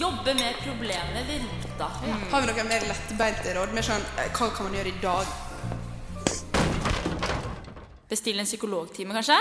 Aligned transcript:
Jobbe 0.00 0.34
med 0.34 0.54
problemet 0.66 1.26
ved 1.28 1.40
rota. 1.42 1.86
Har 2.30 2.40
vi 2.40 2.46
noen 2.46 2.68
mer 2.70 2.84
lettbeinte 2.86 3.50
råd? 3.56 3.72
Mer 3.74 3.82
sånn, 3.82 4.04
eh, 4.14 4.28
hva 4.30 4.46
kan 4.54 4.68
man 4.68 4.76
gjøre 4.78 4.92
i 4.92 4.98
dag? 5.02 5.26
Bestille 8.08 8.44
en 8.44 8.46
psykologtime, 8.46 9.16
kanskje? 9.16 9.38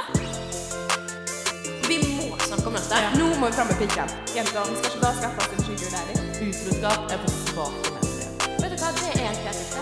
Vi 1.87 1.99
må 2.01 2.39
snakke 2.47 2.65
om 2.71 2.73
dette. 2.73 3.01
Nå 3.19 3.27
må 3.37 3.51
vi 3.51 3.53
fram 3.53 3.69
med 3.69 3.77
pikken. 3.83 4.09
Jenter, 4.33 4.65
vi 4.71 4.79
skal 4.79 4.89
ikke 4.91 5.03
bare 5.03 5.19
skaffe 5.19 5.39
oss 5.45 5.69
en 5.69 5.93
daddy. 5.93 6.15
Utroskap 6.47 7.13
er 7.13 7.21
på 7.21 7.35
svake 7.35 7.93
mennesker. 7.93 8.49
Vet 8.57 8.73
du 8.73 8.77
hva, 8.81 8.91
det 8.97 9.13
er 9.13 9.29
en 9.29 9.39
kreativt. 9.43 9.77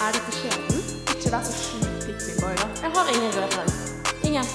Er 0.00 0.16
dette 0.16 0.32
skjebnen? 0.38 0.80
Ikke 1.18 1.34
vær 1.36 1.44
så 1.44 1.54
sjukt 1.66 2.08
pikkboy, 2.08 2.56
da. 2.62 2.70
Jeg 2.80 2.90
har 2.96 3.12
ingen 3.12 3.36
referanse. 3.42 3.92
Ingen. 4.24 4.46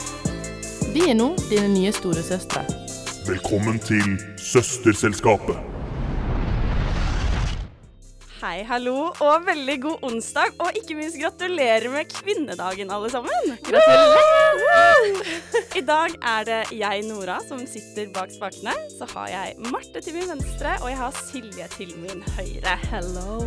Vi 0.97 1.09
er 1.11 1.13
nå 1.13 1.35
dine 1.45 1.69
nye 1.77 1.93
storesøstre. 1.93 2.65
Velkommen 3.29 3.79
til 3.79 4.17
Søsterselskapet. 4.53 5.55
Hei, 8.59 8.65
hallo, 8.67 8.93
og 9.23 9.45
veldig 9.47 9.75
god 9.85 10.01
onsdag. 10.03 10.49
Og 10.59 10.75
ikke 10.75 10.97
minst 10.97 11.15
gratulerer 11.15 11.85
med 11.93 12.09
kvinnedagen, 12.11 12.89
alle 12.91 13.07
sammen. 13.07 13.53
Gratulerer! 13.63 15.29
I 15.79 15.83
dag 15.87 16.17
er 16.27 16.43
det 16.49 16.57
jeg, 16.75 17.05
Nora, 17.07 17.37
som 17.47 17.61
sitter 17.63 18.09
bak 18.11 18.33
spakene. 18.35 18.73
Så 18.91 19.07
har 19.13 19.29
jeg 19.31 19.55
Marte 19.63 20.01
til 20.03 20.17
min 20.17 20.27
venstre, 20.33 20.73
og 20.81 20.89
jeg 20.91 20.99
har 20.99 21.21
Silje 21.29 21.69
til 21.77 21.93
min 22.01 22.19
høyre. 22.35 22.73
Hello. 22.91 23.37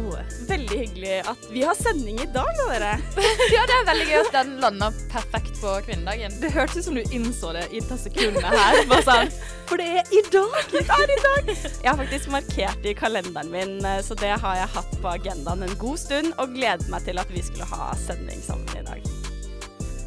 Veldig 0.48 0.78
hyggelig 0.80 1.18
at 1.34 1.44
vi 1.52 1.66
har 1.66 1.76
sending 1.76 2.16
i 2.16 2.30
dag, 2.32 2.48
da, 2.62 2.70
dere. 2.72 2.94
Ja, 3.52 3.66
det 3.68 3.76
er 3.82 3.88
veldig 3.90 4.08
gøy 4.08 4.18
at 4.22 4.32
den 4.38 4.56
landa 4.64 4.88
perfekt 5.12 5.60
på 5.60 5.74
kvinnedagen. 5.90 6.40
Det 6.40 6.54
hørtes 6.56 6.80
ut 6.80 6.88
som 6.88 6.96
du 6.96 7.04
innså 7.12 7.52
det 7.58 7.66
i 7.68 7.82
et 7.84 7.92
av 7.92 8.00
sekundene 8.00 8.48
her. 8.56 8.80
Bare 8.88 9.04
sånn, 9.04 9.36
for 9.68 9.82
det 9.82 9.90
er 10.00 10.08
i 10.08 10.24
dag! 10.32 10.58
Det 10.72 10.86
er 10.88 11.10
i 11.10 11.20
dag. 11.20 11.52
Jeg 11.52 11.88
har 11.90 11.96
faktisk 12.00 12.32
markert 12.32 12.80
det 12.82 12.94
i 12.94 12.96
kalenderen 12.96 13.50
min, 13.52 13.76
eh, 13.84 14.00
så 14.04 14.16
det 14.18 14.32
har 14.40 14.56
jeg 14.56 14.72
hatt 14.72 15.01
på 15.02 15.10
agendaen 15.12 15.66
en 15.66 15.76
god 15.80 15.98
stund, 16.00 16.32
og 16.38 16.54
gledet 16.56 16.88
meg 16.92 17.04
til 17.06 17.18
at 17.22 17.30
vi 17.34 17.42
skulle 17.44 17.66
ha 17.74 17.92
sending 18.06 18.40
sammen 18.44 18.78
i 18.78 18.86
dag. 18.86 19.02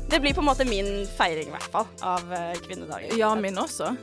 Det 0.09 0.19
blir 0.21 0.35
på 0.37 0.43
en 0.43 0.47
måte 0.51 0.65
min 0.69 1.07
feiring, 1.17 1.49
i 1.49 1.55
hvert 1.55 1.71
fall, 1.73 1.87
av 2.05 2.29
eh, 2.33 2.53
kvinnedagen. 2.65 3.15
Ja, 3.19 3.33
min 3.35 3.57
også. 3.57 3.95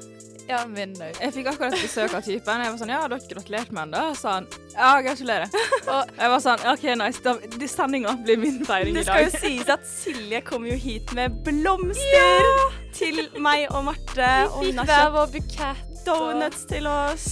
Ja, 0.48 0.64
min 0.66 0.96
òg. 0.98 1.14
Jeg 1.22 1.32
fikk 1.36 1.46
akkurat 1.52 1.76
besøk 1.78 2.16
av 2.18 2.24
typen. 2.26 2.60
Jeg 2.64 2.72
var 2.74 2.78
sånn 2.80 2.90
Ja, 2.90 2.98
har 3.04 3.12
dere 3.12 3.28
gratulert 3.30 3.70
med 3.70 3.84
den, 3.84 3.92
da? 3.94 4.00
Og 4.10 4.16
sa 4.18 4.32
han. 4.40 4.48
Ja, 4.74 4.88
gratulerer. 5.06 5.54
Og 5.86 6.10
jeg 6.18 6.32
var 6.34 6.42
sånn 6.42 6.66
OK, 6.72 6.86
nice. 6.98 7.22
Da, 7.22 7.36
Sendinga 7.70 8.16
blir 8.27 8.42
min 8.42 8.58
feiring 8.66 8.98
i 8.98 9.04
dag. 9.06 9.30
Det 9.30 9.30
skal 9.30 9.48
jo 9.54 9.62
sies 9.62 9.70
at 9.72 9.86
Silje 9.88 10.42
kom 10.50 10.66
jo 10.66 10.74
hit 10.82 11.14
med 11.16 11.38
blomster 11.46 12.50
til 12.98 13.22
meg 13.38 13.68
og 13.70 13.86
Marte. 13.92 14.32
Vi 14.58 14.72
Fikk 14.74 14.82
har 14.82 14.90
hver 14.92 15.14
vår 15.20 15.34
bukett. 15.38 15.88
donuts 16.04 16.66
til 16.66 16.90
oss. 16.90 17.28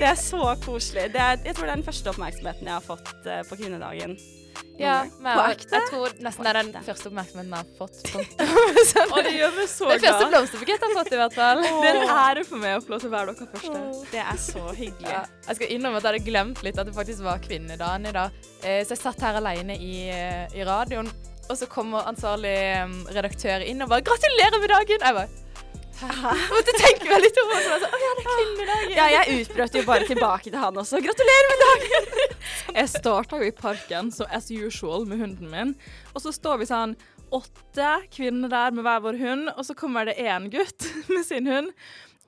Det 0.00 0.08
er 0.08 0.16
så 0.16 0.54
koselig. 0.64 1.10
Det 1.12 1.20
er, 1.20 1.40
jeg 1.44 1.54
tror 1.56 1.66
det 1.66 1.72
er 1.72 1.76
den 1.76 1.84
første 1.84 2.12
oppmerksomheten 2.14 2.68
jeg 2.70 2.72
har 2.72 2.84
fått 2.84 3.10
uh, 3.26 3.40
på 3.44 3.58
kvinnedagen. 3.60 4.14
Ja, 4.80 4.94
men 5.20 5.34
På 5.36 5.42
ekte? 5.52 5.76
jeg 5.76 5.88
tror 5.90 6.14
nesten 6.24 6.46
det 6.46 6.52
er 6.54 6.58
den 6.62 6.86
første 6.86 7.10
oppmerksomheten 7.10 7.52
jeg 7.52 7.60
har 7.60 7.74
fått. 7.76 7.98
Og 9.12 9.18
det 9.26 9.34
gjør 9.34 9.52
meg 9.58 9.68
så 9.68 9.90
glad. 9.90 10.00
Den 10.00 10.06
første 10.06 10.28
blomsterbuketten 10.30 10.86
jeg 10.86 10.96
har 10.96 11.02
fått, 11.02 11.12
i 11.12 11.18
hvert 11.20 11.36
fall. 11.36 11.60
Det 11.66 11.90
er 11.90 11.98
en 12.00 12.14
ære 12.14 12.46
for 12.48 12.62
meg 12.62 12.78
å 12.78 12.80
få 12.86 12.94
lov 12.94 13.02
til 13.04 13.10
å 13.10 13.12
være 13.12 13.34
dere 13.34 13.50
første. 13.58 13.82
Det 14.14 14.22
er 14.24 14.40
så 14.46 14.64
hyggelig. 14.70 15.12
Ja, 15.12 15.20
jeg 15.50 15.60
skal 15.60 15.76
innrømme 15.76 16.00
at 16.00 16.08
jeg 16.08 16.14
hadde 16.14 16.30
glemt 16.30 16.64
litt 16.64 16.80
at 16.80 16.88
det 16.88 16.96
faktisk 16.96 17.26
var 17.28 17.44
kvinnedagen 17.44 18.08
i 18.08 18.14
dag. 18.16 18.40
Eh, 18.62 18.80
så 18.80 18.96
jeg 18.96 19.02
satt 19.02 19.20
her 19.28 19.36
alene 19.42 19.76
i, 19.76 19.94
eh, 20.16 20.56
i 20.56 20.64
radioen, 20.64 21.12
og 21.44 21.54
så 21.60 21.68
kommer 21.68 22.08
ansvarlig 22.08 22.56
eh, 22.56 22.98
redaktør 23.12 23.68
inn 23.68 23.84
og 23.84 23.92
bare 23.92 24.08
'Gratulerer 24.08 24.64
med 24.64 24.72
dagen!' 24.78 25.04
Jeg 25.04 25.20
bare 25.20 25.49
Hæ? 26.22 26.32
Måtte 26.50 26.74
tenke 26.78 27.08
meg 27.10 27.24
litt 27.26 27.38
om, 27.42 27.50
og 27.50 27.60
så 27.60 27.72
jeg 27.74 27.82
sånn 27.82 27.94
'Å 27.94 28.00
ja, 28.02 28.10
det 28.16 28.22
er 28.22 28.28
kvinnedagen'. 28.30 28.94
Ja, 28.96 29.06
jeg 29.14 29.40
utbrøt 29.40 29.76
jo 29.76 29.82
bare 29.88 30.08
tilbake 30.08 30.48
til 30.48 30.58
han 30.60 30.80
også. 30.80 31.00
Gratulerer 31.04 31.50
med 31.52 31.64
dagen! 31.66 32.10
Jeg 32.80 32.88
starta 32.92 33.38
jo 33.40 33.48
i 33.48 33.54
parken, 33.54 34.12
så 34.14 34.26
as 34.30 34.46
usual, 34.50 35.04
med 35.06 35.18
hunden 35.18 35.50
min. 35.50 35.72
Og 36.14 36.22
så 36.22 36.30
står 36.32 36.60
vi 36.60 36.68
sånn 36.70 36.94
åtte 37.34 37.90
kvinner 38.14 38.50
der 38.52 38.70
med 38.70 38.86
hver 38.86 39.02
vår 39.02 39.18
hund, 39.18 39.50
og 39.56 39.66
så 39.66 39.74
kommer 39.74 40.06
det 40.06 40.18
én 40.22 40.46
gutt 40.52 40.86
med 41.12 41.26
sin 41.26 41.50
hund. 41.50 41.72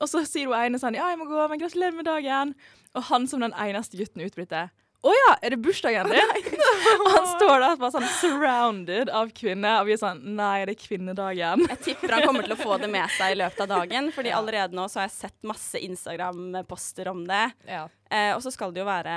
Og 0.03 0.11
så 0.11 0.25
sier 0.27 0.51
hun 0.51 0.59
ene 0.59 0.81
sånn 0.83 0.99
Ja, 0.99 1.09
jeg 1.13 1.21
må 1.21 1.29
gå, 1.31 1.47
men 1.49 1.63
gratulerer 1.63 1.95
med 1.95 2.11
dagen. 2.11 2.57
Og 2.99 3.07
han 3.09 3.29
som 3.31 3.41
den 3.41 3.55
eneste 3.55 3.97
gutten 3.97 4.25
utbryter 4.27 4.73
Å 5.03 5.13
ja, 5.17 5.31
er 5.43 5.55
det 5.55 5.59
bursdagen 5.65 6.11
din? 6.13 6.35
og 7.03 7.09
han 7.17 7.25
står 7.33 7.57
der 7.65 7.79
bare 7.81 7.95
sånn 7.97 8.07
surrounded 8.21 9.11
av 9.11 9.33
kvinner, 9.35 9.81
og 9.81 9.89
vi 9.89 9.97
er 9.97 10.03
sånn 10.03 10.21
Nei, 10.39 10.61
det 10.69 10.77
er 10.77 10.79
kvinnedagen. 10.79 11.65
Jeg 11.73 11.81
tipper 11.89 12.15
han 12.15 12.27
kommer 12.29 12.47
til 12.47 12.55
å 12.55 12.61
få 12.61 12.77
det 12.83 12.91
med 12.93 13.11
seg 13.17 13.35
i 13.35 13.41
løpet 13.41 13.65
av 13.65 13.73
dagen, 13.73 14.13
fordi 14.15 14.35
allerede 14.37 14.79
nå 14.79 14.87
så 14.91 15.03
har 15.03 15.09
jeg 15.09 15.17
sett 15.17 15.39
masse 15.49 15.81
Instagram-poster 15.83 17.11
om 17.11 17.25
det. 17.27 17.49
Ja. 17.67 17.89
Eh, 18.13 18.31
og 18.37 18.45
så 18.45 18.53
skal 18.55 18.71
det 18.75 18.85
jo 18.85 18.87
være 18.87 19.17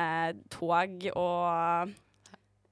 tog 0.49 1.05
og 1.13 1.93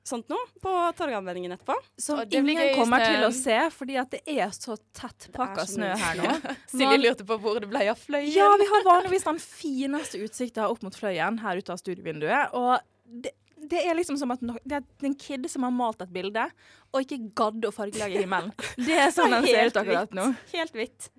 sånt 0.03 0.27
noe 0.31 0.43
på 0.61 0.71
Torgallmenningen 0.97 1.53
etterpå. 1.55 1.75
Som 2.01 2.21
det 2.27 2.41
ingen 2.41 2.73
kommer 2.75 3.03
til 3.05 3.23
å 3.27 3.31
se, 3.35 3.57
fordi 3.75 3.97
at 4.01 4.11
det 4.13 4.23
er 4.25 4.49
så 4.55 4.75
tett 4.95 5.29
pakka 5.35 5.65
snø 5.69 5.91
her 5.99 6.19
nå. 6.19 6.33
Silje 6.71 6.97
lurte 6.99 7.27
på 7.27 7.37
hvor 7.43 7.61
det 7.63 7.69
ble 7.71 7.85
av 7.91 7.99
fløyen. 7.99 8.33
Ja, 8.35 8.49
vi 8.59 8.67
har 8.69 8.87
vanligvis 8.87 9.27
den 9.27 9.39
fineste 9.43 10.23
utsikta 10.25 10.67
opp 10.71 10.83
mot 10.85 10.97
Fløyen 10.97 11.39
her 11.43 11.61
ute 11.61 11.75
av 11.75 11.79
studievinduet. 11.81 12.57
Og 12.57 12.75
det, 13.13 13.33
det 13.69 13.81
er 13.87 13.97
liksom 13.97 14.17
som 14.19 14.33
at 14.35 14.43
no, 14.45 14.57
det 14.67 14.81
er 14.81 15.07
en 15.07 15.17
kid 15.19 15.47
som 15.51 15.65
har 15.67 15.73
malt 15.75 16.01
et 16.03 16.13
bilde, 16.13 16.45
og 16.93 17.03
ikke 17.05 17.19
gadd 17.37 17.67
å 17.69 17.73
fargelegge 17.73 18.23
himmelen. 18.23 18.53
Det 18.77 18.97
er 19.05 19.11
sånn 19.13 19.33
den 19.35 19.47
ser 19.47 19.71
ut 19.71 19.83
akkurat 19.83 20.15
nå. 20.17 20.29
Helt 20.53 20.77
hvitt. 20.77 21.09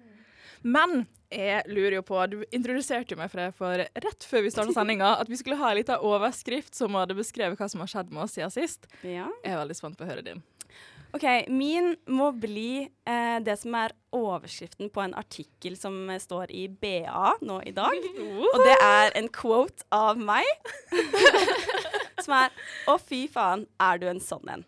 Men 0.65 1.05
jeg 1.35 1.65
lurer 1.69 1.99
jo 1.99 2.03
på 2.07 2.21
Du 2.31 2.37
introduserte 2.55 3.13
jo 3.13 3.19
meg 3.19 3.29
for 3.33 3.53
for 3.59 3.81
rett 3.81 4.27
før 4.29 4.45
vi 4.47 4.53
starta 4.55 4.73
sendinga, 4.77 5.11
at 5.21 5.29
vi 5.29 5.37
skulle 5.41 5.59
ha 5.61 5.73
en 5.73 5.79
liten 5.81 6.07
overskrift 6.09 6.77
som 6.79 6.97
hadde 6.97 7.17
beskrevet 7.19 7.59
hva 7.61 7.69
som 7.71 7.83
har 7.85 7.91
skjedd 7.91 8.13
med 8.15 8.25
oss 8.25 8.37
siden 8.39 8.53
sist. 8.55 8.89
Ja. 9.03 9.27
Jeg 9.43 9.53
er 9.53 9.61
veldig 9.61 9.77
spent 9.77 9.99
på 9.99 10.07
å 10.07 10.09
høre 10.09 10.25
din. 10.25 10.41
OK, 11.15 11.25
min 11.47 11.93
må 12.11 12.33
bli 12.43 12.89
eh, 13.07 13.37
det 13.47 13.55
som 13.61 13.75
er 13.79 13.93
overskriften 14.15 14.91
på 14.91 15.03
en 15.05 15.15
artikkel 15.15 15.77
som 15.79 16.11
eh, 16.11 16.19
står 16.19 16.51
i 16.51 16.67
BA 16.69 17.37
nå 17.47 17.61
i 17.63 17.75
dag. 17.77 18.09
Og 18.51 18.65
det 18.67 18.75
er 18.83 19.15
en 19.21 19.29
quote 19.31 19.87
av 19.95 20.19
meg. 20.19 20.49
som 22.25 22.35
er 22.41 22.51
Å, 22.91 22.97
fy 22.99 23.25
faen, 23.31 23.67
er 23.79 24.01
du 24.03 24.09
en 24.11 24.23
sånn 24.23 24.51
en? 24.57 24.67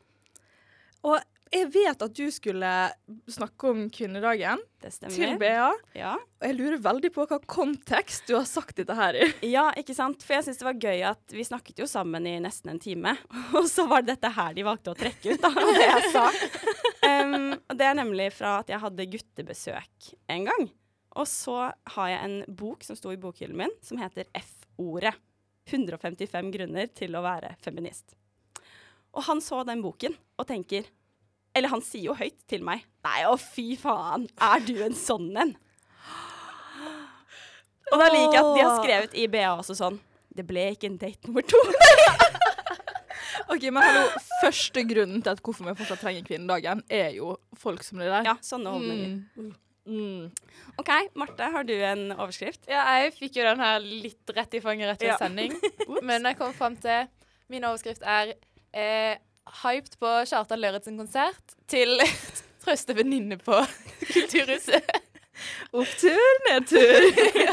Og 1.07 1.19
jeg 1.55 1.69
vet 1.71 2.01
at 2.03 2.15
du 2.17 2.27
skulle 2.35 2.71
snakke 3.31 3.69
om 3.71 3.85
kvinnedagen 3.93 4.61
til. 4.83 5.37
BA. 5.39 5.69
Ja. 5.95 6.15
Og 6.19 6.47
jeg 6.49 6.57
lurer 6.59 6.81
veldig 6.83 7.11
på 7.15 7.27
hva 7.31 7.39
kontekst 7.47 8.27
du 8.27 8.35
har 8.35 8.47
sagt 8.51 8.77
dette 8.81 8.97
her 8.99 9.19
i. 9.19 9.29
ja, 9.55 9.69
ikke 9.79 9.95
sant? 9.95 10.25
For 10.27 10.37
jeg 10.37 10.47
syns 10.49 10.59
det 10.59 10.67
var 10.67 10.81
gøy 10.83 11.05
at 11.13 11.37
vi 11.37 11.47
snakket 11.47 11.85
jo 11.85 11.89
sammen 11.91 12.27
i 12.27 12.35
nesten 12.43 12.75
en 12.75 12.83
time. 12.83 13.15
Og 13.59 13.71
så 13.71 13.87
var 13.91 14.03
det 14.03 14.17
dette 14.17 14.33
her 14.35 14.57
de 14.57 14.67
valgte 14.67 14.95
å 14.95 14.99
trekke 14.99 15.37
ut, 15.37 15.47
da, 15.47 15.53
det 15.79 15.87
jeg 15.87 16.11
sa. 16.17 16.27
Um, 17.07 17.55
og 17.55 17.79
det 17.79 17.87
er 17.87 17.97
nemlig 18.01 18.29
fra 18.35 18.59
at 18.65 18.73
jeg 18.73 18.83
hadde 18.83 19.09
guttebesøk 19.15 20.11
en 20.35 20.51
gang. 20.51 20.69
Og 21.17 21.31
så 21.31 21.57
har 21.95 22.11
jeg 22.11 22.27
en 22.27 22.39
bok 22.59 22.83
som 22.85 22.99
sto 22.99 23.15
i 23.15 23.21
bokhyllen 23.21 23.57
min, 23.63 23.75
som 23.87 24.03
heter 24.03 24.27
F-ordet. 24.37 25.15
155 25.67 26.53
grunner 26.55 26.91
til 26.95 27.17
å 27.19 27.25
være 27.25 27.57
feminist. 27.63 28.15
Og 29.17 29.25
han 29.27 29.41
så 29.43 29.63
den 29.67 29.83
boken 29.83 30.15
og 30.37 30.47
tenker 30.47 30.87
Eller 31.57 31.73
han 31.73 31.81
sier 31.85 32.11
jo 32.11 32.17
høyt 32.19 32.37
til 32.51 32.65
meg 32.67 32.83
Nei, 33.07 33.21
å 33.31 33.37
fy 33.41 33.71
faen, 33.81 34.27
er 34.43 34.65
du 34.67 34.75
en 34.85 34.97
sånn 34.99 35.31
en? 35.41 35.55
Og 37.93 38.01
da 38.03 38.09
liker 38.11 38.35
jeg 38.35 38.43
at 38.43 38.57
de 38.57 38.65
har 38.67 38.79
skrevet 38.81 39.13
i 39.15 39.27
BA 39.31 39.45
også 39.55 39.77
sånn 39.79 40.01
Det 40.37 40.45
ble 40.49 40.65
ikke 40.75 40.89
en 40.91 40.99
date 41.01 41.29
nummer 41.29 41.47
to. 41.47 41.61
Ok, 43.53 43.63
men 43.71 43.79
hallo, 43.85 44.07
Første 44.41 44.83
grunnen 44.89 45.21
til 45.23 45.31
at 45.31 45.41
hvorfor 45.45 45.69
vi 45.69 45.75
fortsatt 45.79 46.01
trenger 46.03 46.25
kvinnedagen, 46.27 46.81
er 46.91 47.13
jo 47.15 47.37
folk 47.61 47.85
som 47.87 48.01
det 48.01 48.09
der. 48.11 48.25
Ja, 48.27 48.33
sånne 48.43 48.73
holdninger. 48.75 49.53
Mm. 49.87 50.25
OK, 50.81 50.91
Marte, 51.21 51.47
har 51.55 51.67
du 51.69 51.75
en 51.77 52.09
overskrift? 52.17 52.65
Ja, 52.67 52.83
jeg 52.99 53.13
fikk 53.15 53.39
jo 53.39 53.45
den 53.47 53.63
her 53.63 53.79
litt 53.85 54.33
rett 54.35 54.57
i 54.59 54.63
fanget 54.65 54.91
rett 54.91 55.05
ved 55.05 55.13
Ja. 55.13 55.19
sending. 55.21 55.55
Men 56.09 56.27
jeg 56.27 56.41
kom 56.41 56.57
fram 56.59 56.75
til 56.83 57.07
Min 57.53 57.69
overskrift 57.69 58.03
er 58.03 58.33
eh, 58.75 59.15
'Hyped 59.47 59.99
på 60.03 60.13
Kjartan 60.27 60.61
Løretsen 60.61 60.99
konsert' 60.99 61.57
til 61.71 62.01
trøste 62.65 62.97
venninne 62.99 63.39
på 63.39 63.61
Kulturhuset. 64.13 64.91
Opptur, 65.77 66.39
nedtur. 66.49 67.07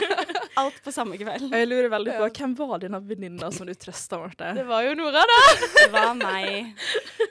Alt 0.61 0.77
på 0.85 0.91
samme 0.93 1.17
kveld. 1.17 1.47
Og 1.49 1.55
jeg 1.57 1.67
lurer 1.69 1.89
veldig 1.91 2.13
på, 2.19 2.27
Hvem 2.37 2.51
var 2.59 2.81
denne 2.83 2.99
venninna 3.09 3.49
som 3.53 3.65
du 3.67 3.73
trøsta, 3.77 4.19
Marte? 4.21 4.51
Det 4.57 4.65
var 4.67 4.83
jo 4.85 4.93
Nora, 4.99 5.23
da. 5.29 5.39
Det 5.73 5.87
var 5.93 6.11
meg. 6.19 6.83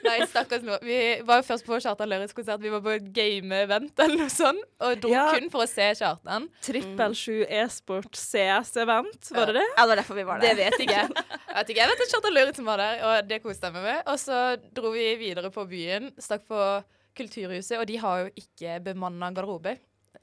Nei, 0.06 0.16
stakkars 0.28 0.64
Nora. 0.66 0.81
Vi 0.82 0.99
var 1.28 1.40
jo 1.43 1.46
først 1.46 1.66
på 1.69 1.78
Kjartan 1.84 2.10
Løres 2.10 2.34
konsert. 2.37 2.60
Vi 2.64 2.72
var 2.72 2.82
på 2.84 2.94
et 2.96 3.06
game-event 3.14 4.02
eller 4.02 4.25
noe 4.25 4.32
sånt, 4.32 4.64
og 4.82 4.99
dro 5.04 5.12
Ja. 5.14 5.28
kun 5.37 5.49
for 5.54 5.64
å 5.64 5.69
se 5.70 5.87
Kjartan. 6.00 6.49
Trippel 6.66 7.14
7 7.19 7.44
e-sport 7.46 8.19
CS-event, 8.19 9.31
var 9.37 9.52
det 9.52 9.60
det? 9.60 9.66
Ja, 9.76 9.84
det 9.87 9.88
var 9.93 10.00
derfor 10.02 10.19
vi 10.19 10.26
var 10.28 10.43
Det 10.43 10.52
der. 10.56 10.64
vet 10.64 10.81
ikke 10.82 10.98
jeg. 10.98 11.12
Vet 11.52 11.69
ikke, 11.69 11.82
jeg 11.84 11.90
vet 11.93 12.00
at 12.06 12.10
Kjartan 12.14 12.32
Lauritzen 12.34 12.64
var 12.66 12.81
der, 12.81 13.00
og 13.05 13.26
det 13.28 13.38
koste 13.44 13.69
jeg 13.69 13.75
meg 13.76 13.82
med. 13.84 13.98
Og 14.08 14.16
så 14.19 14.38
dro 14.75 14.90
vi 14.94 15.02
videre 15.20 15.50
på 15.52 15.66
byen, 15.69 16.10
stakk 16.19 16.46
på 16.48 16.58
Kulturhuset, 17.14 17.76
og 17.76 17.84
de 17.90 17.98
har 18.00 18.22
jo 18.25 18.31
ikke 18.40 18.78
bemanna 18.87 19.28
garderobe. 19.37 19.75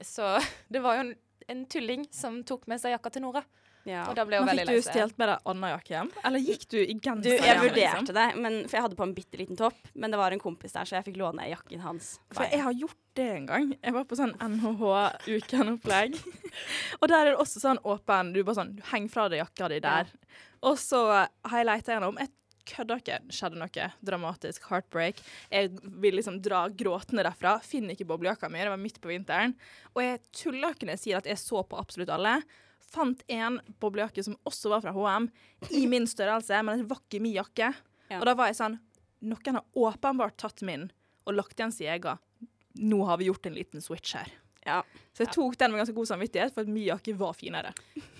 Så 0.04 0.36
det 0.72 0.82
var 0.84 0.98
jo 0.98 1.08
en 1.08 1.16
en 1.50 1.66
tulling 1.66 2.06
som 2.10 2.44
tok 2.46 2.68
med 2.70 2.80
seg 2.80 2.94
jakka 2.94 3.10
til 3.14 3.24
Nora. 3.24 3.42
Ja. 3.88 4.04
Og 4.10 4.14
da 4.14 4.26
ble 4.28 4.38
hun 4.38 4.44
Men 4.44 4.58
veldig 4.58 4.66
fikk 4.68 4.76
du 4.76 4.84
seg. 4.84 4.92
stjålet 4.92 5.20
med 5.22 5.30
deg 5.30 5.46
Anna 5.50 5.68
jakke 5.70 5.92
hjem? 5.94 6.10
Eller 6.28 6.42
gikk 6.44 6.66
du 6.68 6.76
i 6.78 6.94
genser? 7.00 7.24
Du, 7.24 7.46
jeg 7.48 7.60
vurderte 7.62 8.02
liksom? 8.02 8.16
det, 8.18 8.26
men, 8.44 8.58
for 8.66 8.76
jeg 8.76 8.84
hadde 8.84 8.98
på 8.98 9.06
en 9.06 9.14
bitte 9.16 9.40
liten 9.40 9.58
topp. 9.58 9.78
Men 9.94 10.12
det 10.12 10.20
var 10.20 10.36
en 10.36 10.42
kompis 10.42 10.76
der, 10.76 10.88
så 10.88 10.98
jeg 10.98 11.06
fikk 11.08 11.16
låne 11.18 11.46
jakken 11.48 11.82
hans. 11.82 12.10
For 12.36 12.44
jeg 12.44 12.60
har 12.66 12.76
gjort 12.76 12.98
det 13.18 13.28
en 13.38 13.48
gang. 13.48 13.70
Jeg 13.78 13.96
var 13.96 14.04
på 14.10 14.18
sånn 14.20 14.34
NHH-ukenopplegg. 14.36 16.18
og 17.00 17.08
der 17.08 17.22
er 17.22 17.32
det 17.32 17.38
også 17.40 17.64
sånn 17.64 17.80
åpen 17.88 18.34
Du 18.36 18.42
bare 18.44 18.58
sånn, 18.60 18.76
du 18.76 18.84
henger 18.92 19.14
fra 19.16 19.26
deg 19.32 19.42
jakka 19.42 19.72
di 19.72 19.80
der. 19.88 20.12
Og 20.68 20.76
så 20.78 21.02
har 21.08 21.56
jeg 21.56 21.70
leita 21.70 21.96
gjennom. 21.96 22.20
Jeg 22.20 22.36
kødder 22.68 23.02
dere, 23.06 23.34
skjedde 23.34 23.60
noe 23.60 23.86
dramatisk. 24.06 24.66
Heartbreak. 24.70 25.20
Jeg 25.52 25.70
vil 26.02 26.18
liksom 26.18 26.40
dra 26.44 26.64
gråtende 26.68 27.24
derfra. 27.26 27.58
Finner 27.64 27.96
ikke 27.96 28.08
boblejakka 28.10 28.50
mi. 28.50 28.62
Det 28.62 28.72
var 28.72 28.82
midt 28.82 29.00
på 29.02 29.12
vinteren. 29.12 29.56
Og 29.94 30.02
jeg 30.04 30.22
tuller 30.36 30.74
ikke 30.74 30.88
når 30.88 30.98
jeg 30.98 31.04
sier 31.04 31.20
at 31.20 31.30
jeg 31.30 31.40
så 31.42 31.62
på 31.66 31.80
absolutt 31.80 32.12
alle. 32.14 32.38
Fant 32.90 33.22
en 33.30 33.60
boblejakke 33.82 34.24
som 34.26 34.38
også 34.48 34.72
var 34.72 34.84
fra 34.84 34.94
HM, 34.96 35.28
i 35.78 35.84
min 35.90 36.08
størrelse, 36.10 36.62
men 36.66 36.82
det 36.82 36.88
var 36.90 37.02
ikke 37.04 37.22
min 37.22 37.36
jakke. 37.36 37.72
Ja. 38.10 38.18
Og 38.18 38.26
da 38.26 38.34
var 38.38 38.50
jeg 38.50 38.60
sånn 38.62 38.80
Noen 39.20 39.58
har 39.58 39.66
åpenbart 39.76 40.38
tatt 40.40 40.62
min 40.64 40.86
og 41.28 41.34
lagt 41.36 41.58
igjen 41.58 41.74
sin 41.76 41.90
egen. 41.92 42.16
Nå 42.80 43.02
har 43.04 43.18
vi 43.20 43.26
gjort 43.28 43.50
en 43.50 43.58
liten 43.58 43.84
switch 43.84 44.14
her. 44.16 44.30
Ja. 44.66 44.82
Så 45.12 45.24
jeg 45.24 45.32
tok 45.34 45.56
den 45.58 45.72
med 45.72 45.80
ganske 45.80 45.94
god 45.94 46.08
samvittighet, 46.08 46.54
for 46.54 46.64
at 46.64 46.70
min 46.70 46.84
jakke 46.86 47.14
var 47.18 47.34
finere. 47.36 47.72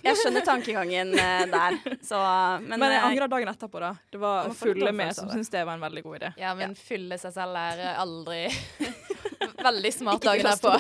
Jeg 0.05 0.17
skjønner 0.21 0.45
tankegangen 0.45 1.13
eh, 1.15 1.45
der, 1.49 1.77
så 2.05 2.21
Men, 2.65 2.81
Men, 2.81 2.87
jeg 2.93 3.01
angrer 3.01 3.09
angra 3.11 3.29
dagen 3.37 3.53
etterpå, 3.53 3.83
da. 3.83 3.93
Det 4.13 4.21
var 4.21 4.51
fulle 4.57 4.93
med 4.97 5.15
som 5.17 5.31
syntes 5.31 5.53
det 5.53 5.65
var 5.69 5.79
en 5.79 5.85
veldig 5.85 6.03
god 6.07 6.19
idé. 6.21 6.33
Ja, 6.41 6.55
men 6.59 6.75
fylle 6.79 7.21
seg 7.21 7.37
selv 7.37 7.61
er 7.61 7.85
aldri 8.05 8.43
Veldig 9.61 9.93
smart 9.93 10.25
dagen 10.25 10.49
derpå. 10.49 10.75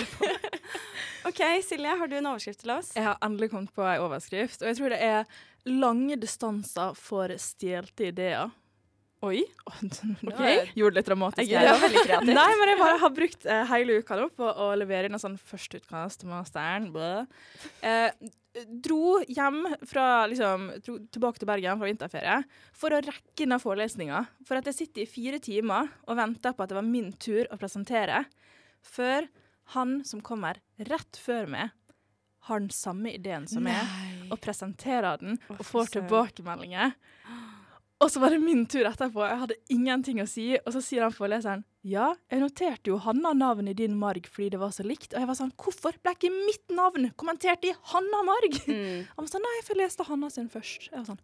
OK, 1.28 1.40
Silje, 1.64 1.96
har 2.00 2.08
du 2.08 2.16
en 2.16 2.30
overskrift 2.32 2.62
til 2.64 2.72
oss? 2.72 2.94
Jeg 2.96 3.04
har 3.04 3.18
endelig 3.24 3.50
kommet 3.52 3.72
på 3.76 3.84
ei 3.84 3.98
overskrift, 4.00 4.62
og 4.64 4.70
jeg 4.70 4.80
tror 4.80 4.94
det 4.94 5.00
er 5.04 5.40
'Lange 5.68 6.16
distanser 6.16 6.94
for 6.96 7.28
stjelte 7.36 8.08
ideer'. 8.08 8.48
Oi. 9.26 9.42
Okay. 10.30 10.70
Gjorde 10.74 10.94
det 10.94 11.00
litt 11.00 11.08
dramatisk. 11.08 11.50
Det 11.50 11.64
var 11.66 11.80
veldig 11.82 12.02
kreativt. 12.06 12.34
Nei, 12.40 12.50
men 12.60 12.70
jeg 12.72 12.78
bare 12.80 12.98
har 13.02 13.12
brukt 13.14 13.46
eh, 13.48 13.64
hele 13.70 13.98
uka 14.00 14.16
nå 14.18 14.28
på 14.36 14.46
å 14.48 14.68
levere 14.78 15.08
inn 15.08 15.16
en 15.16 15.22
sånn 15.22 15.36
førsteutkast 15.40 16.22
til 16.22 16.30
masteren. 16.30 16.88
Eh, 17.84 18.30
dro 18.82 19.20
hjem 19.28 19.60
fra 19.88 20.06
liksom, 20.30 20.68
dro 20.86 20.96
tilbake 21.12 21.42
til 21.42 21.50
Bergen 21.50 21.80
fra 21.80 21.90
vinterferie 21.90 22.38
for 22.76 22.96
å 22.96 23.02
rekke 23.04 23.44
denne 23.44 23.60
forelesninga. 23.62 24.24
For 24.48 24.60
at 24.60 24.70
jeg 24.70 24.78
sitter 24.80 25.04
i 25.04 25.10
fire 25.10 25.40
timer 25.42 25.92
og 26.06 26.18
venter 26.20 26.56
på 26.56 26.64
at 26.64 26.72
det 26.72 26.80
var 26.80 26.88
min 26.88 27.12
tur 27.20 27.44
å 27.52 27.60
presentere, 27.60 28.24
før 28.80 29.28
han 29.76 30.00
som 30.08 30.24
kommer 30.24 30.58
rett 30.88 31.20
før 31.20 31.46
meg, 31.52 31.76
har 32.48 32.62
den 32.62 32.72
samme 32.72 33.12
ideen 33.12 33.44
som 33.46 33.62
meg, 33.66 33.84
og 34.32 34.38
presenterer 34.40 35.20
den 35.20 35.36
og 35.52 35.60
får 35.68 35.90
tilbakemeldinger. 35.98 36.94
Og 38.00 38.08
så 38.08 38.20
var 38.22 38.32
det 38.32 38.40
min 38.40 38.62
tur 38.70 38.86
etterpå. 38.88 39.20
Jeg 39.28 39.40
hadde 39.42 39.56
ingenting 39.72 40.22
å 40.22 40.28
si. 40.28 40.46
Og 40.62 40.72
så 40.72 40.80
sier 40.84 41.04
han 41.04 41.12
foreleseren 41.12 41.66
ja, 41.80 42.10
jeg 42.28 42.42
noterte 42.42 42.90
jo 42.90 42.98
Hanna 43.00 43.30
navnet 43.32 43.72
i 43.72 43.86
din 43.86 43.94
marg 43.96 44.26
fordi 44.28 44.50
det 44.52 44.58
var 44.60 44.72
så 44.76 44.84
likt. 44.84 45.14
Og 45.14 45.22
jeg 45.22 45.28
var 45.30 45.36
sånn, 45.38 45.52
hvorfor 45.56 45.96
ble 46.04 46.12
ikke 46.12 46.28
mitt 46.32 46.74
navn 46.76 47.08
kommentert 47.20 47.64
i 47.64 47.72
Hanna-marg? 47.92 48.58
Mm. 48.68 49.06
Han 49.14 49.24
var 49.24 49.30
sånn, 49.32 49.46
nei, 49.46 49.62
for 49.64 49.72
jeg 49.72 49.80
leste 49.80 50.04
Hanna 50.08 50.28
sin 50.32 50.50
først. 50.52 50.90
Jeg 50.90 50.98
var 50.98 51.06
sånn, 51.08 51.22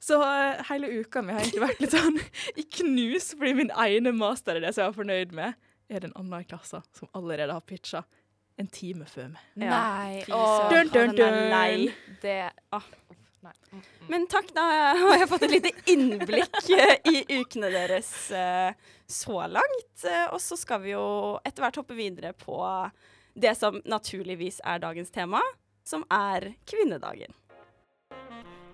Så 0.00 0.16
uh, 0.22 0.62
hele 0.70 0.88
uka 1.02 1.20
mi 1.24 1.36
har 1.36 1.44
egentlig 1.44 1.64
vært 1.66 1.82
litt 1.84 1.96
sånn 1.96 2.16
i 2.56 2.64
knus, 2.78 3.34
fordi 3.36 3.52
min 3.60 3.74
ene 3.84 4.14
master 4.16 4.56
er 4.56 4.64
det 4.64 4.72
som 4.72 4.86
jeg 4.86 4.94
var 4.94 4.98
fornøyd 5.02 5.36
med, 5.36 5.60
er 5.92 6.00
det 6.00 6.08
en 6.08 6.16
annen 6.22 6.44
i 6.44 6.48
klassen 6.48 6.84
som 6.96 7.12
allerede 7.16 7.52
har 7.52 7.64
pitcha 7.68 8.00
en 8.58 8.66
time 8.72 9.04
før 9.06 9.28
meg. 9.34 9.44
Nei. 9.60 10.24
Fy 10.24 10.32
Dun, 10.72 10.88
dun, 10.92 11.14
dun. 11.20 11.84
det 12.24 12.40
Ah. 12.74 12.88
Nei. 13.48 13.56
Mm, 13.72 13.80
mm. 13.80 14.06
Men 14.12 14.26
takk, 14.28 14.50
da 14.56 14.64
har 14.98 15.16
jeg 15.22 15.28
fått 15.30 15.44
et 15.46 15.54
lite 15.54 15.70
innblikk 15.92 16.58
eh, 16.74 16.96
i 17.08 17.22
ukene 17.40 17.70
deres 17.72 18.10
eh, 18.34 18.72
så 19.08 19.40
langt. 19.48 20.04
Eh, 20.04 20.26
Og 20.34 20.40
så 20.42 20.58
skal 20.60 20.82
vi 20.84 20.92
jo 20.92 21.38
etter 21.44 21.64
hvert 21.64 21.78
hoppe 21.80 21.96
videre 21.96 22.34
på 22.36 22.58
det 23.38 23.54
som 23.56 23.80
naturligvis 23.88 24.60
er 24.66 24.82
dagens 24.82 25.12
tema, 25.14 25.40
som 25.86 26.04
er 26.12 26.50
kvinnedagen. 26.68 27.32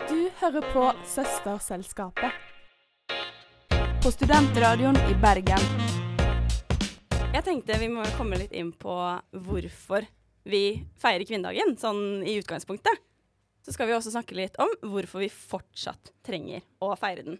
Du 0.09 0.29
hører 0.41 0.65
på 0.73 0.89
Søsterselskapet. 1.07 2.35
På 4.03 4.11
studentradioen 4.11 4.97
i 5.09 5.15
Bergen. 5.21 5.63
Jeg 7.35 7.43
tenkte 7.47 7.79
vi 7.79 7.89
må 7.91 8.03
komme 8.19 8.37
litt 8.39 8.53
inn 8.55 8.69
på 8.71 8.93
hvorfor 9.47 10.05
vi 10.45 10.85
feirer 11.01 11.25
kvinnedagen, 11.25 11.73
sånn 11.79 12.21
i 12.27 12.37
utgangspunktet. 12.39 13.01
Så 13.65 13.73
skal 13.73 13.89
vi 13.89 13.95
også 13.97 14.13
snakke 14.13 14.37
litt 14.37 14.57
om 14.61 14.69
hvorfor 14.85 15.23
vi 15.23 15.31
fortsatt 15.33 16.11
trenger 16.25 16.61
å 16.85 16.91
feire 16.99 17.25
den. 17.25 17.39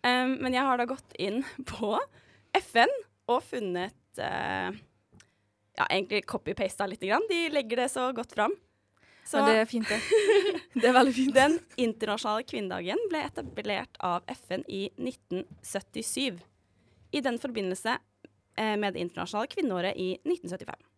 Um, 0.00 0.38
men 0.40 0.54
jeg 0.56 0.64
har 0.64 0.80
da 0.80 0.86
gått 0.88 1.12
inn 1.20 1.42
på 1.68 1.92
FN 2.56 2.92
og 3.28 3.42
funnet 3.44 4.22
uh, 4.22 4.72
Ja, 5.76 5.86
egentlig 5.86 6.24
copy-pasta 6.28 6.88
litt. 6.88 7.04
Grann. 7.04 7.28
De 7.28 7.44
legger 7.52 7.84
det 7.84 7.90
så 7.92 8.08
godt 8.16 8.32
fram. 8.36 8.56
Så 9.24 9.38
Men 9.38 9.46
det 9.46 9.58
er 9.60 9.68
fint, 9.68 9.88
det. 9.88 10.00
Det 10.74 10.88
er 10.88 10.96
veldig 10.96 11.14
fint. 11.14 11.34
den 11.42 11.58
internasjonale 11.78 12.44
kvinnedagen 12.48 13.04
ble 13.12 13.20
etablert 13.28 14.00
av 14.04 14.24
FN 14.32 14.64
i 14.66 14.86
1977. 14.96 16.40
I 17.12 17.22
den 17.24 17.38
forbindelse 17.42 17.94
eh, 18.56 18.76
med 18.80 18.96
det 18.96 19.04
internasjonale 19.04 19.52
kvinneåret 19.52 20.00
i 20.00 20.14
1975. 20.24 20.89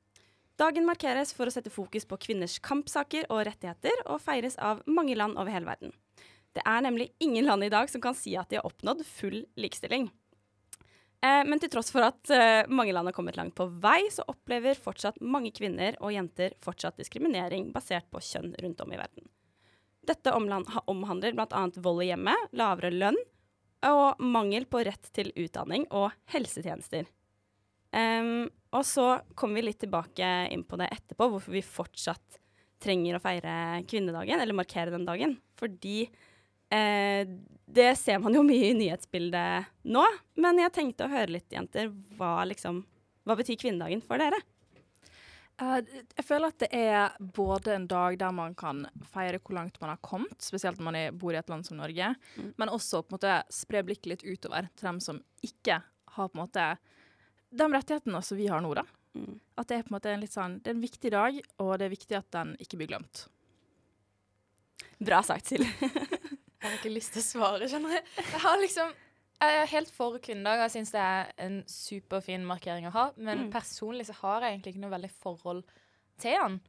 Dagen 0.61 0.87
markeres 0.87 1.33
for 1.33 1.49
å 1.49 1.53
sette 1.55 1.73
fokus 1.73 2.05
på 2.09 2.19
kvinners 2.21 2.59
kampsaker 2.63 3.29
og 3.33 3.47
rettigheter, 3.49 4.05
og 4.07 4.21
feires 4.23 4.59
av 4.61 4.83
mange 4.87 5.17
land 5.17 5.39
over 5.41 5.53
hele 5.53 5.69
verden. 5.69 5.95
Det 6.53 6.65
er 6.69 6.83
nemlig 6.85 7.09
ingen 7.25 7.49
land 7.49 7.65
i 7.65 7.73
dag 7.73 7.89
som 7.89 8.03
kan 8.05 8.17
si 8.17 8.35
at 8.37 8.51
de 8.51 8.59
har 8.61 8.69
oppnådd 8.69 9.01
full 9.09 9.41
likestilling. 9.57 10.11
Eh, 11.23 11.43
men 11.49 11.61
til 11.63 11.71
tross 11.73 11.93
for 11.95 12.05
at 12.05 12.33
eh, 12.35 12.69
mange 12.69 12.93
land 12.93 13.09
har 13.09 13.17
kommet 13.17 13.39
langt 13.39 13.55
på 13.57 13.69
vei, 13.83 14.03
så 14.13 14.27
opplever 14.29 14.77
fortsatt 14.77 15.21
mange 15.23 15.53
kvinner 15.55 15.97
og 16.03 16.13
jenter 16.13 16.57
fortsatt 16.63 16.99
diskriminering 17.01 17.71
basert 17.73 18.11
på 18.13 18.21
kjønn 18.21 18.53
rundt 18.61 18.83
om 18.85 18.93
i 18.93 18.99
verden. 19.01 19.29
Dette 20.03 20.35
omhandler 20.35 21.37
bl.a. 21.39 21.67
vold 21.79 22.03
i 22.03 22.09
hjemmet, 22.11 22.49
lavere 22.59 22.91
lønn 22.91 23.19
og 23.87 24.19
mangel 24.23 24.67
på 24.71 24.83
rett 24.87 25.09
til 25.15 25.31
utdanning 25.39 25.87
og 25.95 26.11
helsetjenester. 26.35 27.07
Em, 27.95 28.51
og 28.73 28.85
så 28.89 29.07
kommer 29.39 29.61
vi 29.61 29.67
litt 29.69 29.81
tilbake 29.83 30.29
inn 30.53 30.65
på 30.65 30.79
det 30.81 30.89
etterpå, 30.95 31.29
hvorfor 31.35 31.53
vi 31.55 31.63
fortsatt 31.65 32.39
trenger 32.83 33.17
å 33.19 33.23
feire 33.23 33.83
kvinnedagen, 33.87 34.41
eller 34.43 34.57
markere 34.59 34.91
den 34.95 35.05
dagen. 35.07 35.37
Fordi 35.61 36.07
eh, 36.73 37.29
det 37.73 37.91
ser 38.01 38.19
man 38.25 38.35
jo 38.35 38.43
mye 38.47 38.73
i 38.73 38.79
nyhetsbildet 38.79 39.69
nå. 39.93 40.03
Men 40.43 40.59
jeg 40.65 40.75
tenkte 40.75 41.07
å 41.07 41.13
høre 41.13 41.37
litt, 41.37 41.51
jenter, 41.55 41.93
hva 42.19 42.41
liksom 42.49 42.83
Hva 43.23 43.37
betyr 43.39 43.55
kvinnedagen 43.55 44.01
for 44.03 44.19
dere? 44.19 44.41
Eh, 45.63 45.77
jeg 46.17 46.25
føler 46.27 46.51
at 46.51 46.63
det 46.65 46.69
er 46.75 47.13
både 47.23 47.77
en 47.77 47.85
dag 47.87 48.17
der 48.19 48.33
man 48.35 48.57
kan 48.59 48.81
feire 49.13 49.39
hvor 49.39 49.55
langt 49.61 49.79
man 49.79 49.93
har 49.93 50.01
kommet, 50.03 50.35
spesielt 50.43 50.81
når 50.81 50.89
man 50.89 51.19
bor 51.21 51.37
i 51.37 51.39
et 51.39 51.53
land 51.53 51.69
som 51.69 51.79
Norge, 51.79 52.09
Mm. 52.35 52.49
men 52.59 52.73
også 52.73 53.05
på 53.05 53.13
en 53.13 53.19
måte 53.21 53.37
spre 53.55 53.85
blikket 53.87 54.11
litt 54.11 54.25
utover 54.27 54.67
til 54.75 54.89
dem 54.89 54.99
som 54.99 55.23
ikke 55.45 55.83
har 56.17 56.29
på 56.33 56.35
en 56.35 56.43
måte 56.43 56.67
de 57.53 57.69
rettighetene 57.73 58.23
som 58.25 58.39
vi 58.39 58.47
har 58.49 58.63
nå, 58.65 58.73
da. 58.79 58.85
Mm. 59.15 59.35
At 59.61 59.69
det 59.69 59.77
er 59.79 59.83
på 59.85 59.93
en 59.93 59.97
måte 59.99 60.13
en 60.15 60.23
litt 60.25 60.33
sånn, 60.33 60.59
det 60.65 60.71
er 60.73 60.77
en 60.79 60.85
viktig 60.85 61.11
dag, 61.13 61.39
og 61.61 61.73
det 61.79 61.87
er 61.87 61.93
viktig 61.93 62.17
at 62.17 62.31
den 62.33 62.55
ikke 62.65 62.79
blir 62.81 62.89
glemt. 62.95 63.27
Bra 65.03 65.23
sagt, 65.27 65.47
Silje. 65.51 65.71
Jeg 66.63 66.71
har 66.71 66.77
ikke 66.79 66.93
lyst 66.95 67.11
til 67.17 67.23
å 67.25 67.27
svare, 67.27 67.67
skjønner 67.67 67.97
jeg. 67.97 68.05
Jeg 68.23 68.41
har 68.45 68.61
liksom 68.63 68.93
jeg 69.43 69.57
er 69.59 69.71
helt 69.73 69.89
for 69.91 70.15
kvinnedag, 70.23 70.61
og 70.61 70.69
jeg 70.69 70.73
syns 70.77 70.93
det 70.95 71.01
er 71.03 71.31
en 71.43 71.57
superfin 71.67 72.45
markering 72.47 72.85
å 72.87 72.93
ha. 72.95 73.05
Men 73.19 73.41
Mm. 73.41 73.49
personlig 73.51 74.05
så 74.07 74.15
har 74.21 74.45
jeg 74.45 74.53
egentlig 74.53 74.75
ikke 74.77 74.83
noe 74.85 74.93
veldig 74.93 75.11
forhold 75.25 75.65
til 76.23 76.37
den. 76.39 76.61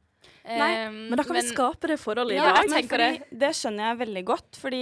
Nei, 0.48 0.70
um, 0.88 0.96
Men 1.12 1.20
da 1.20 1.22
kan 1.28 1.36
vi 1.38 1.44
skape 1.46 1.86
det 1.92 2.00
forholdet 2.02 2.34
i 2.34 2.40
Ja, 2.40 2.48
dag. 2.56 2.66
jeg 2.66 2.88
fordi 2.90 3.06
det. 3.20 3.38
det 3.44 3.50
skjønner 3.54 3.86
jeg 3.92 4.00
veldig 4.02 4.24
godt. 4.26 4.58
Fordi 4.58 4.80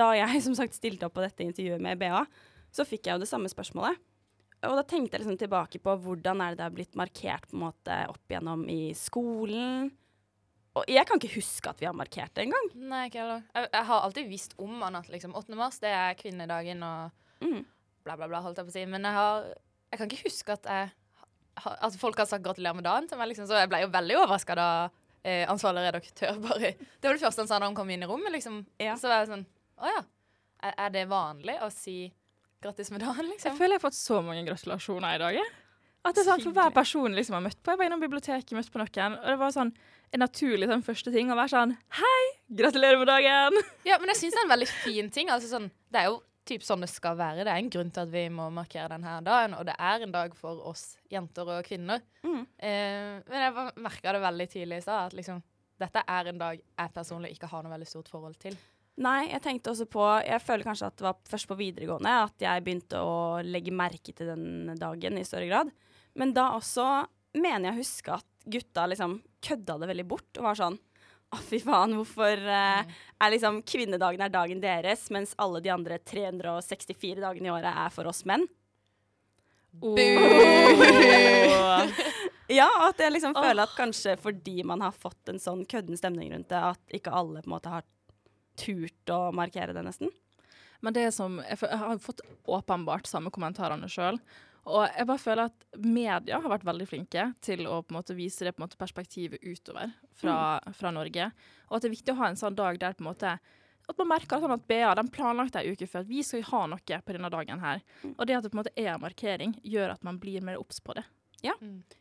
da 0.00 0.06
jeg 0.16 0.40
som 0.46 0.56
sagt 0.56 0.72
stilte 0.78 1.04
opp 1.10 1.18
på 1.20 1.26
dette 1.26 1.44
intervjuet 1.44 1.84
med 1.84 1.98
BA, 2.00 2.24
så 2.72 2.88
fikk 2.88 3.10
jeg 3.10 3.18
jo 3.18 3.24
det 3.26 3.28
samme 3.28 3.52
spørsmålet. 3.52 4.00
Og 4.64 4.72
da 4.78 4.82
tenkte 4.88 5.14
jeg 5.18 5.22
liksom 5.24 5.38
tilbake 5.38 5.78
på 5.84 5.92
hvordan 6.02 6.40
er 6.42 6.54
det 6.54 6.58
det 6.58 6.64
har 6.66 6.74
blitt 6.74 6.96
markert 6.98 7.44
på 7.50 7.56
en 7.58 7.64
måte 7.66 7.96
opp 8.08 8.32
igjennom 8.32 8.62
i 8.72 8.92
skolen. 8.96 9.90
Og 10.76 10.84
jeg 10.92 11.06
kan 11.08 11.20
ikke 11.20 11.36
huske 11.38 11.70
at 11.70 11.78
vi 11.80 11.86
har 11.88 11.94
markert 11.96 12.32
det 12.36 12.46
engang. 12.46 12.66
Nei, 12.74 13.06
ikke 13.08 13.20
heller. 13.22 13.44
Jeg, 13.56 13.68
jeg 13.72 13.86
har 13.90 14.02
alltid 14.04 14.28
visst 14.28 14.56
om 14.60 14.74
han 14.84 14.98
at 14.98 15.08
liksom 15.12 15.36
8. 15.38 15.56
mars 15.56 15.78
det 15.84 15.92
er 15.92 16.16
kvinnedagen 16.20 16.82
og 16.86 17.22
Mm. 17.44 17.66
bla, 18.04 18.14
bla, 18.16 18.26
bla, 18.32 18.40
holdt 18.40 18.56
jeg 18.56 18.64
på 18.64 18.72
å 18.72 18.76
si. 18.78 18.84
Men 18.88 19.04
jeg 19.04 19.12
har 19.12 19.42
Jeg 19.92 19.98
kan 20.00 20.08
ikke 20.08 20.24
huske 20.30 20.52
at 20.56 20.64
jeg 20.64 20.90
At 21.66 21.96
folk 22.00 22.16
har 22.18 22.26
sagt 22.28 22.44
gratulerer 22.44 22.74
med 22.76 22.84
dagen 22.84 23.06
til 23.08 23.18
meg, 23.20 23.28
liksom. 23.28 23.46
Så 23.48 23.58
jeg 23.60 23.68
ble 23.68 23.82
jo 23.84 23.88
veldig 23.92 24.16
overraska 24.22 24.54
da 24.56 24.68
eh, 25.22 25.44
ansvarlig 25.48 25.84
redaktør 25.86 26.40
bare 26.40 26.72
Det 27.00 27.04
var 27.10 27.12
det 27.16 27.20
første 27.22 27.44
han 27.44 27.48
sa 27.48 27.58
da 27.60 27.66
han 27.68 27.76
kom 27.76 27.90
inn 27.92 28.02
i 28.04 28.08
rommet, 28.08 28.32
liksom. 28.32 28.62
Ja. 28.80 28.96
Så 28.96 29.08
var 29.12 29.20
jeg 29.24 29.30
sånn 29.34 29.44
Å 29.80 29.92
ja. 29.92 30.02
Er, 30.64 30.74
er 30.86 30.90
det 30.96 31.04
vanlig 31.12 31.58
å 31.60 31.68
si 31.72 31.98
grattis 32.64 32.90
med 32.92 33.04
dagen, 33.04 33.28
liksom. 33.30 33.52
Jeg 33.52 33.58
føler 33.58 33.76
jeg 33.76 33.82
har 33.82 33.86
fått 33.88 33.98
så 33.98 34.22
mange 34.24 34.44
gratulasjoner 34.48 35.16
i 35.16 35.22
dag. 35.22 35.38
jeg. 35.40 35.54
At 36.06 36.14
det 36.14 36.22
er 36.22 36.28
sånn, 36.28 36.44
For 36.44 36.54
hver 36.54 36.74
person 36.74 37.16
liksom 37.18 37.34
har 37.34 37.42
møtt 37.42 37.58
på 37.66 37.72
Jeg 37.72 37.80
var 37.80 37.88
innom 37.88 38.02
biblioteket, 38.02 38.54
møtt 38.54 38.70
på 38.70 38.78
noen, 38.78 39.16
og 39.18 39.26
det 39.26 39.38
var 39.40 39.54
sånn 39.54 39.72
en 40.14 40.22
naturlig 40.22 40.68
sånn, 40.70 40.84
første 40.86 41.10
ting 41.10 41.32
å 41.34 41.38
være 41.38 41.50
sånn 41.50 41.72
Hei, 41.98 42.20
gratulerer 42.60 43.00
med 43.00 43.10
dagen! 43.10 43.58
Ja, 43.88 43.98
men 43.98 44.12
jeg 44.12 44.20
syns 44.20 44.36
det 44.36 44.42
er 44.42 44.46
en 44.46 44.54
veldig 44.54 44.68
fin 44.70 45.10
ting. 45.10 45.32
Altså, 45.34 45.50
sånn, 45.50 45.66
det 45.90 46.04
er 46.04 46.12
jo 46.12 46.20
typ 46.46 46.62
sånn 46.62 46.84
det 46.84 46.90
skal 46.92 47.16
være. 47.18 47.42
Det 47.42 47.50
er 47.50 47.58
en 47.58 47.72
grunn 47.74 47.90
til 47.90 48.04
at 48.04 48.12
vi 48.12 48.22
må 48.30 48.46
markere 48.54 48.86
denne 48.92 49.16
dagen, 49.26 49.56
og 49.58 49.66
det 49.66 49.74
er 49.82 50.06
en 50.06 50.14
dag 50.14 50.36
for 50.38 50.62
oss 50.70 50.84
jenter 51.10 51.50
og 51.56 51.66
kvinner. 51.66 52.04
Mm. 52.22 52.44
Eh, 52.54 53.12
men 53.26 53.44
jeg 53.48 53.66
merka 53.82 54.14
det 54.14 54.22
veldig 54.22 54.48
tidlig 54.52 54.78
i 54.78 54.86
stad, 54.86 55.10
at 55.10 55.18
liksom, 55.18 55.42
dette 55.82 56.04
er 56.06 56.30
en 56.30 56.38
dag 56.40 56.62
jeg 56.62 56.94
personlig 56.94 57.34
ikke 57.34 57.50
har 57.50 57.66
noe 57.66 57.74
veldig 57.74 57.90
stort 57.90 58.12
forhold 58.12 58.38
til. 58.46 58.54
Nei, 58.96 59.26
jeg 59.28 59.42
tenkte 59.44 59.74
også 59.74 59.84
på 59.92 60.04
Jeg 60.24 60.40
føler 60.40 60.64
kanskje 60.64 60.88
at 60.88 60.96
det 60.96 61.04
var 61.04 61.18
først 61.28 61.48
på 61.50 61.58
videregående 61.58 62.14
at 62.22 62.40
jeg 62.40 62.62
begynte 62.64 63.02
å 63.04 63.42
legge 63.44 63.74
merke 63.76 64.14
til 64.16 64.30
den 64.32 64.72
dagen 64.80 65.18
i 65.20 65.26
større 65.26 65.50
grad. 65.50 65.72
Men 66.16 66.32
da 66.36 66.54
også 66.56 66.86
mener 67.36 67.68
jeg 67.68 67.74
å 67.74 67.80
huske 67.82 68.16
at 68.16 68.26
gutta 68.48 68.86
liksom 68.88 69.18
kødda 69.44 69.76
det 69.82 69.90
veldig 69.90 70.06
bort 70.08 70.40
og 70.40 70.46
var 70.48 70.56
sånn 70.58 70.78
å, 71.34 71.40
fy 71.42 71.58
faen, 71.60 71.96
hvorfor 71.98 72.38
eh, 72.38 72.86
er 73.18 73.32
liksom 73.34 73.58
kvinnedagen 73.66 74.22
er 74.22 74.30
dagen 74.32 74.60
deres, 74.62 75.08
mens 75.12 75.34
alle 75.42 75.60
de 75.60 75.72
andre 75.74 75.98
364 75.98 77.18
dagene 77.18 77.50
i 77.50 77.52
året 77.52 77.72
er 77.72 77.90
for 77.92 78.08
oss 78.08 78.22
menn? 78.28 78.46
Ja, 82.46 82.68
og 82.78 82.92
at 82.92 83.00
jeg 83.02 83.10
liksom 83.10 83.34
føler 83.34 83.64
at 83.64 83.72
kanskje 83.74 84.12
fordi 84.22 84.62
man 84.62 84.78
har 84.84 84.94
fått 84.94 85.32
en 85.32 85.40
sånn 85.42 85.64
kødden 85.66 85.98
stemning 85.98 86.30
rundt 86.30 86.46
det, 86.52 86.60
at 86.62 86.94
ikke 86.94 87.10
alle 87.10 87.42
på 87.42 87.50
en 87.50 87.54
måte 87.56 87.72
har 87.72 87.82
turt 88.58 89.12
å 89.12 89.30
markere 89.36 89.76
det, 89.76 89.84
nesten. 89.86 90.12
Men 90.84 90.96
det 90.96 91.08
som, 91.16 91.40
jeg, 91.44 91.58
jeg 91.62 91.80
har 91.80 92.02
fått 92.02 92.22
åpenbart 92.44 93.08
samme 93.08 93.32
kommentarene 93.34 93.88
sjøl. 93.90 94.20
Og 94.66 94.82
jeg 94.82 95.06
bare 95.06 95.22
føler 95.22 95.50
at 95.50 95.66
media 95.78 96.40
har 96.42 96.50
vært 96.50 96.66
veldig 96.66 96.86
flinke 96.90 97.28
til 97.44 97.68
å 97.70 97.80
på 97.84 97.94
en 97.94 98.00
måte 98.00 98.16
vise 98.18 98.44
det 98.44 98.52
på 98.56 98.60
en 98.60 98.66
måte 98.66 98.80
perspektivet 98.80 99.44
utover 99.46 99.92
fra, 100.18 100.58
fra 100.74 100.90
Norge. 100.94 101.28
Og 101.68 101.76
at 101.78 101.84
det 101.84 101.90
er 101.90 101.94
viktig 101.94 102.16
å 102.16 102.18
ha 102.18 102.32
en 102.32 102.40
sånn 102.40 102.58
dag 102.58 102.80
der 102.82 102.96
på 102.98 103.06
en 103.06 103.12
måte 103.12 103.36
at 103.86 104.00
man 104.00 104.10
merker 104.10 104.42
sånn 104.42 104.56
at 104.56 104.64
BA 104.66 104.88
den 104.98 105.10
planlagte 105.14 105.62
ei 105.62 105.70
uke 105.70 105.86
før 105.86 106.02
at 106.02 106.10
vi 106.10 106.24
skal 106.26 106.42
ha 106.48 106.64
noe 106.72 106.98
på 107.06 107.14
denne 107.14 107.30
dagen 107.30 107.62
her. 107.62 107.84
Og 108.16 108.24
det 108.26 108.34
at 108.34 108.42
det 108.42 108.50
på 108.50 108.58
en 108.58 108.62
måte 108.64 108.74
er 108.74 108.90
en 108.96 109.04
markering, 109.04 109.54
gjør 109.62 109.94
at 109.94 110.02
man 110.06 110.18
blir 110.22 110.42
mer 110.42 110.58
obs 110.58 110.82
på 110.82 110.96
det. 110.98 111.04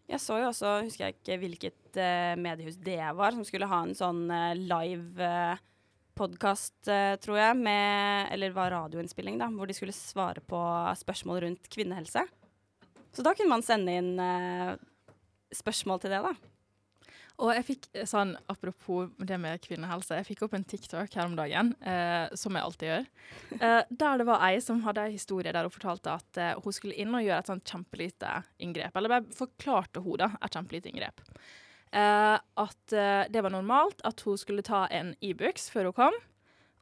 Jeg 0.10 0.22
så 0.24 0.40
jo 0.42 0.50
også, 0.50 0.72
husker 0.88 1.06
jeg 1.06 1.18
ikke 1.20 1.38
hvilket 1.44 2.00
uh, 2.00 2.34
mediehus 2.42 2.80
det 2.82 3.04
var, 3.18 3.36
som 3.36 3.46
skulle 3.46 3.70
ha 3.70 3.84
en 3.86 3.94
sånn 3.98 4.24
uh, 4.32 4.56
live 4.58 5.22
uh, 5.22 5.62
podkast, 6.16 6.78
tror 7.22 7.38
jeg, 7.38 7.58
med 7.60 8.32
Eller 8.34 8.56
var 8.56 8.74
radioinnspilling, 8.74 9.38
da, 9.42 9.50
hvor 9.52 9.68
de 9.70 9.76
skulle 9.78 9.96
svare 9.96 10.42
på 10.44 10.60
spørsmål 11.04 11.44
rundt 11.44 11.70
kvinnehelse. 11.72 12.24
Så 13.16 13.24
da 13.24 13.32
kunne 13.36 13.54
man 13.54 13.64
sende 13.64 13.94
inn 13.96 14.20
eh, 14.20 14.76
spørsmål 15.56 16.04
til 16.04 16.12
det, 16.12 16.20
da. 16.26 16.34
Og 17.36 17.52
jeg 17.52 17.66
fikk 17.68 17.88
eh, 17.94 18.08
sånn, 18.08 18.34
apropos 18.52 19.12
det 19.20 19.38
med 19.40 19.62
kvinnehelse, 19.64 20.18
jeg 20.20 20.28
fikk 20.28 20.46
opp 20.48 20.56
en 20.58 20.68
TikTok 20.68 21.16
her 21.16 21.30
om 21.30 21.38
dagen, 21.40 21.72
eh, 21.80 22.28
som 22.36 22.56
jeg 22.56 22.68
alltid 22.68 22.92
gjør, 22.92 23.08
eh, 23.60 23.82
der 24.04 24.20
det 24.20 24.28
var 24.28 24.44
ei 24.50 24.60
som 24.64 24.84
hadde 24.84 25.08
en 25.08 25.16
historie 25.16 25.56
der 25.56 25.68
hun 25.68 25.76
fortalte 25.76 26.16
at 26.16 26.42
eh, 26.42 26.54
hun 26.64 26.76
skulle 26.76 26.98
inn 27.00 27.16
og 27.16 27.24
gjøre 27.24 27.40
et 27.44 27.52
sånt 27.52 27.72
kjempelite 27.72 28.34
inngrep, 28.64 28.96
eller 28.96 29.16
bare 29.16 29.36
forklarte 29.36 30.04
hun 30.04 30.20
da, 30.26 30.32
et 30.40 30.60
kjempelite 30.60 30.92
inngrep. 30.92 31.24
Eh, 31.96 32.38
at 32.60 32.94
eh, 32.94 33.24
det 33.32 33.44
var 33.46 33.54
normalt 33.54 34.02
at 34.08 34.20
hun 34.28 34.40
skulle 34.40 34.66
ta 34.66 34.84
en 34.92 35.14
Ibux 35.24 35.70
før 35.72 35.92
hun 35.92 35.98
kom, 36.02 36.18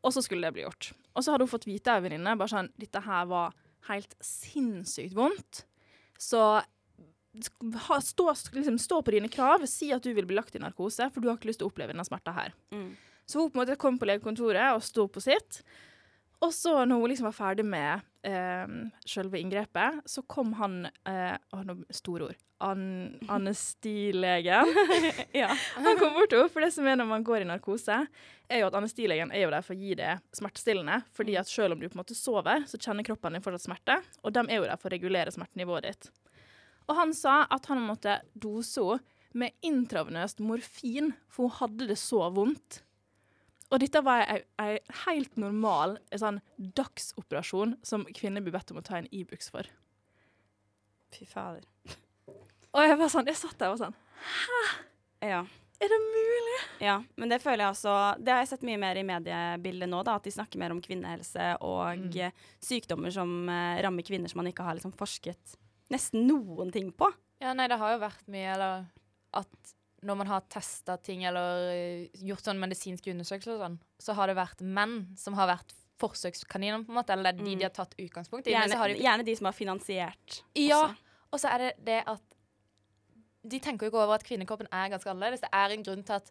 og 0.03 0.15
så 0.15 0.23
skulle 0.25 0.47
det 0.47 0.55
bli 0.57 0.65
gjort. 0.65 0.91
Og 1.13 1.21
så 1.21 1.33
hadde 1.33 1.45
hun 1.45 1.53
fått 1.53 1.69
vite 1.69 1.93
av 1.93 2.01
en 2.01 2.07
venninne 2.07 2.33
bare 2.39 2.51
sånn, 2.51 2.71
dette 2.81 3.03
her 3.05 3.27
var 3.29 3.53
helt 3.89 4.15
sinnssykt 4.23 5.13
vondt, 5.17 5.65
så 6.17 6.63
ha, 7.87 7.97
stå, 8.01 8.27
liksom, 8.55 8.77
stå 8.81 9.01
på 9.05 9.13
dine 9.15 9.29
krav, 9.31 9.65
si 9.69 9.91
at 9.93 10.05
du 10.05 10.11
vil 10.15 10.27
bli 10.29 10.37
lagt 10.37 10.55
i 10.57 10.61
narkose, 10.61 11.09
for 11.13 11.21
du 11.21 11.29
har 11.29 11.37
ikke 11.37 11.49
lyst 11.51 11.61
til 11.61 11.69
å 11.69 11.71
oppleve 11.73 11.93
denne 11.93 12.05
smerta 12.07 12.33
her. 12.35 12.53
Så 13.25 13.39
hun 13.41 13.49
på 13.51 13.57
en 13.57 13.63
måte 13.63 13.77
kom 13.81 13.97
på 14.01 14.07
legekontoret 14.09 14.75
og 14.75 14.83
sto 14.85 15.07
på 15.09 15.21
sitt. 15.23 15.61
Og 16.43 16.51
så 16.53 16.73
når 16.85 16.99
hun 16.99 17.11
liksom 17.11 17.27
var 17.29 17.35
ferdig 17.37 17.63
med 17.67 18.03
eh, 18.27 18.73
selve 19.07 19.39
inngrepet, 19.39 20.01
så 20.09 20.23
kom 20.27 20.51
han 20.59 20.83
eh, 21.07 21.35
Å, 21.35 21.61
nå 21.63 21.77
store 21.93 22.27
ord. 22.29 22.41
An 22.63 22.83
anestilegen. 23.31 24.69
Ja. 25.35 25.49
Han 25.75 25.99
kom 25.99 26.15
bort 26.15 26.31
til 26.31 26.41
henne, 26.41 26.51
for 26.51 26.63
det 26.63 26.71
som 26.75 26.87
er 26.87 26.99
når 26.99 27.09
man 27.09 27.25
går 27.27 27.43
i 27.43 27.47
narkose, 27.49 28.01
er 28.51 28.61
jo 28.61 28.67
at 28.69 28.77
anestilegen 28.79 29.31
er 29.35 29.45
jo 29.45 29.53
der 29.53 29.65
for 29.65 29.75
å 29.75 29.79
gi 29.79 29.95
det 29.99 30.17
smertestillende. 30.35 31.01
fordi 31.15 31.37
at 31.39 31.49
selv 31.49 31.75
om 31.75 31.81
du 31.81 31.87
på 31.87 31.97
en 31.97 32.03
måte 32.03 32.17
sover, 32.17 32.67
så 32.69 32.79
kjenner 32.79 33.07
kroppen 33.07 33.35
din 33.35 33.43
fortsatt 33.43 33.67
smerte, 33.67 33.97
og 34.23 34.35
de 34.35 34.45
er 34.45 34.59
jo 34.61 34.67
der 34.67 34.79
for 34.79 34.91
å 34.91 34.95
regulere 34.95 35.33
smertenivået 35.33 35.89
ditt. 35.89 36.11
Og 36.87 36.95
han 36.99 37.13
sa 37.15 37.43
at 37.51 37.67
han 37.71 37.83
måtte 37.87 38.19
dose 38.35 38.83
henne 38.83 39.01
med 39.33 39.55
intravenøst 39.65 40.43
morfin, 40.45 41.15
for 41.25 41.49
hun 41.49 41.57
hadde 41.57 41.87
det 41.89 41.97
så 41.97 42.27
vondt. 42.29 42.83
Og 43.73 43.81
dette 43.81 44.03
var 44.05 44.27
ei 44.61 44.75
helt 45.03 45.39
normal 45.41 45.97
sånn 46.13 46.37
dagsoperasjon 46.77 47.73
som 47.85 48.05
kvinner 48.13 48.43
blir 48.45 48.53
bedt 48.53 48.69
om 48.73 48.79
å 48.79 48.85
ta 48.85 48.99
en 48.99 49.09
Ibux 49.09 49.49
for. 49.53 49.65
Fy 51.13 51.25
fader. 51.29 51.65
Og 52.73 52.85
jeg 52.85 52.97
var 53.01 53.11
sånn, 53.13 53.29
jeg 53.29 53.37
satt 53.37 53.57
der 53.59 53.69
og 53.69 53.75
var 53.75 53.87
sånn 53.87 53.99
Hæ? 54.23 54.61
Ja. 55.33 55.41
Er 55.83 55.91
det 55.91 55.99
mulig? 55.99 56.59
Ja, 56.85 56.95
men 57.19 57.31
det 57.33 57.41
føler 57.43 57.65
jeg 57.65 57.73
også 57.73 57.93
Det 58.23 58.31
har 58.31 58.41
jeg 58.43 58.51
sett 58.53 58.65
mye 58.65 58.79
mer 58.79 58.97
i 58.97 59.03
mediebildet 59.05 59.89
nå, 59.91 59.99
da, 60.05 60.15
at 60.17 60.25
de 60.25 60.33
snakker 60.33 60.61
mer 60.61 60.73
om 60.73 60.81
kvinnehelse 60.83 61.49
og 61.65 62.05
mm. 62.05 62.39
sykdommer 62.63 63.13
som 63.13 63.33
uh, 63.49 63.81
rammer 63.83 64.05
kvinner 64.05 64.31
som 64.31 64.41
man 64.41 64.49
ikke 64.49 64.65
har 64.65 64.77
liksom 64.77 64.95
forsket 64.97 65.57
nesten 65.93 66.25
noen 66.29 66.71
ting 66.73 66.89
på. 66.95 67.09
Ja, 67.43 67.51
nei, 67.57 67.67
det 67.69 67.77
har 67.81 67.93
jo 67.93 68.01
vært 68.01 68.29
mye, 68.31 68.53
eller 68.55 68.85
at 69.37 69.73
når 70.03 70.19
man 70.19 70.29
har 70.29 70.43
testa 70.51 70.97
ting 71.01 71.23
eller 71.27 71.69
eh, 71.73 72.19
gjort 72.27 72.45
sånn 72.45 72.59
medisinske 72.61 73.13
undersøkelser 73.13 73.55
og 73.55 73.63
sånn, 73.63 73.79
så 74.01 74.15
har 74.17 74.29
det 74.29 74.37
vært 74.37 74.61
menn 74.63 74.99
som 75.19 75.37
har 75.39 75.49
vært 75.51 75.73
forsøkskaniner, 76.01 76.83
på 76.83 76.91
en 76.91 76.99
måte, 76.99 77.15
eller 77.15 77.31
det 77.31 77.43
er 77.43 77.47
de 77.47 77.55
de 77.61 77.67
har 77.67 77.73
tatt 77.73 77.95
utgangspunkt 78.01 78.49
i. 78.49 78.55
Gjerne, 78.55 78.77
de, 78.91 78.99
gjerne 79.03 79.25
de 79.27 79.35
som 79.39 79.49
har 79.49 79.55
finansiert. 79.55 80.39
ja, 80.59 80.83
og 81.33 81.41
så 81.41 81.53
er 81.53 81.65
det 81.65 81.71
det 81.87 81.99
at 82.09 82.23
de 83.43 83.59
tenker 83.59 83.85
jo 83.85 83.91
ikke 83.91 84.03
over 84.03 84.17
at 84.17 84.25
kvinnekroppen 84.25 84.69
er 84.71 84.91
ganske 84.93 85.09
annerledes. 85.11 85.43
Det 85.43 85.51
er 85.51 85.73
en 85.73 85.83
grunn 85.83 86.03
til 86.07 86.15
at 86.15 86.29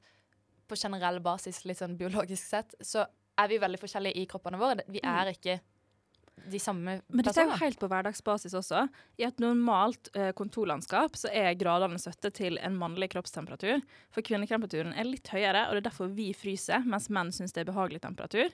på 0.68 0.78
generell 0.78 1.18
basis, 1.24 1.64
litt 1.68 1.80
sånn 1.80 1.98
biologisk 2.00 2.44
sett, 2.46 2.76
så 2.80 3.04
er 3.38 3.50
vi 3.50 3.60
veldig 3.60 3.80
forskjellige 3.80 4.22
i 4.22 4.28
kroppene 4.30 4.60
våre. 4.60 4.84
Vi 4.92 5.02
er 5.04 5.32
ikke 5.32 5.58
de 6.50 6.58
samme 6.58 7.00
Men 7.08 7.24
dette 7.24 7.38
er 7.40 7.46
jo 7.50 7.56
helt 7.60 7.78
på 7.78 7.88
hverdagsbasis 7.88 8.54
også. 8.58 8.88
I 9.20 9.24
et 9.28 9.38
normalt 9.42 10.08
eh, 10.16 10.32
kontorlandskap 10.32 11.14
så 11.16 11.30
er 11.32 11.54
gradene 11.60 12.00
støtte 12.00 12.32
til 12.34 12.58
en 12.58 12.76
mannlig 12.78 13.10
kroppstemperatur. 13.12 13.82
For 14.10 14.22
kvinnetemperaturen 14.26 14.94
er 14.98 15.04
litt 15.04 15.28
høyere, 15.28 15.68
og 15.68 15.76
det 15.76 15.82
er 15.84 15.90
derfor 15.90 16.08
vi 16.16 16.32
fryser, 16.34 16.82
mens 16.88 17.08
menn 17.12 17.30
syns 17.32 17.52
det 17.54 17.62
er 17.62 17.70
behagelig 17.70 18.00
temperatur. 18.02 18.48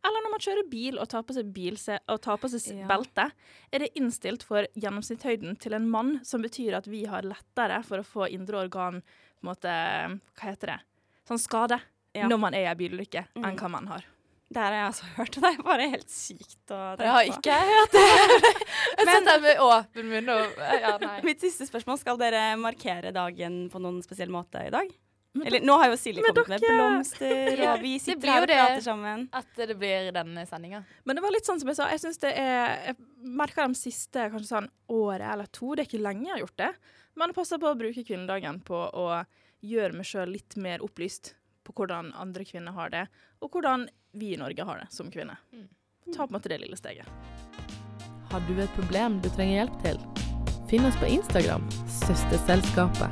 Eller 0.00 0.24
når 0.24 0.30
man 0.32 0.40
kjører 0.40 0.68
bil 0.72 0.98
og 0.98 1.08
tar 1.12 1.22
på 1.28 1.34
seg, 1.36 1.48
bilse 1.52 1.98
og 2.08 2.20
tar 2.24 2.38
på 2.40 2.48
seg 2.48 2.78
Ja. 2.78 2.86
belte, 2.88 3.30
er 3.72 3.78
det 3.78 3.90
innstilt 3.94 4.42
for 4.42 4.64
gjennomsnittshøyden 4.74 5.58
til 5.60 5.74
en 5.76 5.88
mann, 5.90 6.24
som 6.24 6.40
betyr 6.42 6.76
at 6.78 6.86
vi 6.88 7.04
har 7.04 7.22
lettere 7.22 7.82
for 7.84 7.98
å 7.98 8.04
få 8.06 8.28
indre 8.32 8.64
organ 8.66 9.02
på 9.02 9.44
en 9.44 9.50
måte, 9.54 10.20
Hva 10.36 10.50
heter 10.50 10.66
det? 10.66 10.80
Sånn 11.28 11.38
skade 11.40 11.80
Ja. 12.14 12.26
når 12.26 12.38
man 12.40 12.54
er 12.54 12.64
i 12.64 12.70
en 12.72 12.76
bilulykke, 12.76 13.26
Mm. 13.36 13.44
enn 13.44 13.56
hva 13.56 13.70
man 13.70 13.86
har. 13.86 14.04
Det 14.50 14.58
her 14.58 14.72
har 14.74 14.80
jeg 14.80 14.88
også 14.90 15.08
hørt, 15.18 15.36
og 15.38 15.44
det 15.44 15.50
er 15.50 15.60
bare 15.66 15.84
helt 15.92 16.08
sykt 16.10 16.72
å 16.74 16.78
Jeg 16.98 17.12
har 17.14 17.28
tenke 17.28 17.36
ikke 17.36 17.58
hørt 17.68 17.92
det. 17.94 18.06
Jeg 19.00 19.06
sitter 19.10 19.44
med 19.44 19.60
åpen 19.66 20.08
munn 20.10 20.32
og 20.34 20.58
Ja, 20.82 20.96
nei. 21.02 21.12
Mitt 21.28 21.44
siste 21.44 21.68
spørsmål, 21.68 22.00
skal 22.02 22.18
dere 22.20 22.42
markere 22.58 23.12
dagen 23.14 23.62
på 23.70 23.82
noen 23.82 24.00
spesiell 24.02 24.32
måte 24.34 24.64
i 24.66 24.72
dag? 24.74 24.90
Eller 25.46 25.62
nå 25.62 25.76
har 25.78 25.92
jo 25.92 25.98
Silje 26.00 26.24
kommet 26.26 26.40
kommet 26.42 26.64
med 26.66 26.74
blomster, 26.74 27.60
og 27.70 27.84
vi 27.84 27.92
sitter 28.02 28.32
her 28.32 28.42
og 28.42 28.48
det. 28.50 28.56
prater 28.58 28.82
sammen. 28.82 29.20
At 29.38 29.60
det 29.60 29.76
blir 29.78 30.08
denne 30.16 30.42
sendinga. 30.50 30.80
Men 31.06 31.14
det 31.14 31.22
var 31.22 31.30
litt 31.30 31.46
sånn 31.46 31.60
som 31.62 31.70
jeg 31.70 31.78
sa, 31.78 31.86
jeg 31.94 32.02
synes 32.02 32.18
det 32.24 32.32
er 32.34 32.72
Jeg 32.88 32.96
merker 33.38 33.70
de 33.70 33.78
siste 33.78 34.24
kanskje 34.32 34.48
sånn 34.50 34.66
året 34.90 35.28
eller 35.30 35.46
to, 35.54 35.76
det 35.78 35.84
er 35.84 35.90
ikke 35.92 36.02
lenge 36.02 36.26
jeg 36.26 36.34
har 36.34 36.42
gjort 36.42 36.58
det, 36.64 36.72
men 37.14 37.30
jeg 37.30 37.38
passer 37.38 37.62
på 37.62 37.70
å 37.70 37.78
bruke 37.78 38.02
kvinnedagen 38.08 38.58
på 38.66 38.80
å 38.90 39.06
gjøre 39.70 40.00
meg 40.00 40.08
sjøl 40.10 40.34
litt 40.34 40.58
mer 40.58 40.82
opplyst 40.82 41.36
på 41.66 41.74
hvordan 41.76 42.12
andre 42.18 42.44
kvinner 42.48 42.72
har 42.76 42.92
det, 42.94 43.06
og 43.40 43.52
hvordan 43.54 43.88
vi 44.16 44.34
i 44.34 44.40
Norge 44.40 44.64
har 44.66 44.82
det 44.82 44.88
som 44.94 45.10
kvinner. 45.12 45.38
Ta 46.10 46.24
på 46.24 46.30
en 46.30 46.36
måte 46.38 46.50
det 46.50 46.60
lille 46.62 46.78
steget. 46.78 47.06
Har 48.30 48.40
du 48.46 48.54
et 48.62 48.76
problem 48.76 49.20
du 49.22 49.28
trenger 49.34 49.62
hjelp 49.62 49.76
til? 49.84 49.98
Finn 50.70 50.86
oss 50.86 50.98
på 51.00 51.08
Instagram, 51.10 51.64
Søsterselskapet. 52.00 53.10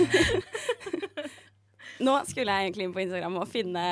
Nå 2.00 2.14
skulle 2.24 2.54
jeg 2.54 2.68
egentlig 2.68 2.86
inn 2.86 2.94
på 2.94 3.02
Instagram 3.02 3.34
og 3.42 3.50
finne 3.50 3.82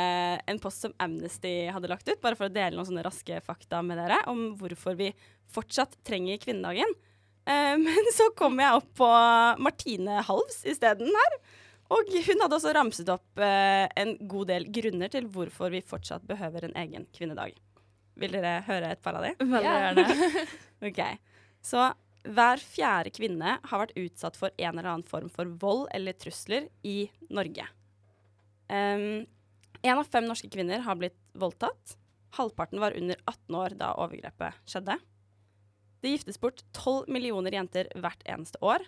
en 0.49 0.61
post 0.63 0.87
som 0.87 0.95
Amnesty 1.03 1.69
hadde 1.69 1.91
lagt 1.91 2.09
ut, 2.09 2.21
bare 2.23 2.39
for 2.39 2.49
å 2.49 2.53
dele 2.53 2.77
noen 2.77 2.89
sånne 2.89 3.05
raske 3.05 3.41
fakta 3.45 3.83
med 3.85 4.01
dere 4.01 4.23
om 4.31 4.55
hvorfor 4.61 4.97
vi 4.99 5.11
fortsatt 5.53 5.99
trenger 6.09 6.41
kvinnedagen. 6.41 6.95
Eh, 7.45 7.75
men 7.85 8.13
så 8.17 8.31
kom 8.39 8.59
jeg 8.63 8.81
opp 8.81 8.89
på 9.03 9.11
Martine 9.65 10.23
Halvs 10.25 10.63
isteden 10.73 11.13
her. 11.13 11.41
Og 11.95 12.11
hun 12.13 12.43
hadde 12.43 12.57
også 12.59 12.75
ramset 12.77 13.09
opp 13.13 13.41
eh, 13.41 13.87
en 13.97 14.13
god 14.29 14.51
del 14.51 14.67
grunner 14.73 15.13
til 15.13 15.29
hvorfor 15.33 15.73
vi 15.73 15.81
fortsatt 15.85 16.27
behøver 16.29 16.67
en 16.67 16.77
egen 16.83 17.07
kvinnedag. 17.17 17.57
Vil 18.19 18.35
dere 18.35 18.59
høre 18.67 18.93
et 18.93 19.01
par 19.03 19.17
av 19.17 19.25
de? 19.25 19.33
Veldig 19.41 19.73
gjerne. 19.73 20.35
Ok, 20.89 21.01
så 21.65 21.89
hver 22.29 22.61
fjerde 22.63 23.11
kvinne 23.15 23.57
har 23.65 23.81
vært 23.81 23.97
utsatt 23.99 24.37
for 24.39 24.53
en 24.55 24.77
eller 24.77 24.91
annen 24.93 25.07
form 25.07 25.31
for 25.33 25.49
vold 25.59 25.89
eller 25.97 26.15
trusler 26.15 26.69
i 26.87 27.09
Norge. 27.35 27.65
Um, 28.69 29.25
en 29.83 29.99
av 29.99 30.07
fem 30.13 30.27
norske 30.29 30.51
kvinner 30.53 30.85
har 30.85 30.99
blitt 31.01 31.17
voldtatt. 31.39 31.97
Halvparten 32.37 32.83
var 32.83 32.97
under 32.99 33.19
18 33.25 33.59
år 33.59 33.77
da 33.81 33.93
overgrepet 33.99 34.61
skjedde. 34.69 34.99
Det 36.03 36.13
giftes 36.13 36.39
bort 36.39 36.63
12 36.77 37.09
millioner 37.11 37.55
jenter 37.57 37.89
hvert 37.99 38.23
eneste 38.29 38.61
år. 38.63 38.85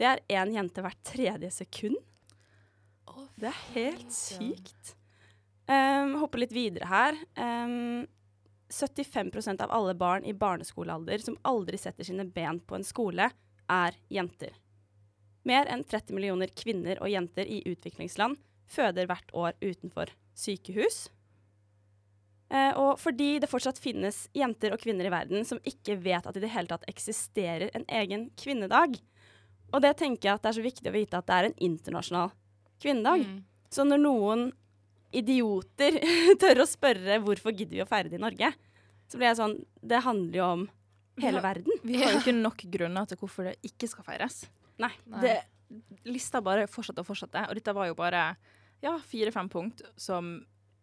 Det 0.00 0.08
er 0.08 0.22
én 0.40 0.54
jente 0.56 0.82
hvert 0.82 1.02
tredje 1.06 1.50
sekund. 1.54 1.98
Det 3.40 3.50
er 3.50 3.60
helt 3.74 4.12
sykt. 4.14 4.94
Um, 5.70 6.16
hopper 6.20 6.42
litt 6.42 6.54
videre 6.54 6.88
her. 6.90 7.18
Um, 7.38 8.08
75% 8.70 9.62
av 9.62 9.70
alle 9.74 9.94
barn 9.98 10.24
i 10.24 10.34
barneskolealder 10.34 11.22
som 11.24 11.38
aldri 11.46 11.78
setter 11.78 12.06
sine 12.06 12.26
ben 12.26 12.60
på 12.60 12.78
en 12.78 12.86
skole, 12.86 13.30
er 13.70 13.96
jenter. 14.10 14.54
Mer 15.46 15.70
enn 15.70 15.84
30 15.86 16.14
millioner 16.14 16.50
kvinner 16.54 17.00
og 17.00 17.10
jenter 17.10 17.48
i 17.48 17.62
utviklingsland 17.70 18.38
føder 18.70 19.08
hvert 19.10 19.32
år 19.34 19.56
utenfor 19.62 20.12
sykehus. 20.36 21.08
Uh, 22.50 22.74
og 22.74 22.90
fordi 22.98 23.36
det 23.38 23.50
fortsatt 23.50 23.78
finnes 23.78 24.24
jenter 24.34 24.74
og 24.74 24.82
kvinner 24.82 25.06
i 25.06 25.14
verden 25.14 25.46
som 25.46 25.62
ikke 25.62 25.96
vet 26.02 26.26
at 26.26 26.34
det 26.34 26.42
i 26.42 26.46
det 26.48 26.54
hele 26.56 26.70
tatt 26.72 26.88
eksisterer 26.90 27.70
en 27.78 27.86
egen 28.02 28.26
kvinnedag. 28.38 28.98
Og 29.70 29.82
det 29.84 29.94
tenker 30.00 30.28
jeg 30.28 30.34
at 30.34 30.42
det 30.42 30.50
er 30.50 30.58
så 30.58 30.66
viktig 30.66 30.90
å 30.90 30.96
vite 30.96 31.18
at 31.18 31.30
det 31.30 31.36
er 31.36 31.48
en 31.48 31.60
internasjonal 31.70 32.34
kvinnedag. 32.82 33.24
Mm. 33.26 33.38
Så 33.70 33.86
når 33.86 34.02
noen 34.02 34.48
idioter 35.14 35.98
tør 36.42 36.64
å 36.64 36.68
spørre 36.68 37.20
hvorfor 37.24 37.54
gidder 37.54 37.80
vi 37.80 37.84
å 37.84 37.88
feire 37.90 38.10
det 38.10 38.20
i 38.20 38.24
Norge, 38.24 38.52
så 39.10 39.18
blir 39.18 39.32
jeg 39.32 39.40
sånn 39.40 39.56
Det 39.82 40.04
handler 40.04 40.36
jo 40.38 40.44
om 40.46 40.68
hele 41.20 41.42
verden. 41.44 41.80
Vi 41.82 41.98
har 42.00 42.14
jo 42.14 42.20
ikke 42.22 42.36
nok 42.36 42.64
grunner 42.72 43.08
til 43.08 43.20
hvorfor 43.20 43.50
det 43.50 43.56
ikke 43.66 43.90
skal 43.90 44.06
feires. 44.06 44.44
Nei. 44.80 44.92
Nei. 45.10 45.22
Det, 45.24 45.36
lista 46.10 46.40
bare 46.42 46.66
fortsatte 46.70 47.04
og 47.04 47.10
fortsatte, 47.10 47.44
og 47.46 47.58
dette 47.58 47.74
var 47.76 47.90
jo 47.90 47.98
bare 47.98 48.24
ja, 48.82 48.96
fire-fem 49.06 49.50
punkt 49.52 49.84
som 50.00 50.38